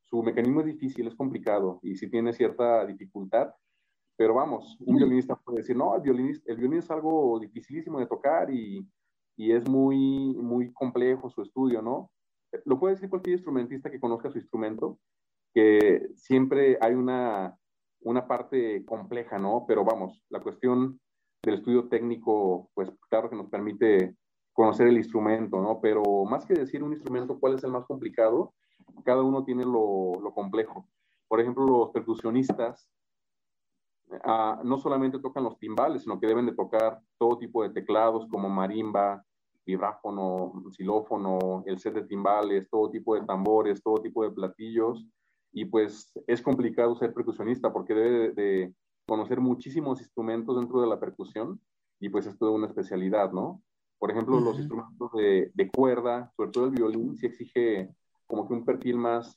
Su 0.02 0.22
mecanismo 0.22 0.60
es 0.60 0.66
difícil, 0.66 1.06
es 1.06 1.14
complicado 1.14 1.78
y 1.82 1.96
si 1.96 2.10
tiene 2.10 2.32
cierta 2.32 2.84
dificultad, 2.84 3.50
pero 4.20 4.34
vamos, 4.34 4.76
un 4.80 4.96
violinista 4.96 5.34
puede 5.34 5.60
decir, 5.60 5.74
no, 5.74 5.96
el 5.96 6.02
violín, 6.02 6.38
el 6.44 6.56
violín 6.58 6.80
es 6.80 6.90
algo 6.90 7.40
dificilísimo 7.40 7.98
de 7.98 8.06
tocar 8.06 8.52
y, 8.52 8.86
y 9.34 9.52
es 9.52 9.66
muy, 9.66 10.36
muy 10.36 10.70
complejo 10.74 11.30
su 11.30 11.40
estudio, 11.40 11.80
¿no? 11.80 12.10
Lo 12.66 12.78
puede 12.78 12.96
decir 12.96 13.08
cualquier 13.08 13.36
instrumentista 13.36 13.90
que 13.90 13.98
conozca 13.98 14.30
su 14.30 14.36
instrumento, 14.36 14.98
que 15.54 16.10
siempre 16.16 16.76
hay 16.82 16.92
una, 16.92 17.56
una 18.00 18.28
parte 18.28 18.84
compleja, 18.84 19.38
¿no? 19.38 19.64
Pero 19.66 19.86
vamos, 19.86 20.22
la 20.28 20.40
cuestión 20.40 21.00
del 21.42 21.54
estudio 21.54 21.88
técnico, 21.88 22.68
pues 22.74 22.92
claro 23.08 23.30
que 23.30 23.36
nos 23.36 23.48
permite 23.48 24.16
conocer 24.52 24.88
el 24.88 24.98
instrumento, 24.98 25.62
¿no? 25.62 25.80
Pero 25.80 26.26
más 26.26 26.44
que 26.44 26.52
decir 26.52 26.82
un 26.82 26.92
instrumento 26.92 27.40
cuál 27.40 27.54
es 27.54 27.64
el 27.64 27.70
más 27.70 27.86
complicado, 27.86 28.52
cada 29.02 29.22
uno 29.22 29.44
tiene 29.46 29.64
lo, 29.64 30.20
lo 30.20 30.34
complejo. 30.34 30.86
Por 31.26 31.40
ejemplo, 31.40 31.64
los 31.64 31.90
percusionistas 31.90 32.86
uh, 34.12 34.64
no 34.64 34.78
solamente 34.78 35.18
tocan 35.18 35.44
los 35.44 35.58
timbales, 35.58 36.02
sino 36.02 36.18
que 36.18 36.26
deben 36.26 36.46
de 36.46 36.54
tocar 36.54 37.00
todo 37.18 37.38
tipo 37.38 37.62
de 37.62 37.70
teclados 37.70 38.26
como 38.28 38.48
marimba, 38.48 39.24
vibráfono, 39.64 40.52
xilófono, 40.72 41.62
el 41.66 41.78
set 41.78 41.94
de 41.94 42.02
timbales, 42.02 42.68
todo 42.70 42.90
tipo 42.90 43.14
de 43.14 43.22
tambores, 43.22 43.82
todo 43.82 44.02
tipo 44.02 44.24
de 44.24 44.30
platillos. 44.30 45.06
Y 45.52 45.64
pues 45.64 46.12
es 46.26 46.42
complicado 46.42 46.94
ser 46.96 47.12
percusionista 47.12 47.72
porque 47.72 47.94
debe 47.94 48.32
de, 48.32 48.74
conocer 49.06 49.40
muchísimos 49.40 50.00
instrumentos 50.00 50.56
dentro 50.56 50.80
de 50.80 50.86
la 50.86 51.00
percusión 51.00 51.60
y 51.98 52.08
pues 52.10 52.26
es 52.26 52.38
toda 52.38 52.52
una 52.52 52.68
especialidad, 52.68 53.32
¿no? 53.32 53.60
Por 53.98 54.12
ejemplo, 54.12 54.36
uh 54.36 54.40
-huh. 54.40 54.44
los 54.44 54.58
instrumentos 54.58 55.10
de, 55.12 55.50
de, 55.52 55.68
cuerda, 55.68 56.32
sobre 56.36 56.50
todo 56.52 56.66
el 56.66 56.70
violín, 56.70 57.16
sí 57.16 57.26
exige 57.26 57.92
como 58.28 58.46
que 58.46 58.54
un 58.54 58.64
perfil 58.64 58.96
más, 58.98 59.36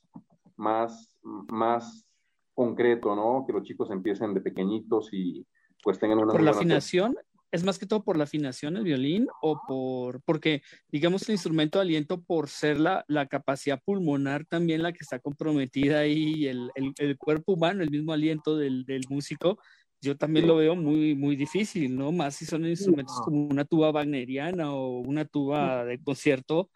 más, 0.56 1.12
más 1.24 2.06
concreto, 2.54 3.16
¿no? 3.16 3.46
Que 3.46 3.54
los 3.54 3.64
chicos 3.64 3.90
empiecen 3.92 4.34
de 4.34 4.42
pequeñitos 4.42 5.10
y 5.12 5.46
pues 5.84 6.00
tengan 6.00 6.20
una... 6.20 6.32
¿Por 6.32 6.44
la 6.44 6.52
afinación? 6.52 7.16
¿Es 7.52 7.64
más 7.64 7.78
que 7.78 7.86
todo 7.86 8.04
por 8.04 8.18
la 8.18 8.24
afinación 8.24 8.78
el 8.78 8.84
violín 8.84 9.28
o 9.44 9.62
por, 9.68 10.22
porque 10.24 10.64
digamos 10.92 11.30
el 11.30 11.34
instrumento 11.34 11.78
de 11.78 11.84
aliento 11.84 12.22
por 12.24 12.50
ser 12.50 12.80
la, 12.80 13.06
la 13.08 13.28
capacidad 13.28 13.80
pulmonar 13.86 14.44
también 14.46 14.82
la 14.82 14.92
que 14.92 15.00
está 15.02 15.20
comprometida 15.20 16.00
ahí, 16.00 16.48
el, 16.48 16.72
el, 16.74 16.94
el 16.98 17.16
cuerpo 17.16 17.54
humano, 17.54 17.84
el 17.84 17.92
mismo 17.92 18.12
aliento 18.12 18.58
del, 18.58 18.86
del 18.86 19.04
músico, 19.08 19.60
yo 20.02 20.18
también 20.18 20.48
lo 20.48 20.58
veo 20.58 20.76
muy, 20.76 21.16
muy 21.16 21.36
difícil, 21.36 21.96
¿no? 21.96 22.12
Más 22.12 22.36
si 22.36 22.46
son 22.46 22.66
instrumentos 22.66 23.22
como 23.24 23.46
una 23.46 23.64
tuba 23.64 23.92
wagneriana 23.92 24.74
o 24.74 25.00
una 25.00 25.24
tuba 25.24 25.86
de 25.86 26.02
concierto, 26.02 26.70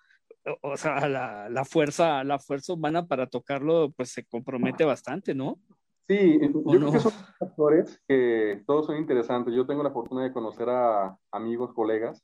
o 0.62 0.78
sea, 0.78 1.08
la, 1.08 1.50
la, 1.50 1.66
fuerza, 1.66 2.24
la 2.24 2.40
fuerza 2.40 2.74
humana 2.74 3.06
para 3.08 3.28
tocarlo, 3.28 3.92
pues 3.92 4.12
se 4.12 4.26
compromete 4.26 4.86
bastante, 4.86 5.34
¿no? 5.34 5.60
Sí, 6.08 6.40
yo 6.42 6.64
creo 6.64 6.80
no? 6.80 6.92
que 6.92 7.00
son 7.00 7.12
factores 7.38 8.02
que 8.08 8.64
todos 8.66 8.86
son 8.86 8.98
interesantes. 8.98 9.54
Yo 9.54 9.66
tengo 9.66 9.84
la 9.84 9.92
fortuna 9.92 10.24
de 10.24 10.32
conocer 10.32 10.70
a 10.70 11.18
amigos, 11.32 11.74
colegas, 11.74 12.24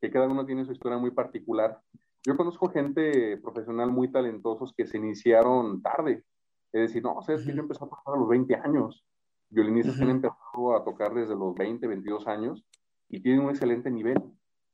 que 0.00 0.10
cada 0.10 0.28
uno 0.28 0.44
tiene 0.44 0.66
su 0.66 0.72
historia 0.72 0.98
muy 0.98 1.10
particular. 1.10 1.80
Yo 2.22 2.36
conozco 2.36 2.68
gente 2.68 3.38
profesional 3.38 3.90
muy 3.90 4.12
talentosos 4.12 4.74
que 4.76 4.86
se 4.86 4.98
iniciaron 4.98 5.80
tarde. 5.80 6.24
Es 6.72 6.88
decir, 6.88 7.02
no, 7.02 7.22
sabes 7.22 7.40
uh 7.40 7.44
-huh. 7.44 7.46
que 7.46 7.56
yo 7.56 7.62
empecé 7.62 7.84
a 7.84 7.88
tocar 7.88 8.14
a 8.14 8.18
los 8.18 8.28
20 8.28 8.54
años. 8.56 9.04
Violinistas 9.48 9.94
uh 9.94 9.96
-huh. 9.96 9.98
que 9.98 10.04
han 10.04 10.10
empezado 10.10 10.76
a 10.76 10.84
tocar 10.84 11.14
desde 11.14 11.34
los 11.34 11.54
20, 11.54 11.86
22 11.86 12.26
años 12.26 12.66
y 13.08 13.20
tienen 13.20 13.42
un 13.42 13.50
excelente 13.50 13.90
nivel 13.90 14.22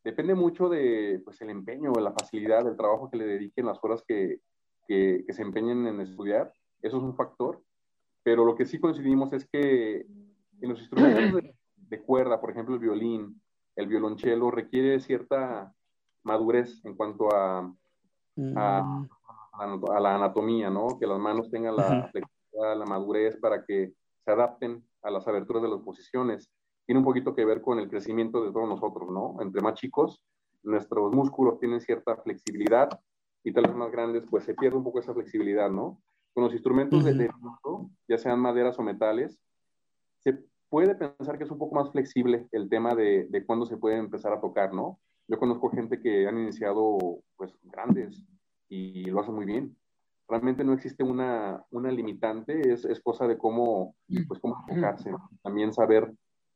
depende 0.05 0.35
mucho 0.35 0.69
de 0.69 1.21
pues, 1.25 1.41
el 1.41 1.51
empeño, 1.51 1.93
la 1.93 2.13
facilidad, 2.13 2.65
del 2.65 2.77
trabajo 2.77 3.11
que 3.11 3.19
le 3.19 3.27
dediquen, 3.27 3.67
las 3.67 3.79
horas 3.83 4.03
que, 4.07 4.41
que, 4.87 5.25
que, 5.27 5.33
se 5.33 5.43
empeñen 5.43 5.87
en 5.87 6.01
estudiar. 6.01 6.53
Eso 6.83 6.97
es 6.97 7.03
un 7.03 7.17
factor. 7.17 7.63
Pero 8.23 8.45
lo 8.45 8.55
que 8.55 8.67
sí 8.67 8.79
coincidimos 8.79 9.33
es 9.33 9.49
que 9.51 10.07
en 10.61 10.69
los 10.69 10.81
instrumentos 10.81 11.43
de, 11.43 11.55
de 11.77 12.03
cuerda, 12.03 12.41
por 12.41 12.51
ejemplo, 12.51 12.75
el 12.75 12.81
violín, 12.81 13.41
el 13.77 13.87
violonchelo, 13.87 14.51
requiere 14.51 15.01
cierta 15.01 15.75
madurez 16.23 16.85
en 16.85 16.95
cuanto 16.95 17.35
a, 17.35 17.73
a, 18.57 19.07
a, 19.53 20.01
la 20.01 20.15
anatomía, 20.15 20.71
¿no? 20.71 20.99
Que 20.99 21.07
las 21.07 21.19
manos 21.19 21.51
tengan 21.51 21.77
la 21.77 22.09
flexibilidad, 22.11 22.77
la 22.77 22.87
madurez 22.87 23.37
para 23.39 23.65
que 23.65 23.93
se 24.25 24.31
adapten 24.31 24.85
a 25.03 25.11
las 25.11 25.27
aberturas 25.27 25.63
de 25.63 25.69
las 25.69 25.81
posiciones 25.81 26.51
tiene 26.91 26.99
un 26.99 27.05
poquito 27.05 27.37
que 27.37 27.45
ver 27.45 27.63
con 27.63 27.79
el 27.79 27.89
crecimiento 27.89 28.45
de 28.45 28.51
todos 28.51 28.69
nosotros, 28.69 29.09
¿no? 29.13 29.37
Entre 29.41 29.63
más 29.63 29.75
chicos, 29.75 30.21
nuestros 30.65 31.15
músculos 31.15 31.61
tienen 31.61 31.81
cierta 31.81 32.17
flexibilidad 32.17 32.89
y 33.45 33.53
tal 33.53 33.67
vez 33.67 33.77
más 33.77 33.93
grandes, 33.93 34.25
pues 34.29 34.43
se 34.43 34.55
pierde 34.55 34.77
un 34.77 34.83
poco 34.83 34.99
esa 34.99 35.15
flexibilidad, 35.15 35.71
¿no? 35.71 36.03
Con 36.35 36.43
los 36.43 36.53
instrumentos 36.53 36.99
uh 36.99 37.07
-huh. 37.07 37.17
de 37.17 37.29
viento, 37.29 37.91
ya 38.09 38.19
sean 38.19 38.41
maderas 38.41 38.77
o 38.77 38.83
metales, 38.83 39.39
se 40.19 40.43
puede 40.69 40.97
pensar 40.97 41.39
que 41.39 41.45
es 41.45 41.51
un 41.53 41.59
poco 41.59 41.77
más 41.77 41.93
flexible 41.93 42.49
el 42.51 42.69
tema 42.69 42.97
de, 42.97 43.29
de 43.31 43.47
cuándo 43.47 43.67
se 43.67 43.77
puede 43.77 43.97
empezar 43.97 44.33
a 44.33 44.41
tocar, 44.41 44.75
¿no? 44.75 44.99
Yo 45.29 45.39
conozco 45.39 45.71
gente 45.71 46.01
que 46.01 46.27
han 46.27 46.39
iniciado, 46.39 46.99
pues, 47.37 47.57
grandes 47.63 48.21
y 48.69 49.05
lo 49.05 49.21
hacen 49.21 49.37
muy 49.37 49.47
bien. 49.47 49.77
Realmente 50.27 50.65
no 50.65 50.73
existe 50.73 51.05
una, 51.05 51.65
una 51.71 51.93
limitante, 51.93 52.73
es, 52.73 52.85
es 52.85 53.01
cosa 53.01 53.29
de 53.29 53.39
cómo, 53.39 53.95
pues, 54.27 54.41
cómo 54.41 54.57
enfocarse. 54.67 55.13
También 55.45 55.73
saber 55.73 56.13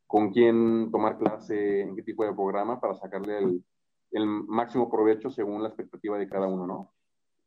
con 0.07 0.31
quién 0.31 0.91
tomar 0.91 1.19
clase, 1.19 1.83
en 1.83 1.97
qué 1.97 2.03
tipo 2.03 2.25
de 2.25 2.33
programa 2.33 2.81
para 2.81 2.95
sacarle 2.95 3.39
el, 3.39 3.65
el, 4.13 4.27
máximo 4.27 4.91
provecho 4.91 5.31
según 5.31 5.63
la 5.63 5.69
expectativa 5.69 6.19
de 6.19 6.29
cada 6.29 6.47
uno, 6.47 6.67
¿no? 6.67 6.93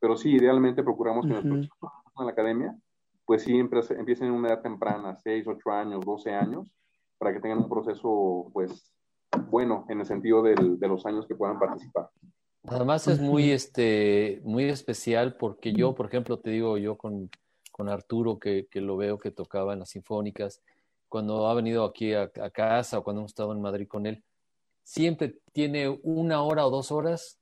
Pero 0.00 0.16
sí, 0.16 0.32
idealmente 0.32 0.82
procuramos 0.82 1.26
que 1.26 1.32
uh 1.32 1.36
-huh. 1.36 1.44
nuestros 1.44 1.60
chicos 1.62 1.92
en 2.18 2.26
la 2.26 2.32
academia, 2.32 2.76
pues 3.24 3.42
sí 3.42 3.58
empiecen 3.58 4.28
en 4.28 4.32
una 4.32 4.48
edad 4.48 4.62
temprana, 4.62 5.16
6, 5.16 5.46
8 5.46 5.70
años, 5.70 6.04
12 6.04 6.34
años, 6.34 6.72
para 7.18 7.32
que 7.32 7.40
tengan 7.40 7.58
un 7.58 7.68
proceso, 7.68 8.50
pues, 8.52 8.92
bueno, 9.50 9.84
en 9.88 10.00
el 10.00 10.06
sentido 10.06 10.42
del, 10.42 10.78
de 10.78 10.88
los 10.88 11.04
años 11.04 11.26
que 11.26 11.34
puedan 11.34 11.58
participar. 11.58 12.08
Además 12.64 13.06
es 13.06 13.20
muy, 13.20 13.50
este, 13.50 14.40
muy 14.44 14.64
especial 14.64 15.36
porque 15.36 15.72
yo, 15.72 15.94
por 15.94 16.06
ejemplo, 16.06 16.38
te 16.38 16.50
digo, 16.50 16.78
yo 16.78 16.96
con, 16.96 17.30
con 17.70 17.88
Arturo, 17.88 18.38
que, 18.38 18.66
que 18.70 18.80
lo 18.80 18.96
veo 18.96 19.18
que 19.18 19.30
tocaba 19.30 19.72
en 19.72 19.80
las 19.80 19.90
sinfónicas, 19.90 20.62
cuando 21.08 21.48
ha 21.48 21.54
venido 21.54 21.84
aquí 21.84 22.12
a, 22.12 22.30
a, 22.40 22.50
casa 22.50 22.98
o 22.98 23.02
cuando 23.02 23.20
hemos 23.20 23.30
estado 23.30 23.52
en 23.52 23.60
Madrid 23.60 23.88
con 23.88 24.06
él, 24.06 24.22
siempre 24.82 25.38
tiene 25.52 25.88
una 26.02 26.42
hora 26.42 26.66
o 26.66 26.70
dos 26.70 26.90
horas, 26.90 27.38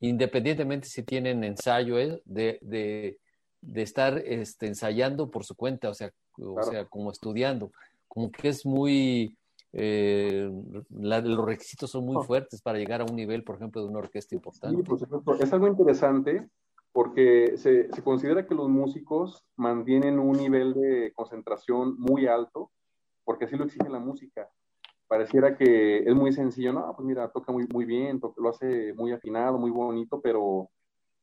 independientemente 0.00 0.88
si 0.88 1.02
tienen 1.02 1.44
ensayo, 1.44 1.98
¿eh? 1.98 2.20
de, 2.24 2.58
de, 2.62 3.18
de, 3.60 3.82
estar 3.82 4.18
este, 4.18 4.66
ensayando 4.66 5.30
por 5.30 5.44
su 5.44 5.54
cuenta, 5.54 5.88
o 5.88 5.94
sea, 5.94 6.10
claro. 6.32 6.54
o 6.54 6.62
sea, 6.62 6.84
como 6.86 7.10
estudiando. 7.10 7.72
Como 8.08 8.30
que 8.30 8.48
es 8.48 8.66
muy... 8.66 9.36
Eh, 9.72 10.50
la, 10.90 11.20
los 11.20 11.44
requisitos 11.44 11.92
son 11.92 12.04
muy 12.04 12.16
oh. 12.16 12.24
fuertes 12.24 12.60
para 12.60 12.78
llegar 12.78 13.02
a 13.02 13.04
un 13.04 13.14
nivel, 13.14 13.44
por 13.44 13.54
ejemplo, 13.54 13.82
de 13.82 13.88
una 13.88 14.00
orquesta 14.00 14.34
importante. 14.34 14.82
Sí, 14.82 15.06
por. 15.06 15.40
Es 15.40 15.52
algo 15.52 15.68
interesante 15.68 16.48
porque 16.92 17.56
se, 17.56 17.88
se 17.92 18.02
considera 18.02 18.48
que 18.48 18.54
los 18.56 18.68
músicos 18.68 19.44
mantienen 19.54 20.18
un 20.18 20.36
nivel 20.36 20.74
de 20.74 21.12
concentración 21.14 21.94
muy 22.00 22.26
alto 22.26 22.72
porque 23.30 23.44
así 23.44 23.56
lo 23.56 23.62
exige 23.62 23.88
la 23.88 24.00
música. 24.00 24.50
Pareciera 25.06 25.56
que 25.56 25.98
es 25.98 26.14
muy 26.16 26.32
sencillo, 26.32 26.72
no, 26.72 26.92
pues 26.96 27.06
mira, 27.06 27.28
toca 27.28 27.52
muy, 27.52 27.64
muy 27.72 27.84
bien, 27.84 28.20
lo 28.36 28.48
hace 28.48 28.92
muy 28.94 29.12
afinado, 29.12 29.56
muy 29.56 29.70
bonito, 29.70 30.20
pero 30.20 30.68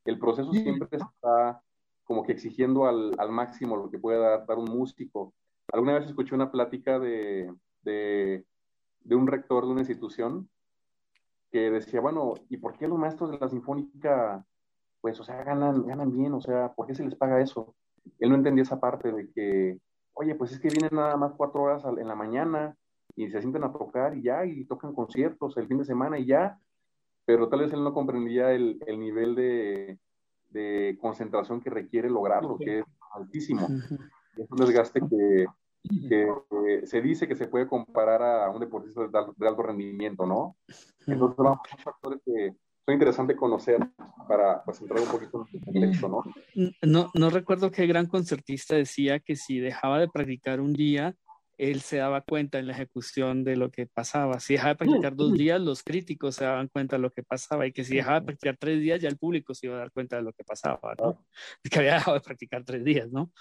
el 0.06 0.18
proceso 0.18 0.54
siempre 0.54 0.88
está 0.90 1.62
como 2.06 2.24
que 2.24 2.32
exigiendo 2.32 2.86
al, 2.86 3.12
al 3.18 3.30
máximo 3.30 3.76
lo 3.76 3.92
que 3.92 4.00
puede 4.00 4.20
dar, 4.20 4.46
dar, 4.46 4.58
un 4.58 4.70
músico. 4.70 5.34
Alguna 5.74 5.96
vez 5.96 6.06
escuché 6.08 6.34
una 6.34 6.50
plática 6.50 6.98
de, 6.98 7.54
de, 7.82 8.46
de 9.02 9.16
un 9.18 9.28
rector 9.28 9.66
de 9.66 9.72
una 9.74 9.82
institución 9.82 10.50
que 11.52 11.70
decía, 11.70 12.00
bueno, 12.00 12.36
¿y 12.48 12.56
por 12.56 12.78
qué 12.78 12.88
los 12.88 12.98
maestros 12.98 13.32
de 13.32 13.38
la 13.38 13.50
sinfónica, 13.50 14.46
pues, 15.02 15.20
o 15.20 15.26
sea, 15.26 15.44
ganan, 15.44 15.86
ganan 15.86 16.14
bien? 16.14 16.34
O 16.34 16.40
sea, 16.40 16.72
¿por 16.74 16.88
qué 16.88 16.96
se 16.96 17.04
les 17.04 17.16
paga 17.16 17.42
eso? 17.42 17.76
Él 18.18 18.30
no 18.30 18.36
entendía 18.36 18.64
esa 18.64 18.80
parte 18.80 19.12
de 19.12 19.30
que 19.34 19.78
oye, 20.18 20.36
pues 20.36 20.52
es 20.52 20.60
que 20.60 20.70
vienen 20.70 20.90
nada 20.94 21.16
más 21.16 21.34
cuatro 21.38 21.64
horas 21.64 21.84
en 21.86 22.08
la 22.08 22.16
mañana 22.16 22.76
y 23.16 23.30
se 23.30 23.40
sienten 23.40 23.64
a 23.64 23.72
tocar 23.72 24.16
y 24.16 24.24
ya, 24.24 24.46
y 24.46 24.66
tocan 24.66 24.94
conciertos 24.94 25.58
el 25.58 25.68
fin 25.68 25.78
de 25.78 25.86
semana 25.86 26.20
y 26.20 26.26
ya, 26.26 26.60
pero 27.26 27.50
tal 27.50 27.62
vez 27.62 27.74
él 27.74 27.84
no 27.84 27.94
comprendía 27.94 28.52
el, 28.52 28.80
el 28.86 29.00
nivel 29.00 29.36
de, 29.36 30.00
de, 30.50 30.98
concentración 31.02 31.62
que 31.62 31.70
requiere 31.70 32.10
lograrlo, 32.10 32.58
que 32.58 32.80
es 32.80 32.86
altísimo. 33.14 33.68
Es 34.38 34.52
un 34.52 34.58
desgaste 34.58 35.02
que, 35.02 35.46
que 36.08 36.28
eh, 36.68 36.86
se 36.86 37.02
dice 37.02 37.28
que 37.28 37.36
se 37.36 37.48
puede 37.48 37.68
comparar 37.68 38.22
a 38.22 38.50
un 38.52 38.60
deportista 38.60 39.02
de, 39.02 39.10
de 39.36 39.48
alto 39.48 39.64
rendimiento, 39.64 40.26
¿no? 40.26 40.56
Entonces, 41.06 41.38
son 41.38 41.58
factores 41.84 42.22
que 42.24 42.56
fue 42.88 42.94
interesante 42.94 43.36
conocer 43.36 43.86
para 44.30 44.64
pues, 44.64 44.80
entrar 44.80 45.02
un 45.02 45.10
poquito 45.10 45.46
en 45.52 45.58
el 45.58 45.66
contexto, 45.66 46.08
¿no? 46.08 46.24
No, 46.82 47.12
no 47.14 47.30
recuerdo 47.30 47.70
qué 47.70 47.86
gran 47.86 48.06
concertista 48.06 48.76
decía 48.78 49.20
que 49.20 49.36
si 49.36 49.60
dejaba 49.60 50.00
de 50.00 50.08
practicar 50.08 50.62
un 50.62 50.72
día, 50.72 51.14
él 51.58 51.82
se 51.82 51.98
daba 51.98 52.22
cuenta 52.22 52.60
en 52.60 52.68
la 52.68 52.72
ejecución 52.72 53.44
de 53.44 53.58
lo 53.58 53.72
que 53.72 53.88
pasaba. 53.88 54.40
Si 54.40 54.54
dejaba 54.54 54.70
de 54.70 54.76
practicar 54.78 55.18
dos 55.18 55.34
días, 55.34 55.60
los 55.60 55.84
críticos 55.84 56.36
se 56.36 56.46
daban 56.46 56.70
cuenta 56.70 56.96
de 56.96 57.02
lo 57.02 57.12
que 57.12 57.24
pasaba 57.24 57.68
y 57.68 57.74
que 57.74 57.84
si 57.84 57.98
dejaba 57.98 58.22
de 58.22 58.26
practicar 58.28 58.56
tres 58.58 58.80
días, 58.80 59.02
ya 59.02 59.10
el 59.10 59.18
público 59.18 59.54
se 59.54 59.66
iba 59.66 59.76
a 59.76 59.80
dar 59.80 59.92
cuenta 59.92 60.16
de 60.16 60.22
lo 60.22 60.32
que 60.32 60.46
pasaba, 60.46 60.96
¿no? 60.98 61.26
Que 61.70 61.80
había 61.80 61.96
dejado 61.96 62.16
de 62.16 62.22
practicar 62.22 62.64
tres 62.64 62.86
días, 62.86 63.12
¿no? 63.12 63.34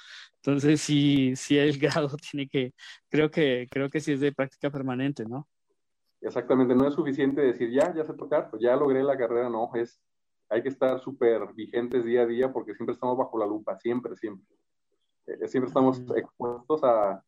Entonces, 0.43 0.81
sí, 0.81 1.37
sí 1.37 1.57
el 1.57 1.79
grado 1.79 2.09
tiene 2.33 2.49
que, 2.49 2.73
creo 3.09 3.31
que, 3.31 3.69
creo 3.71 3.91
que 3.91 4.01
sí 4.01 4.11
es 4.11 4.19
de 4.19 4.33
práctica 4.33 4.71
permanente, 4.73 5.25
¿no? 5.25 5.47
Exactamente, 6.21 6.75
no 6.75 6.87
es 6.87 6.95
suficiente 6.95 7.41
decir, 7.41 7.71
ya, 7.71 7.95
ya 7.95 8.05
sé 8.05 8.15
tocar, 8.15 8.51
pues 8.51 8.63
ya 8.63 8.75
logré 8.75 9.03
la 9.03 9.17
carrera, 9.17 9.49
no, 9.49 9.71
es, 9.75 10.01
hay 10.49 10.63
que 10.63 10.69
estar 10.69 10.99
súper 11.01 11.53
vigentes 11.55 12.05
día 12.05 12.23
a 12.23 12.27
día 12.27 12.53
porque 12.53 12.75
siempre 12.75 12.95
estamos 12.95 13.17
bajo 13.17 13.39
la 13.39 13.47
lupa, 13.47 13.79
siempre, 13.79 14.17
siempre. 14.17 14.57
Eh, 15.27 15.49
siempre 15.49 15.69
estamos 15.69 16.03
expuestos 16.17 16.83
a, 16.85 17.23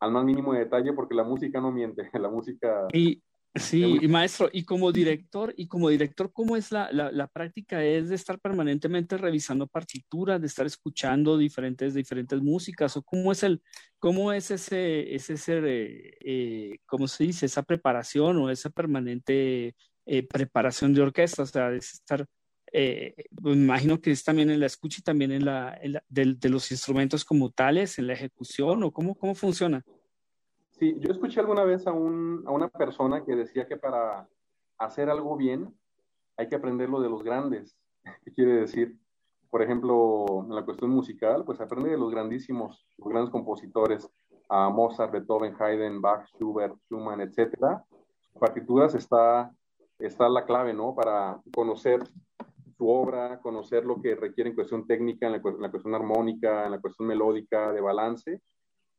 al 0.00 0.10
más 0.10 0.24
mínimo 0.24 0.52
detalle 0.52 0.92
porque 0.92 1.14
la 1.14 1.24
música 1.24 1.60
no 1.60 1.72
miente, 1.72 2.10
la 2.12 2.28
música... 2.28 2.86
Y, 2.92 3.22
sí, 3.54 3.98
y 4.00 4.08
maestro, 4.08 4.48
y 4.52 4.64
como 4.64 4.92
director, 4.92 5.54
y 5.56 5.66
como 5.66 5.88
director, 5.88 6.32
¿cómo 6.32 6.56
es 6.56 6.72
la, 6.72 6.90
la, 6.92 7.26
práctica? 7.28 7.84
¿Es 7.84 8.08
de 8.08 8.14
estar 8.14 8.38
permanentemente 8.38 9.16
revisando 9.16 9.66
partituras, 9.66 10.40
de 10.40 10.46
estar 10.46 10.66
escuchando 10.66 11.38
diferentes, 11.38 11.94
diferentes 11.94 12.40
músicas? 12.40 12.96
¿O 12.96 13.02
cómo 13.02 13.32
es 13.32 13.42
el, 13.42 13.62
cómo 13.98 14.32
es 14.32 14.50
ese, 14.50 15.14
ese, 15.14 15.34
ese 15.34 15.60
eh, 15.64 16.78
¿cómo 16.86 17.08
se 17.08 17.24
dice? 17.24 17.46
Esa 17.46 17.62
preparación 17.62 18.36
o 18.38 18.50
esa 18.50 18.70
permanente 18.70 19.74
eh, 20.06 20.22
preparación 20.26 20.92
de 20.94 21.02
orquesta, 21.02 21.42
o 21.42 21.46
sea, 21.46 21.70
de 21.70 21.78
estar 21.78 22.26
eh, 22.76 23.14
me 23.40 23.52
imagino 23.52 24.00
que 24.00 24.10
es 24.10 24.24
también 24.24 24.50
en 24.50 24.58
la 24.58 24.66
escucha 24.66 24.98
y 24.98 25.04
también 25.04 25.30
en 25.30 25.44
la, 25.44 25.78
de, 26.08 26.48
los 26.48 26.72
instrumentos 26.72 27.24
como 27.24 27.50
tales, 27.50 28.00
en 28.00 28.08
la 28.08 28.14
ejecución, 28.14 28.82
o 28.82 28.90
cómo, 28.90 29.14
cómo 29.14 29.36
funciona. 29.36 29.84
Sí, 30.78 30.96
yo 30.98 31.12
escuché 31.12 31.38
alguna 31.38 31.64
vez 31.64 31.86
a, 31.86 31.92
un, 31.92 32.42
a 32.46 32.50
una 32.50 32.68
persona 32.68 33.24
que 33.24 33.36
decía 33.36 33.66
que 33.66 33.76
para 33.76 34.28
hacer 34.78 35.08
algo 35.08 35.36
bien 35.36 35.72
hay 36.36 36.48
que 36.48 36.56
aprenderlo 36.56 37.00
de 37.00 37.08
los 37.08 37.22
grandes. 37.22 37.76
¿Qué 38.24 38.32
quiere 38.32 38.54
decir? 38.56 38.98
Por 39.50 39.62
ejemplo, 39.62 40.44
en 40.44 40.54
la 40.54 40.64
cuestión 40.64 40.90
musical, 40.90 41.44
pues 41.44 41.60
aprende 41.60 41.90
de 41.90 41.98
los 41.98 42.10
grandísimos, 42.10 42.86
los 42.98 43.08
grandes 43.08 43.30
compositores, 43.30 44.10
a 44.48 44.68
Mozart, 44.68 45.12
Beethoven, 45.12 45.54
Haydn, 45.58 46.00
Bach, 46.00 46.26
Schubert, 46.34 46.76
Schumann, 46.86 47.20
etcétera. 47.20 47.84
Partituras 48.38 48.94
está, 48.96 49.54
está 49.98 50.28
la 50.28 50.44
clave, 50.44 50.74
¿no? 50.74 50.92
Para 50.94 51.40
conocer 51.54 52.02
su 52.76 52.88
obra, 52.88 53.40
conocer 53.40 53.84
lo 53.84 54.02
que 54.02 54.16
requiere 54.16 54.50
en 54.50 54.56
cuestión 54.56 54.86
técnica, 54.86 55.26
en 55.26 55.32
la, 55.32 55.40
cuestión 55.40 55.94
armónica, 55.94 56.66
en 56.66 56.72
la 56.72 56.80
cuestión 56.80 57.06
melódica, 57.06 57.72
de 57.72 57.80
balance. 57.80 58.42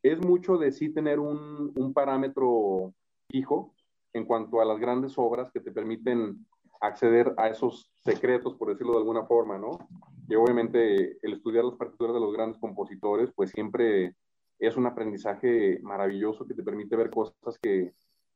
Es 0.06 0.24
mucho 0.24 0.60
de 0.60 0.72
sí 0.72 0.90
tener 0.90 1.20
un, 1.20 1.74
un 1.76 1.92
parámetro 1.92 2.94
fijo 3.28 3.74
en 4.14 4.24
cuanto 4.24 4.62
a 4.62 4.66
las 4.66 4.80
grandes 4.80 5.18
obras 5.18 5.52
que 5.52 5.60
te 5.60 5.72
permiten 5.72 6.46
acceder 6.80 7.34
a 7.38 7.50
esos 7.50 7.92
secretos, 8.04 8.54
por 8.54 8.70
decirlo 8.70 8.94
de 8.94 9.00
alguna 9.00 9.26
forma, 9.26 9.58
¿no? 9.58 9.80
Y 10.28 10.36
obviamente 10.36 11.18
el 11.24 11.34
estudiar 11.34 11.66
las 11.66 11.74
partituras 11.74 12.14
de 12.14 12.20
los 12.20 12.32
grandes 12.34 12.60
compositores, 12.60 13.32
pues 13.36 13.50
siempre 13.50 14.16
es 14.60 14.78
un 14.78 14.86
aprendizaje 14.86 15.80
maravilloso 15.82 16.46
que 16.46 16.54
te 16.54 16.62
permite 16.62 16.96
ver 16.96 17.10
cosas 17.10 17.58
que, 17.60 17.96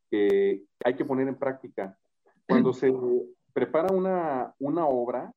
que 0.09 0.63
hay 0.83 0.95
que 0.95 1.05
poner 1.05 1.27
en 1.27 1.37
práctica. 1.37 1.95
Cuando 2.47 2.73
se 2.73 2.91
prepara 3.53 3.93
una, 3.93 4.55
una 4.57 4.87
obra, 4.87 5.31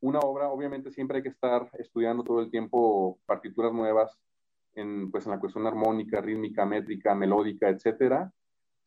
una 0.00 0.18
obra 0.18 0.48
obviamente 0.48 0.90
siempre 0.90 1.18
hay 1.18 1.22
que 1.22 1.28
estar 1.28 1.70
estudiando 1.78 2.24
todo 2.24 2.40
el 2.40 2.50
tiempo 2.50 3.20
partituras 3.26 3.72
nuevas 3.72 4.18
en, 4.76 5.10
pues, 5.10 5.26
en 5.26 5.32
la 5.32 5.40
cuestión 5.40 5.66
armónica, 5.66 6.20
rítmica, 6.20 6.64
métrica, 6.64 7.14
melódica, 7.14 7.68
etcétera. 7.68 8.32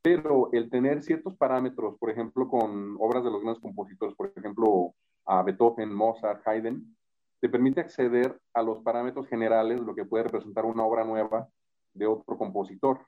Pero 0.01 0.49
el 0.53 0.69
tener 0.69 1.03
ciertos 1.03 1.35
parámetros, 1.35 1.97
por 1.99 2.09
ejemplo, 2.09 2.47
con 2.47 2.95
obras 2.99 3.23
de 3.23 3.31
los 3.31 3.41
grandes 3.41 3.61
compositores, 3.61 4.15
por 4.15 4.31
ejemplo, 4.35 4.93
a 5.25 5.43
Beethoven, 5.43 5.93
Mozart, 5.93 6.47
Haydn, 6.47 6.95
te 7.41 7.49
permite 7.49 7.81
acceder 7.81 8.39
a 8.53 8.63
los 8.63 8.81
parámetros 8.81 9.27
generales, 9.27 9.81
lo 9.81 9.95
que 9.95 10.05
puede 10.05 10.23
representar 10.25 10.65
una 10.65 10.85
obra 10.85 11.03
nueva 11.03 11.49
de 11.93 12.05
otro 12.05 12.37
compositor. 12.37 13.05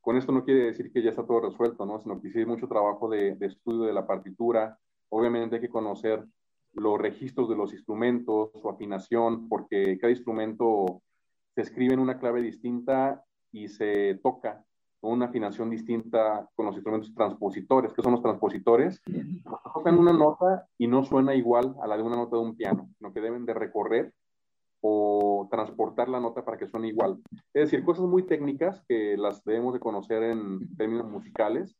Con 0.00 0.16
esto 0.16 0.32
no 0.32 0.44
quiere 0.44 0.64
decir 0.64 0.92
que 0.92 1.02
ya 1.02 1.10
está 1.10 1.26
todo 1.26 1.40
resuelto, 1.40 1.84
¿no? 1.84 2.00
Sino 2.00 2.20
que 2.20 2.30
sí 2.30 2.44
mucho 2.44 2.68
trabajo 2.68 3.08
de 3.08 3.36
estudio 3.40 3.84
de 3.84 3.92
la 3.92 4.06
partitura. 4.06 4.78
Obviamente 5.08 5.56
hay 5.56 5.62
que 5.62 5.68
conocer 5.68 6.24
los 6.74 6.98
registros 6.98 7.48
de 7.48 7.56
los 7.56 7.72
instrumentos, 7.72 8.50
su 8.60 8.68
afinación, 8.68 9.48
porque 9.48 9.96
cada 9.98 10.10
instrumento 10.10 11.02
se 11.54 11.60
escribe 11.60 11.94
en 11.94 12.00
una 12.00 12.18
clave 12.18 12.42
distinta 12.42 13.24
y 13.52 13.68
se 13.68 14.18
toca 14.22 14.64
con 15.00 15.12
una 15.12 15.26
afinación 15.26 15.70
distinta 15.70 16.48
con 16.54 16.66
los 16.66 16.74
instrumentos 16.74 17.14
transpositores. 17.14 17.92
¿Qué 17.92 18.02
son 18.02 18.12
los 18.12 18.22
transpositores? 18.22 19.02
Tocan 19.74 19.98
una 19.98 20.12
nota 20.12 20.66
y 20.78 20.86
no 20.86 21.04
suena 21.04 21.34
igual 21.34 21.76
a 21.82 21.86
la 21.86 21.96
de 21.96 22.02
una 22.02 22.16
nota 22.16 22.36
de 22.36 22.42
un 22.42 22.56
piano, 22.56 22.88
sino 22.98 23.12
que 23.12 23.20
deben 23.20 23.44
de 23.44 23.54
recorrer 23.54 24.12
o 24.80 25.46
transportar 25.50 26.08
la 26.08 26.20
nota 26.20 26.44
para 26.44 26.58
que 26.58 26.66
suene 26.66 26.88
igual. 26.88 27.22
Es 27.52 27.70
decir, 27.70 27.84
cosas 27.84 28.06
muy 28.06 28.26
técnicas 28.26 28.82
que 28.88 29.16
las 29.16 29.44
debemos 29.44 29.74
de 29.74 29.80
conocer 29.80 30.22
en 30.22 30.74
términos 30.76 31.06
musicales, 31.06 31.76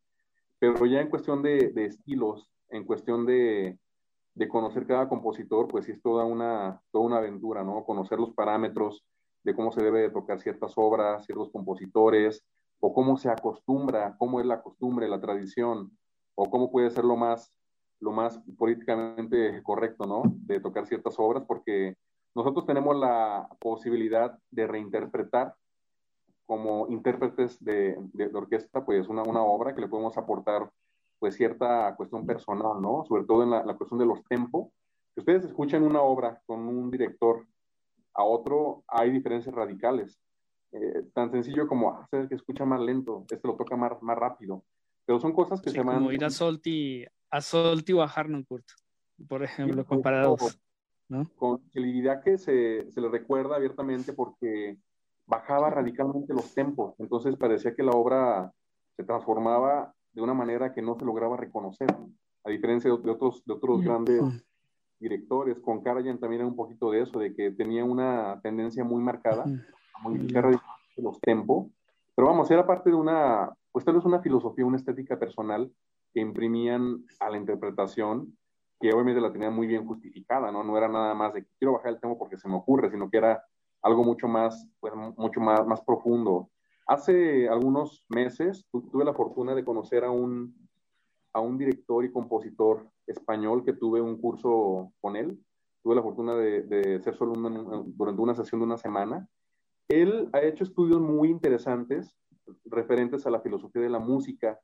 pero 0.58 0.86
ya 0.86 1.00
en 1.00 1.10
cuestión 1.10 1.42
de, 1.42 1.72
estilos, 1.76 2.50
en 2.70 2.84
cuestión 2.84 3.26
de, 3.26 3.78
de, 4.34 4.48
conocer 4.48 4.86
cada 4.86 5.08
compositor, 5.08 5.68
pues 5.68 5.88
es 5.88 6.00
toda 6.00 6.24
una, 6.24 6.80
toda 6.92 7.04
una 7.04 7.18
aventura, 7.18 7.64
¿no? 7.64 7.84
Conocer 7.84 8.18
los 8.18 8.32
parámetros 8.32 9.04
de 9.44 9.54
cómo 9.54 9.70
se 9.72 9.82
debe 9.82 10.00
de 10.00 10.10
tocar 10.10 10.40
ciertas 10.40 10.72
obras, 10.76 11.24
ciertos 11.26 11.50
compositores, 11.50 12.44
o 12.80 12.92
cómo 12.92 13.16
se 13.16 13.30
acostumbra, 13.30 14.16
cómo 14.18 14.40
es 14.40 14.46
la 14.46 14.62
costumbre, 14.62 15.08
la 15.08 15.20
tradición, 15.20 15.96
o 16.34 16.50
cómo 16.50 16.70
puede 16.70 16.90
ser 16.90 17.04
lo 17.04 17.16
más, 17.16 17.52
lo 18.00 18.12
más 18.12 18.40
políticamente 18.58 19.62
correcto, 19.62 20.06
¿no? 20.06 20.22
De 20.26 20.60
tocar 20.60 20.86
ciertas 20.86 21.14
obras, 21.18 21.44
porque 21.46 21.96
nosotros 22.34 22.66
tenemos 22.66 22.96
la 22.96 23.48
posibilidad 23.60 24.36
de 24.50 24.66
reinterpretar 24.66 25.54
como 26.46 26.88
intérpretes 26.88 27.62
de, 27.64 27.96
de, 28.12 28.26
orquesta, 28.34 28.84
pues 28.84 29.08
una, 29.08 29.22
una, 29.22 29.42
obra 29.42 29.74
que 29.74 29.80
le 29.80 29.88
podemos 29.88 30.18
aportar 30.18 30.70
pues 31.18 31.36
cierta 31.36 31.94
cuestión 31.96 32.26
personal, 32.26 32.82
¿no? 32.82 33.04
Sobre 33.06 33.24
todo 33.24 33.44
en 33.44 33.50
la, 33.50 33.62
cuestión 33.76 33.98
de 33.98 34.06
los 34.06 34.22
tempos. 34.24 34.68
Si 35.14 35.20
ustedes 35.20 35.44
escuchan 35.44 35.82
una 35.82 36.02
obra 36.02 36.42
con 36.44 36.68
un 36.68 36.90
director 36.90 37.46
a 38.14 38.24
otro, 38.24 38.84
hay 38.88 39.10
diferencias 39.10 39.54
radicales. 39.54 40.20
Eh, 40.72 41.04
tan 41.12 41.30
sencillo 41.30 41.68
como, 41.68 41.90
ah, 41.90 42.08
que 42.10 42.34
escucha 42.34 42.64
más 42.64 42.80
lento, 42.80 43.24
este 43.30 43.46
lo 43.46 43.56
toca 43.56 43.76
más, 43.76 44.00
más 44.02 44.16
rápido. 44.18 44.64
Pero 45.04 45.20
son 45.20 45.32
cosas 45.32 45.60
que 45.60 45.70
se 45.70 45.82
van... 45.82 45.96
Como 45.96 46.12
ir 46.12 46.24
a 46.24 46.30
Solti, 46.30 47.04
a 47.30 47.40
Solti 47.40 47.92
o 47.92 48.02
a 48.02 48.06
Harnoncourt, 48.06 48.64
por 49.28 49.44
ejemplo, 49.44 49.84
comparados. 49.84 50.58
Con 51.36 51.62
el 51.74 52.20
que 52.24 52.38
se, 52.38 52.90
se 52.90 53.00
le 53.00 53.08
recuerda 53.08 53.56
abiertamente 53.56 54.14
porque 54.14 54.78
bajaba 55.26 55.70
radicalmente 55.70 56.32
los 56.32 56.54
tempos, 56.54 56.94
entonces 56.98 57.36
parecía 57.36 57.74
que 57.74 57.82
la 57.82 57.92
obra 57.92 58.52
se 58.96 59.04
transformaba 59.04 59.94
de 60.12 60.22
una 60.22 60.34
manera 60.34 60.72
que 60.72 60.82
no 60.82 60.96
se 60.98 61.04
lograba 61.04 61.36
reconocer, 61.36 61.88
a 62.44 62.50
diferencia 62.50 62.90
de, 62.90 63.10
otros, 63.10 63.44
de 63.44 63.52
otros 63.52 63.82
grandes 63.82 64.22
directores. 65.04 65.58
Con 65.60 65.82
Karajan 65.82 66.18
también 66.18 66.40
era 66.40 66.48
un 66.48 66.56
poquito 66.56 66.90
de 66.90 67.02
eso, 67.02 67.18
de 67.18 67.34
que 67.34 67.50
tenía 67.50 67.84
una 67.84 68.40
tendencia 68.42 68.82
muy 68.84 69.02
marcada 69.02 69.44
a 69.44 70.02
modificar 70.02 70.50
los 70.96 71.20
tempos, 71.20 71.68
pero 72.14 72.28
vamos, 72.28 72.50
era 72.50 72.66
parte 72.66 72.90
de 72.90 72.96
una, 72.96 73.50
pues 73.72 73.84
tal 73.84 73.94
vez 73.94 74.04
una 74.04 74.20
filosofía, 74.20 74.64
una 74.64 74.76
estética 74.76 75.18
personal 75.18 75.70
que 76.12 76.20
imprimían 76.20 77.04
a 77.20 77.30
la 77.30 77.36
interpretación 77.36 78.36
que 78.80 78.92
obviamente 78.92 79.20
la 79.20 79.32
tenía 79.32 79.50
muy 79.50 79.66
bien 79.66 79.86
justificada, 79.86 80.50
¿no? 80.50 80.62
No 80.62 80.76
era 80.76 80.88
nada 80.88 81.14
más 81.14 81.32
de 81.34 81.46
quiero 81.58 81.72
bajar 81.74 81.92
el 81.92 82.00
tema 82.00 82.16
porque 82.16 82.36
se 82.36 82.48
me 82.48 82.56
ocurre, 82.56 82.90
sino 82.90 83.08
que 83.08 83.18
era 83.18 83.42
algo 83.82 84.04
mucho 84.04 84.28
más, 84.28 84.68
pues, 84.80 84.92
mucho 85.16 85.40
más, 85.40 85.66
más 85.66 85.80
profundo. 85.82 86.50
Hace 86.86 87.48
algunos 87.48 88.04
meses 88.08 88.66
tuve 88.70 89.04
la 89.04 89.14
fortuna 89.14 89.54
de 89.54 89.64
conocer 89.64 90.04
a 90.04 90.10
un, 90.10 90.54
a 91.34 91.40
un 91.40 91.58
director 91.58 92.04
y 92.04 92.10
compositor 92.10 92.88
español 93.06 93.64
que 93.64 93.74
tuve 93.74 94.00
un 94.00 94.18
curso 94.18 94.92
con 95.02 95.16
él. 95.16 95.38
Tuve 95.82 95.96
la 95.96 96.02
fortuna 96.02 96.34
de, 96.34 96.62
de 96.62 97.02
ser 97.02 97.14
solo 97.14 97.34
durante 97.34 98.22
una 98.22 98.34
sesión 98.34 98.60
de 98.60 98.66
una 98.66 98.78
semana. 98.78 99.28
Él 99.88 100.30
ha 100.32 100.40
hecho 100.40 100.64
estudios 100.64 101.00
muy 101.00 101.28
interesantes 101.28 102.16
referentes 102.64 103.26
a 103.26 103.30
la 103.30 103.40
filosofía 103.40 103.82
de 103.82 103.90
la 103.90 103.98
música. 103.98 104.58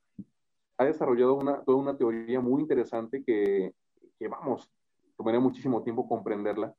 Ha 0.78 0.86
desarrollado 0.86 1.34
una, 1.34 1.62
toda 1.62 1.76
una 1.76 1.98
teoría 1.98 2.40
muy 2.40 2.62
interesante 2.62 3.22
que 3.22 3.74
que 4.20 4.28
vamos, 4.28 4.70
tomaría 5.16 5.40
muchísimo 5.40 5.82
tiempo 5.82 6.06
comprenderla, 6.06 6.74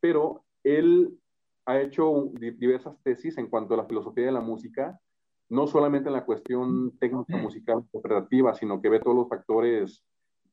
pero 0.00 0.44
él 0.64 1.20
ha 1.66 1.78
hecho 1.78 2.30
diversas 2.32 2.96
tesis 3.02 3.36
en 3.36 3.48
cuanto 3.48 3.74
a 3.74 3.76
la 3.76 3.84
filosofía 3.84 4.24
de 4.24 4.32
la 4.32 4.40
música, 4.40 4.98
no 5.48 5.66
solamente 5.66 6.08
en 6.08 6.14
la 6.14 6.24
cuestión 6.24 6.96
técnica 6.98 7.36
musical 7.36 7.78
interpretativa, 7.78 8.54
sino 8.54 8.80
que 8.80 8.88
ve 8.88 9.00
todos 9.00 9.16
los 9.16 9.28
factores 9.28 10.04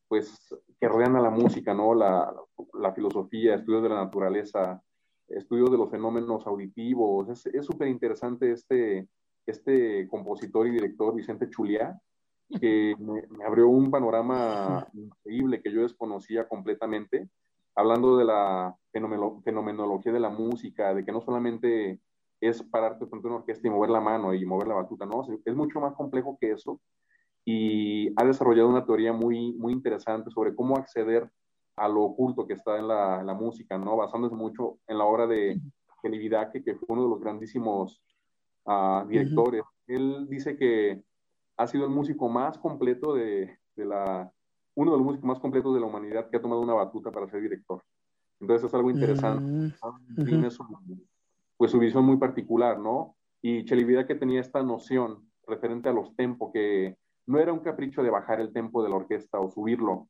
pues 0.08 0.54
que 0.78 0.88
rodean 0.88 1.16
a 1.16 1.20
la 1.20 1.30
música, 1.30 1.74
¿no? 1.74 1.94
La, 1.94 2.32
la 2.74 2.92
filosofía, 2.92 3.54
estudios 3.54 3.82
de 3.82 3.88
la 3.88 4.04
naturaleza, 4.04 4.82
estudios 5.28 5.70
de 5.70 5.78
los 5.78 5.90
fenómenos 5.90 6.46
auditivos. 6.46 7.46
Es 7.46 7.66
súper 7.66 7.88
interesante 7.88 8.52
este, 8.52 9.08
este 9.46 10.08
compositor 10.08 10.66
y 10.66 10.70
director 10.70 11.14
Vicente 11.14 11.50
Chuliá, 11.50 11.98
que 12.60 12.94
me, 12.98 13.44
abrió 13.44 13.68
un 13.68 13.90
panorama 13.90 14.86
increíble 14.92 15.60
que 15.62 15.72
yo 15.72 15.82
desconocía 15.82 16.46
completamente, 16.46 17.28
hablando 17.74 18.16
de 18.16 18.24
la 18.24 18.76
fenomenología 18.92 20.12
de 20.12 20.20
la 20.20 20.30
música, 20.30 20.94
de 20.94 21.04
que 21.04 21.12
no 21.12 21.20
solamente 21.20 22.00
es 22.40 22.62
pararte 22.62 23.06
frente 23.06 23.26
a 23.28 23.30
una 23.30 23.40
orquesta 23.40 23.66
y 23.66 23.70
mover 23.70 23.90
la 23.90 24.00
mano 24.00 24.34
y 24.34 24.44
mover 24.44 24.68
la 24.68 24.74
batuta, 24.74 25.06
no, 25.06 25.26
es 25.44 25.54
mucho 25.54 25.80
más 25.80 25.94
complejo 25.94 26.36
que 26.40 26.52
eso 26.52 26.80
y 27.44 28.08
ha 28.16 28.24
desarrollado 28.24 28.68
una 28.68 28.84
teoría 28.84 29.12
muy, 29.12 29.52
muy 29.54 29.72
interesante 29.72 30.30
sobre 30.30 30.54
cómo 30.54 30.76
acceder 30.76 31.30
a 31.76 31.88
lo 31.88 32.02
oculto 32.02 32.46
que 32.46 32.54
está 32.54 32.78
en 32.78 32.88
la, 32.88 33.22
la 33.22 33.34
música, 33.34 33.76
¿no? 33.76 33.96
Basándose 33.96 34.34
mucho 34.34 34.78
en 34.86 34.98
la 34.98 35.04
obra 35.04 35.26
de 35.26 35.60
Kenny 36.02 36.28
que 36.28 36.74
fue 36.74 36.86
uno 36.88 37.04
de 37.04 37.08
los 37.08 37.20
grandísimos 37.20 38.02
uh, 38.64 39.06
directores. 39.06 39.64
Él 39.86 40.26
dice 40.28 40.56
que 40.56 41.02
ha 41.56 41.66
sido 41.66 41.84
el 41.84 41.90
músico 41.90 42.28
más 42.28 42.58
completo 42.58 43.14
de, 43.14 43.58
de, 43.76 43.84
la, 43.84 44.30
uno 44.74 44.92
de 44.92 44.98
los 44.98 45.06
músicos 45.06 45.26
más 45.26 45.40
completos 45.40 45.74
de 45.74 45.80
la 45.80 45.86
humanidad 45.86 46.30
que 46.30 46.36
ha 46.36 46.42
tomado 46.42 46.62
una 46.62 46.74
batuta 46.74 47.10
para 47.10 47.28
ser 47.28 47.42
director. 47.42 47.82
Entonces 48.40 48.66
es 48.68 48.74
algo 48.74 48.90
interesante. 48.90 49.42
Mm, 49.42 50.24
Tiene 50.24 50.50
su, 50.50 50.64
pues 51.64 51.72
su 51.72 51.78
visión 51.78 52.04
muy 52.04 52.18
particular, 52.18 52.78
¿no? 52.78 53.16
Y 53.40 53.64
que 53.64 54.14
tenía 54.16 54.42
esta 54.42 54.62
noción 54.62 55.26
referente 55.46 55.88
a 55.88 55.94
los 55.94 56.14
tempos 56.14 56.50
que 56.52 56.98
no 57.24 57.38
era 57.38 57.54
un 57.54 57.60
capricho 57.60 58.02
de 58.02 58.10
bajar 58.10 58.38
el 58.38 58.52
tempo 58.52 58.82
de 58.82 58.90
la 58.90 58.96
orquesta 58.96 59.40
o 59.40 59.50
subirlo 59.50 60.06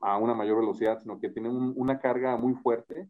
a 0.00 0.16
una 0.18 0.32
mayor 0.32 0.60
velocidad, 0.60 1.00
sino 1.00 1.18
que 1.18 1.30
tiene 1.30 1.48
una 1.48 1.98
carga 1.98 2.36
muy 2.36 2.54
fuerte 2.54 3.08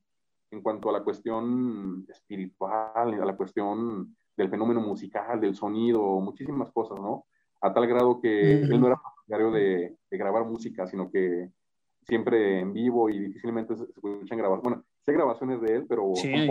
en 0.50 0.62
cuanto 0.62 0.88
a 0.88 0.92
la 0.94 1.04
cuestión 1.04 2.06
espiritual, 2.08 3.12
a 3.12 3.26
la 3.26 3.36
cuestión 3.36 4.16
del 4.38 4.48
fenómeno 4.48 4.80
musical, 4.80 5.38
del 5.38 5.54
sonido, 5.54 6.18
muchísimas 6.18 6.72
cosas, 6.72 6.98
¿no? 6.98 7.26
A 7.60 7.74
tal 7.74 7.86
grado 7.86 8.22
que 8.22 8.52
él 8.52 8.80
no 8.80 8.86
era 8.86 9.02
partidario 9.02 9.50
de, 9.50 9.98
de, 10.10 10.16
grabar 10.16 10.46
música, 10.46 10.86
sino 10.86 11.10
que 11.10 11.50
siempre 12.00 12.60
en 12.60 12.72
vivo 12.72 13.10
y 13.10 13.18
difícilmente 13.18 13.76
se, 13.76 13.84
escuchan 13.84 14.38
grabaciones. 14.38 14.62
Bueno, 14.62 14.84
sé 15.04 15.12
grabaciones 15.12 15.60
de 15.60 15.76
él, 15.76 15.86
pero 15.86 16.12
sí. 16.14 16.48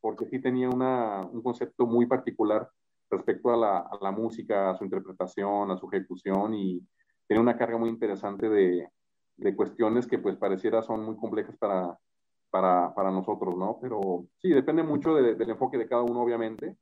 Porque 0.00 0.26
sí 0.26 0.40
tenía 0.40 0.68
una, 0.68 1.20
un 1.22 1.42
concepto 1.42 1.86
muy 1.86 2.06
particular 2.06 2.68
respecto 3.10 3.50
a 3.50 3.56
la, 4.00 4.10
música, 4.12 4.70
a 4.70 4.76
su 4.76 4.84
interpretación, 4.84 5.70
a 5.70 5.76
su 5.76 5.88
ejecución 5.88 6.54
y 6.54 6.80
tiene 7.26 7.40
una 7.40 7.56
carga 7.56 7.76
muy 7.76 7.88
interesante 7.88 8.48
de, 8.48 8.88
de 9.36 9.56
cuestiones 9.56 10.06
que 10.06 10.18
pues 10.18 10.36
pareciera 10.36 10.82
son 10.82 11.04
muy 11.04 11.16
complejas 11.16 11.56
para, 11.56 11.98
para, 12.50 12.94
para 12.94 13.10
nosotros, 13.10 13.56
¿no? 13.56 13.78
Pero 13.80 14.26
sí, 14.38 14.50
depende 14.50 14.82
mucho 14.82 15.14
de, 15.14 15.34
del 15.34 15.50
enfoque 15.50 15.78
de 15.78 15.88
cada 15.88 16.02
uno, 16.02 16.22
obviamente, 16.22 16.76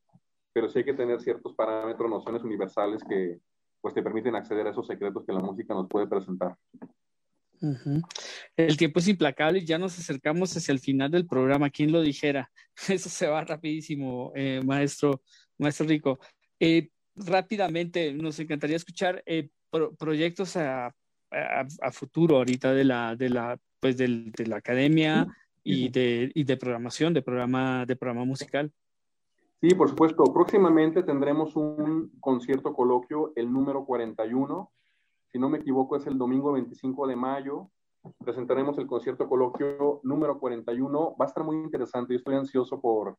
pero 0.52 0.68
sí 0.68 0.80
hay 0.80 0.84
que 0.84 0.94
tener 0.94 1.20
ciertos 1.20 1.54
parámetros, 1.54 2.10
nociones 2.10 2.42
universales 2.42 3.02
que 3.04 3.40
pues 3.80 3.94
te 3.94 4.02
permiten 4.02 4.34
acceder 4.34 4.66
a 4.66 4.70
esos 4.70 4.86
secretos 4.86 5.24
que 5.24 5.32
la 5.32 5.40
música 5.40 5.72
nos 5.72 5.88
puede 5.88 6.06
presentar. 6.06 6.56
Uh 7.60 7.74
-huh. 7.74 8.02
El 8.56 8.76
tiempo 8.76 9.00
es 9.00 9.08
implacable 9.08 9.58
y 9.58 9.64
ya 9.64 9.78
nos 9.78 9.98
acercamos 9.98 10.56
hacia 10.56 10.72
el 10.72 10.78
final 10.78 11.10
del 11.10 11.26
programa. 11.26 11.70
¿Quién 11.70 11.92
lo 11.92 12.00
dijera? 12.00 12.50
Eso 12.88 13.08
se 13.08 13.26
va 13.26 13.44
rapidísimo, 13.44 14.32
eh, 14.34 14.62
maestro 14.64 15.22
maestro 15.58 15.86
Rico. 15.86 16.18
Eh, 16.60 16.90
rápidamente, 17.16 18.12
nos 18.14 18.38
encantaría 18.38 18.76
escuchar 18.76 19.22
eh, 19.26 19.48
pro 19.70 19.94
proyectos 19.94 20.56
a, 20.56 20.86
a, 20.86 21.66
a, 21.82 21.92
futuro 21.92 22.36
ahorita 22.36 22.72
de 22.72 22.84
la, 22.84 23.16
de 23.16 23.28
la, 23.28 23.58
pues 23.80 23.96
del, 23.96 24.32
de 24.32 24.46
la 24.46 24.56
academia 24.56 25.26
y 25.64 25.88
de, 25.90 26.30
y 26.34 26.44
de 26.44 26.56
programación, 26.56 27.12
de 27.12 27.22
programa, 27.22 27.84
de 27.86 27.96
programa 27.96 28.24
musical. 28.24 28.72
Sí, 29.60 29.74
por 29.74 29.88
supuesto. 29.88 30.24
Próximamente 30.32 31.02
tendremos 31.02 31.56
un 31.56 32.12
concierto 32.20 32.72
coloquio, 32.72 33.32
el 33.34 33.52
número 33.52 33.84
41. 33.84 34.70
Si 35.30 35.38
no 35.38 35.48
me 35.48 35.58
equivoco, 35.58 35.96
es 35.96 36.06
el 36.06 36.16
domingo 36.16 36.52
25 36.52 37.06
de 37.06 37.16
mayo. 37.16 37.70
Presentaremos 38.24 38.78
el 38.78 38.86
concierto 38.86 39.28
coloquio 39.28 40.00
número 40.02 40.38
41. 40.38 41.16
Va 41.20 41.24
a 41.24 41.28
estar 41.28 41.44
muy 41.44 41.56
interesante. 41.56 42.14
Yo 42.14 42.18
estoy 42.18 42.34
ansioso 42.34 42.80
por, 42.80 43.18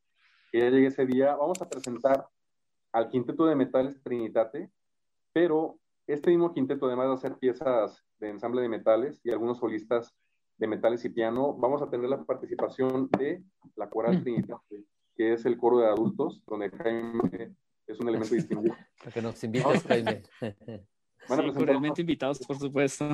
que 0.51 0.59
ya 0.59 0.69
llegue 0.69 0.87
ese 0.87 1.05
día, 1.05 1.35
vamos 1.35 1.61
a 1.61 1.69
presentar 1.69 2.27
al 2.91 3.09
quinteto 3.09 3.45
de 3.45 3.55
metales 3.55 4.01
Trinitate, 4.01 4.71
pero 5.31 5.79
este 6.07 6.31
mismo 6.31 6.53
quinteto, 6.53 6.87
además 6.87 7.07
de 7.07 7.13
hacer 7.13 7.37
piezas 7.37 8.03
de 8.19 8.29
ensamble 8.29 8.61
de 8.61 8.69
metales 8.69 9.21
y 9.23 9.31
algunos 9.31 9.59
solistas 9.59 10.15
de 10.57 10.67
metales 10.67 11.05
y 11.05 11.09
piano, 11.09 11.53
vamos 11.53 11.81
a 11.81 11.89
tener 11.89 12.09
la 12.09 12.23
participación 12.23 13.09
de 13.17 13.43
la 13.75 13.89
coral 13.89 14.17
mm. 14.17 14.21
Trinitate, 14.23 14.85
que 15.15 15.33
es 15.33 15.45
el 15.45 15.57
coro 15.57 15.79
de 15.79 15.87
adultos, 15.87 16.43
donde 16.47 16.71
Jaime 16.71 17.55
es 17.85 17.99
un 17.99 18.09
elemento 18.09 18.33
distinguido. 18.35 18.75
Para 18.97 19.11
que 19.11 19.21
nos 19.21 19.43
invites, 19.43 19.83
Jaime. 19.83 20.23
Sí, 21.29 21.51
cordialmente 21.53 22.01
invitados, 22.01 22.39
por 22.39 22.57
supuesto. 22.57 23.05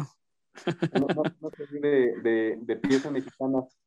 De, 1.81 2.15
de, 2.21 2.57
de 2.61 2.75
piezas 2.77 3.11
mexicanas 3.11 3.77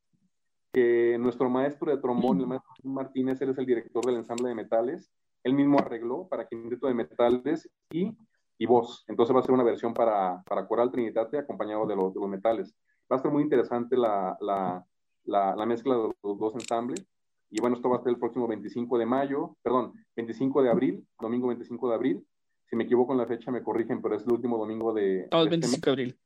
que 0.71 1.17
nuestro 1.19 1.49
maestro 1.49 1.91
de 1.91 1.99
trombón, 1.99 2.39
el 2.41 2.47
maestro 2.47 2.73
Martínez, 2.83 3.41
él 3.41 3.49
es 3.49 3.57
el 3.57 3.65
director 3.65 4.05
del 4.05 4.17
ensamble 4.17 4.49
de 4.49 4.55
metales, 4.55 5.11
él 5.43 5.53
mismo 5.53 5.79
arregló 5.79 6.27
para 6.27 6.47
quinteto 6.47 6.87
de 6.87 6.93
metales 6.93 7.69
y, 7.91 8.15
y 8.57 8.65
voz. 8.65 9.03
Entonces 9.07 9.35
va 9.35 9.39
a 9.39 9.43
ser 9.43 9.53
una 9.53 9.63
versión 9.63 9.93
para, 9.93 10.43
para 10.43 10.67
coral 10.67 10.91
Trinitate 10.91 11.37
acompañado 11.37 11.85
de 11.87 11.95
los, 11.95 12.13
de 12.13 12.19
los 12.19 12.29
metales. 12.29 12.75
Va 13.11 13.15
a 13.15 13.19
ser 13.19 13.31
muy 13.31 13.43
interesante 13.43 13.97
la, 13.97 14.37
la, 14.41 14.85
la, 15.23 15.55
la, 15.55 15.65
mezcla 15.65 15.95
de 15.95 16.13
los 16.21 16.39
dos 16.39 16.53
ensambles. 16.53 17.05
Y 17.49 17.59
bueno, 17.61 17.75
esto 17.75 17.89
va 17.89 17.97
a 17.97 18.01
ser 18.01 18.09
el 18.09 18.19
próximo 18.19 18.47
25 18.47 18.97
de 18.97 19.05
mayo, 19.07 19.55
perdón, 19.63 19.93
25 20.15 20.61
de 20.61 20.69
abril, 20.69 21.07
domingo 21.19 21.47
25 21.47 21.89
de 21.89 21.95
abril. 21.95 22.27
Si 22.69 22.75
me 22.75 22.83
equivoco 22.83 23.13
en 23.13 23.17
la 23.17 23.25
fecha, 23.25 23.51
me 23.51 23.63
corrigen, 23.63 24.01
pero 24.01 24.15
es 24.15 24.23
el 24.23 24.33
último 24.33 24.57
domingo 24.57 24.93
de. 24.93 25.27
Oh, 25.31 25.41
el 25.41 25.49
25 25.49 25.85
de 25.85 25.91
abril. 25.91 26.19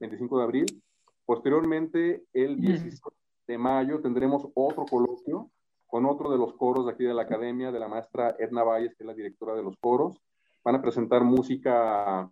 25 0.00 0.38
de 0.38 0.44
abril. 0.44 0.82
Posteriormente, 1.24 2.24
el 2.32 2.60
16 2.60 3.00
de 3.46 3.58
mayo 3.58 4.00
tendremos 4.00 4.46
otro 4.54 4.84
coloquio 4.86 5.50
con 5.86 6.06
otro 6.06 6.30
de 6.32 6.38
los 6.38 6.54
coros 6.54 6.86
de 6.86 6.92
aquí 6.92 7.04
de 7.04 7.14
la 7.14 7.22
academia, 7.22 7.70
de 7.70 7.78
la 7.78 7.88
maestra 7.88 8.34
Edna 8.38 8.64
Valles, 8.64 8.94
que 8.96 9.04
es 9.04 9.06
la 9.06 9.14
directora 9.14 9.54
de 9.54 9.62
los 9.62 9.76
coros. 9.76 10.20
Van 10.64 10.74
a 10.74 10.82
presentar 10.82 11.22
música 11.22 12.28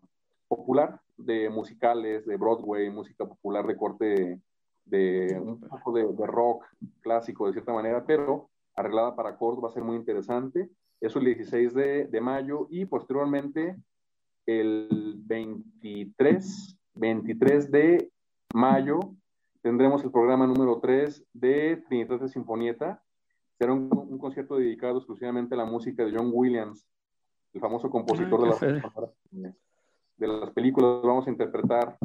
popular, 0.48 1.00
de 1.16 1.48
musicales, 1.48 2.26
de 2.26 2.36
Broadway, 2.36 2.90
música 2.90 3.24
popular 3.24 3.66
de 3.66 3.76
corte 3.76 4.40
de 4.84 5.40
un 5.40 5.60
poco 5.60 5.92
de, 5.92 6.12
de 6.12 6.26
rock 6.26 6.64
clásico 7.00 7.46
de 7.46 7.52
cierta 7.52 7.72
manera, 7.72 8.04
pero 8.04 8.50
arreglada 8.74 9.14
para 9.14 9.36
coros, 9.36 9.62
va 9.62 9.68
a 9.68 9.72
ser 9.72 9.84
muy 9.84 9.96
interesante. 9.96 10.68
Eso 11.02 11.18
el 11.18 11.24
16 11.24 11.74
de, 11.74 12.06
de 12.06 12.20
mayo 12.20 12.68
y 12.70 12.84
posteriormente 12.84 13.76
el 14.46 15.14
23, 15.16 16.78
23 16.94 17.70
de 17.72 18.12
mayo 18.54 19.00
tendremos 19.62 20.04
el 20.04 20.12
programa 20.12 20.46
número 20.46 20.78
3 20.78 21.24
de 21.32 21.82
Trinitate 21.88 22.28
Sinfonieta. 22.28 23.02
Será 23.58 23.72
un, 23.72 23.90
un, 23.92 24.16
concierto 24.16 24.56
dedicado 24.56 24.98
exclusivamente 24.98 25.56
a 25.56 25.58
la 25.58 25.64
música 25.64 26.04
de 26.04 26.16
John 26.16 26.30
Williams, 26.32 26.86
el 27.52 27.60
famoso 27.60 27.90
compositor 27.90 28.40
ah, 28.40 28.42
de, 28.60 28.72
las, 28.72 29.60
de, 30.18 30.28
las, 30.28 30.50
películas. 30.50 31.02
Vamos 31.02 31.26
a 31.26 31.30
interpretar 31.30 31.98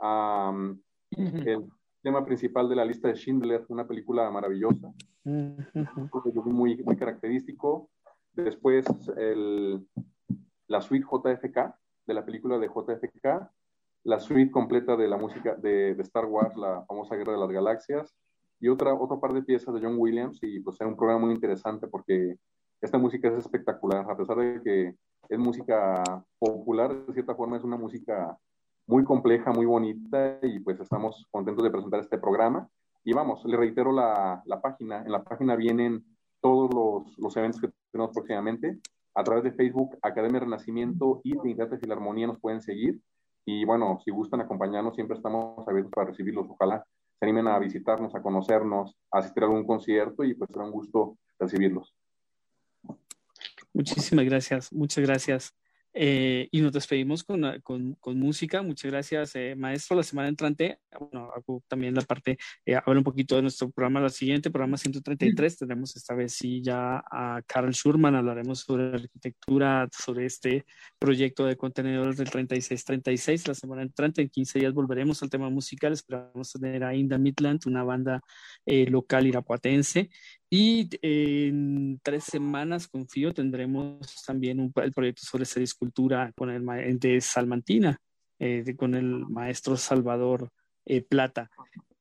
um, 0.00 0.78
el 1.10 1.68
tema 2.02 2.24
principal 2.24 2.68
de 2.68 2.76
la 2.76 2.84
lista 2.84 3.08
de 3.08 3.16
Schindler, 3.16 3.64
una 3.66 3.84
película 3.84 4.30
maravillosa, 4.30 4.92
muy, 5.24 6.76
muy 6.84 6.96
característico. 6.96 7.90
Después 8.34 8.84
la 10.66 10.80
suite 10.80 11.06
JFK, 11.06 11.74
de 12.06 12.14
la 12.14 12.24
película 12.24 12.58
de 12.58 12.68
JFK, 12.68 13.48
la 14.04 14.20
suite 14.20 14.50
completa 14.50 14.96
de 14.96 15.08
la 15.08 15.16
música 15.16 15.54
de, 15.54 15.94
de, 15.94 16.02
Star 16.02 16.26
Wars, 16.26 16.56
la 16.56 16.84
famosa 16.86 17.16
Guerra 17.16 17.32
de 17.32 17.38
las 17.38 17.50
Galaxias, 17.50 18.14
y 18.60 18.68
otra, 18.68 18.94
otro 18.94 19.20
par 19.20 19.32
de 19.32 19.42
piezas 19.42 19.74
de 19.74 19.80
John 19.80 19.96
Williams, 19.98 20.38
y 20.42 20.60
pues 20.60 20.80
era 20.80 20.88
un 20.88 20.96
programa 20.96 21.26
muy 21.26 21.34
interesante 21.34 21.86
porque 21.86 22.36
esta 22.80 22.98
música 22.98 23.28
es 23.28 23.38
espectacular, 23.38 24.10
a 24.10 24.16
pesar 24.16 24.36
de 24.36 24.62
que 24.62 24.94
es 25.28 25.38
música 25.38 26.02
popular, 26.38 27.06
de 27.06 27.12
cierta 27.14 27.34
forma 27.34 27.56
es 27.56 27.64
una 27.64 27.76
música 27.76 28.36
muy 28.86 29.04
compleja, 29.04 29.52
muy 29.52 29.64
bonita, 29.64 30.38
y 30.42 30.60
pues 30.60 30.78
estamos 30.80 31.26
contentos 31.30 31.64
de 31.64 31.70
presentar 31.70 32.00
este 32.00 32.18
programa. 32.18 32.68
Y 33.02 33.12
vamos, 33.12 33.44
le 33.44 33.56
reitero 33.56 33.92
la, 33.92 34.42
la 34.44 34.60
página, 34.60 35.02
en 35.02 35.12
la 35.12 35.22
página 35.22 35.56
vienen 35.56 36.04
todos 36.44 37.16
los, 37.16 37.36
eventos 37.38 37.58
que 37.58 37.70
tenemos 37.90 38.12
próximamente, 38.12 38.78
a 39.14 39.24
través 39.24 39.44
de 39.44 39.52
Facebook, 39.52 39.96
Academia 40.02 40.40
Renacimiento 40.40 41.22
y 41.24 41.38
Trinidad 41.38 41.70
de 41.70 41.78
Filarmonía 41.78 42.26
nos 42.26 42.38
pueden 42.38 42.60
seguir 42.60 43.00
y 43.46 43.64
bueno, 43.64 43.98
si 44.04 44.10
gustan 44.10 44.42
acompañarnos, 44.42 44.94
siempre 44.94 45.16
estamos 45.16 45.66
abiertos 45.66 45.90
para 45.90 46.10
recibirlos. 46.10 46.46
Ojalá 46.50 46.84
se 47.18 47.24
animen 47.24 47.48
a 47.48 47.58
visitarnos, 47.58 48.14
a 48.14 48.20
conocernos, 48.20 48.94
a 49.10 49.20
asistir 49.20 49.42
a 49.42 49.46
algún 49.46 49.66
concierto 49.66 50.22
y 50.22 50.34
pues 50.34 50.50
será 50.52 50.66
un 50.66 50.72
gusto 50.72 51.16
recibirlos. 51.38 51.94
Muchísimas 53.72 54.26
gracias, 54.26 54.70
muchas 54.70 55.02
gracias. 55.02 55.63
Eh, 55.96 56.48
y 56.50 56.60
nos 56.60 56.72
despedimos 56.72 57.22
con, 57.22 57.60
con, 57.62 57.94
con 58.00 58.18
música. 58.18 58.62
Muchas 58.62 58.90
gracias, 58.90 59.36
eh, 59.36 59.54
maestro. 59.56 59.96
La 59.96 60.02
semana 60.02 60.28
entrante, 60.28 60.78
bueno, 60.98 61.30
hago 61.34 61.62
también 61.68 61.94
la 61.94 62.02
parte, 62.02 62.36
eh, 62.66 62.74
hablo 62.74 62.98
un 62.98 63.04
poquito 63.04 63.36
de 63.36 63.42
nuestro 63.42 63.70
programa, 63.70 64.00
la 64.00 64.08
siguiente, 64.08 64.50
programa 64.50 64.76
133. 64.76 65.56
Tendremos 65.58 65.94
esta 65.94 66.14
vez 66.14 66.32
sí 66.34 66.60
ya 66.62 67.04
a 67.10 67.40
Carl 67.46 67.72
Schurman, 67.72 68.16
hablaremos 68.16 68.60
sobre 68.60 68.94
arquitectura, 68.94 69.88
sobre 69.96 70.26
este 70.26 70.66
proyecto 70.98 71.46
de 71.46 71.56
contenedores 71.56 72.16
del 72.16 72.28
3636. 72.28 73.46
La 73.46 73.54
semana 73.54 73.82
entrante, 73.82 74.20
en 74.20 74.28
15 74.28 74.58
días, 74.58 74.74
volveremos 74.74 75.22
al 75.22 75.30
tema 75.30 75.48
musical. 75.48 75.92
Esperamos 75.92 76.52
tener 76.52 76.82
a 76.82 76.94
Inda 76.94 77.18
Midland, 77.18 77.60
una 77.66 77.84
banda 77.84 78.20
local 78.66 79.26
irapuatense. 79.26 80.10
Y 80.56 80.88
en 81.02 81.98
tres 82.00 82.22
semanas, 82.22 82.86
confío, 82.86 83.34
tendremos 83.34 84.22
también 84.24 84.60
un, 84.60 84.72
el 84.76 84.92
proyecto 84.92 85.22
sobre 85.24 85.46
escultura 85.64 86.30
con 86.36 86.48
el 86.48 86.62
de 87.00 87.20
Salmantina, 87.20 87.98
eh, 88.38 88.76
con 88.76 88.94
el 88.94 89.26
maestro 89.26 89.76
Salvador 89.76 90.48
eh, 90.86 91.02
Plata. 91.02 91.50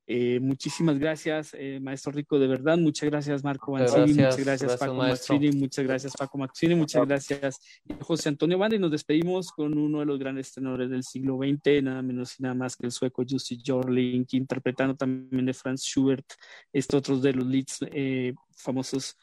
Eh, 0.05 0.39
muchísimas 0.41 0.99
gracias, 0.99 1.53
eh, 1.53 1.79
maestro 1.81 2.11
Rico, 2.11 2.37
de 2.37 2.47
verdad. 2.47 2.77
Muchas 2.77 3.09
gracias, 3.09 3.43
Marco 3.43 3.71
Banzini. 3.71 4.13
Muchas 4.13 4.37
gracias, 4.37 4.45
gracias 4.45 4.77
Paco 4.77 4.93
Maxini. 4.95 5.51
Muchas 5.51 5.85
gracias, 5.85 6.13
Paco 6.17 6.37
Maxini. 6.37 6.75
Muchas 6.75 7.07
gracias, 7.07 7.59
José 8.01 8.29
Antonio 8.29 8.57
Banda. 8.57 8.75
Y 8.75 8.79
nos 8.79 8.91
despedimos 8.91 9.51
con 9.51 9.77
uno 9.77 9.99
de 9.99 10.05
los 10.05 10.19
grandes 10.19 10.51
tenores 10.51 10.89
del 10.89 11.03
siglo 11.03 11.37
XX, 11.37 11.83
nada 11.83 12.01
menos 12.01 12.39
y 12.39 12.43
nada 12.43 12.55
más 12.55 12.75
que 12.75 12.85
el 12.85 12.91
sueco 12.91 13.23
Jussi 13.27 13.61
Jorling, 13.65 14.25
interpretando 14.31 14.95
también 14.95 15.45
de 15.45 15.53
Franz 15.53 15.83
Schubert, 15.83 16.25
este 16.73 16.97
otro 16.97 17.17
de 17.17 17.33
los 17.33 17.45
leads 17.45 17.79
eh, 17.91 18.33
famosos 18.57 19.15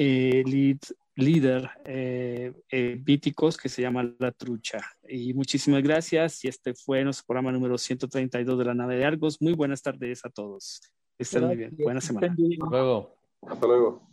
eh, 0.00 0.44
lead, 0.46 0.78
líder 1.18 1.68
eh, 1.84 2.52
eh, 2.70 3.02
míticos 3.04 3.56
que 3.56 3.68
se 3.68 3.82
llama 3.82 4.08
La 4.18 4.30
Trucha. 4.30 4.78
Y 5.08 5.34
muchísimas 5.34 5.82
gracias. 5.82 6.44
Y 6.44 6.48
este 6.48 6.74
fue 6.74 7.02
nuestro 7.04 7.26
programa 7.26 7.52
número 7.52 7.76
132 7.76 8.58
de 8.58 8.64
la 8.64 8.74
nave 8.74 8.96
de 8.96 9.04
Argos. 9.04 9.42
Muy 9.42 9.52
buenas 9.52 9.82
tardes 9.82 10.24
a 10.24 10.30
todos. 10.30 10.80
Estén 11.18 11.44
muy 11.44 11.56
bien. 11.56 11.76
Buena 11.76 12.00
semana. 12.00 12.28
Hasta 12.28 12.70
luego. 12.70 13.16
Hasta 13.42 13.66
luego. 13.66 14.08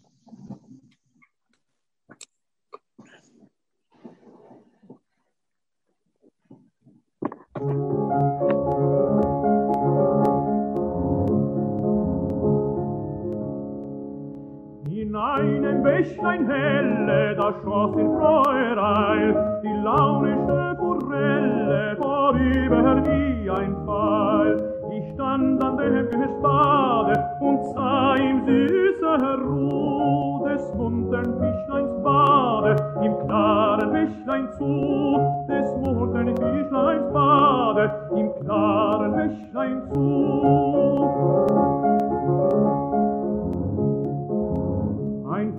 in 15.16 15.22
einem 15.22 15.82
Bächlein 15.82 16.45
helle, 16.45 17.36
da 17.36 17.53
schoss 17.63 17.95
in 17.95 18.11
Freureil 18.18 19.61
die 19.63 19.82
launische 19.82 20.76
Forelle 20.78 21.95
vorüber 21.95 23.01
wie 23.05 23.49
ein 23.49 23.76
Pfeil. 23.86 24.57
Ich 24.91 25.13
stand 25.13 25.63
an 25.63 25.78
dem 25.78 26.09
Gestade 26.09 27.13
und 27.39 27.63
sah 27.74 28.16
im 28.16 28.45
süße 28.45 29.39
Ruh 29.41 30.45
des 30.49 30.74
muntern 30.76 31.34
Fischleins 31.39 32.03
Bade, 32.03 32.76
im 33.01 33.18
klaren 33.26 33.93
Wäschlein 33.93 34.49
zu, 34.57 35.18
des 35.47 35.78
muntern 35.78 36.28
Fischleins 36.28 37.13
Bade, 37.13 37.91
im 38.18 38.34
klaren 38.43 39.16
Wäschlein 39.16 39.82
zu. 39.93 40.95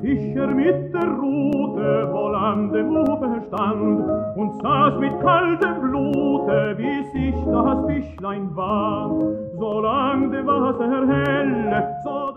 Fischer 0.01 0.49
mit 0.49 0.93
der 0.93 1.09
Rute 1.19 2.13
wohl 2.13 2.35
an 2.35 2.71
dem 2.73 2.97
Ufer 2.97 3.41
stand 3.47 4.05
und 4.37 4.63
saß 4.63 4.99
mit 4.99 5.19
kaltem 5.21 5.81
Blute, 5.81 6.75
wie 6.79 7.03
sich 7.13 7.35
das 7.45 7.87
Fischlein 7.87 8.55
war. 8.55 9.11
Solang 9.59 10.31
dem 10.31 10.47
Wasser 10.47 11.07
helle, 11.07 11.97
so 12.05 12.33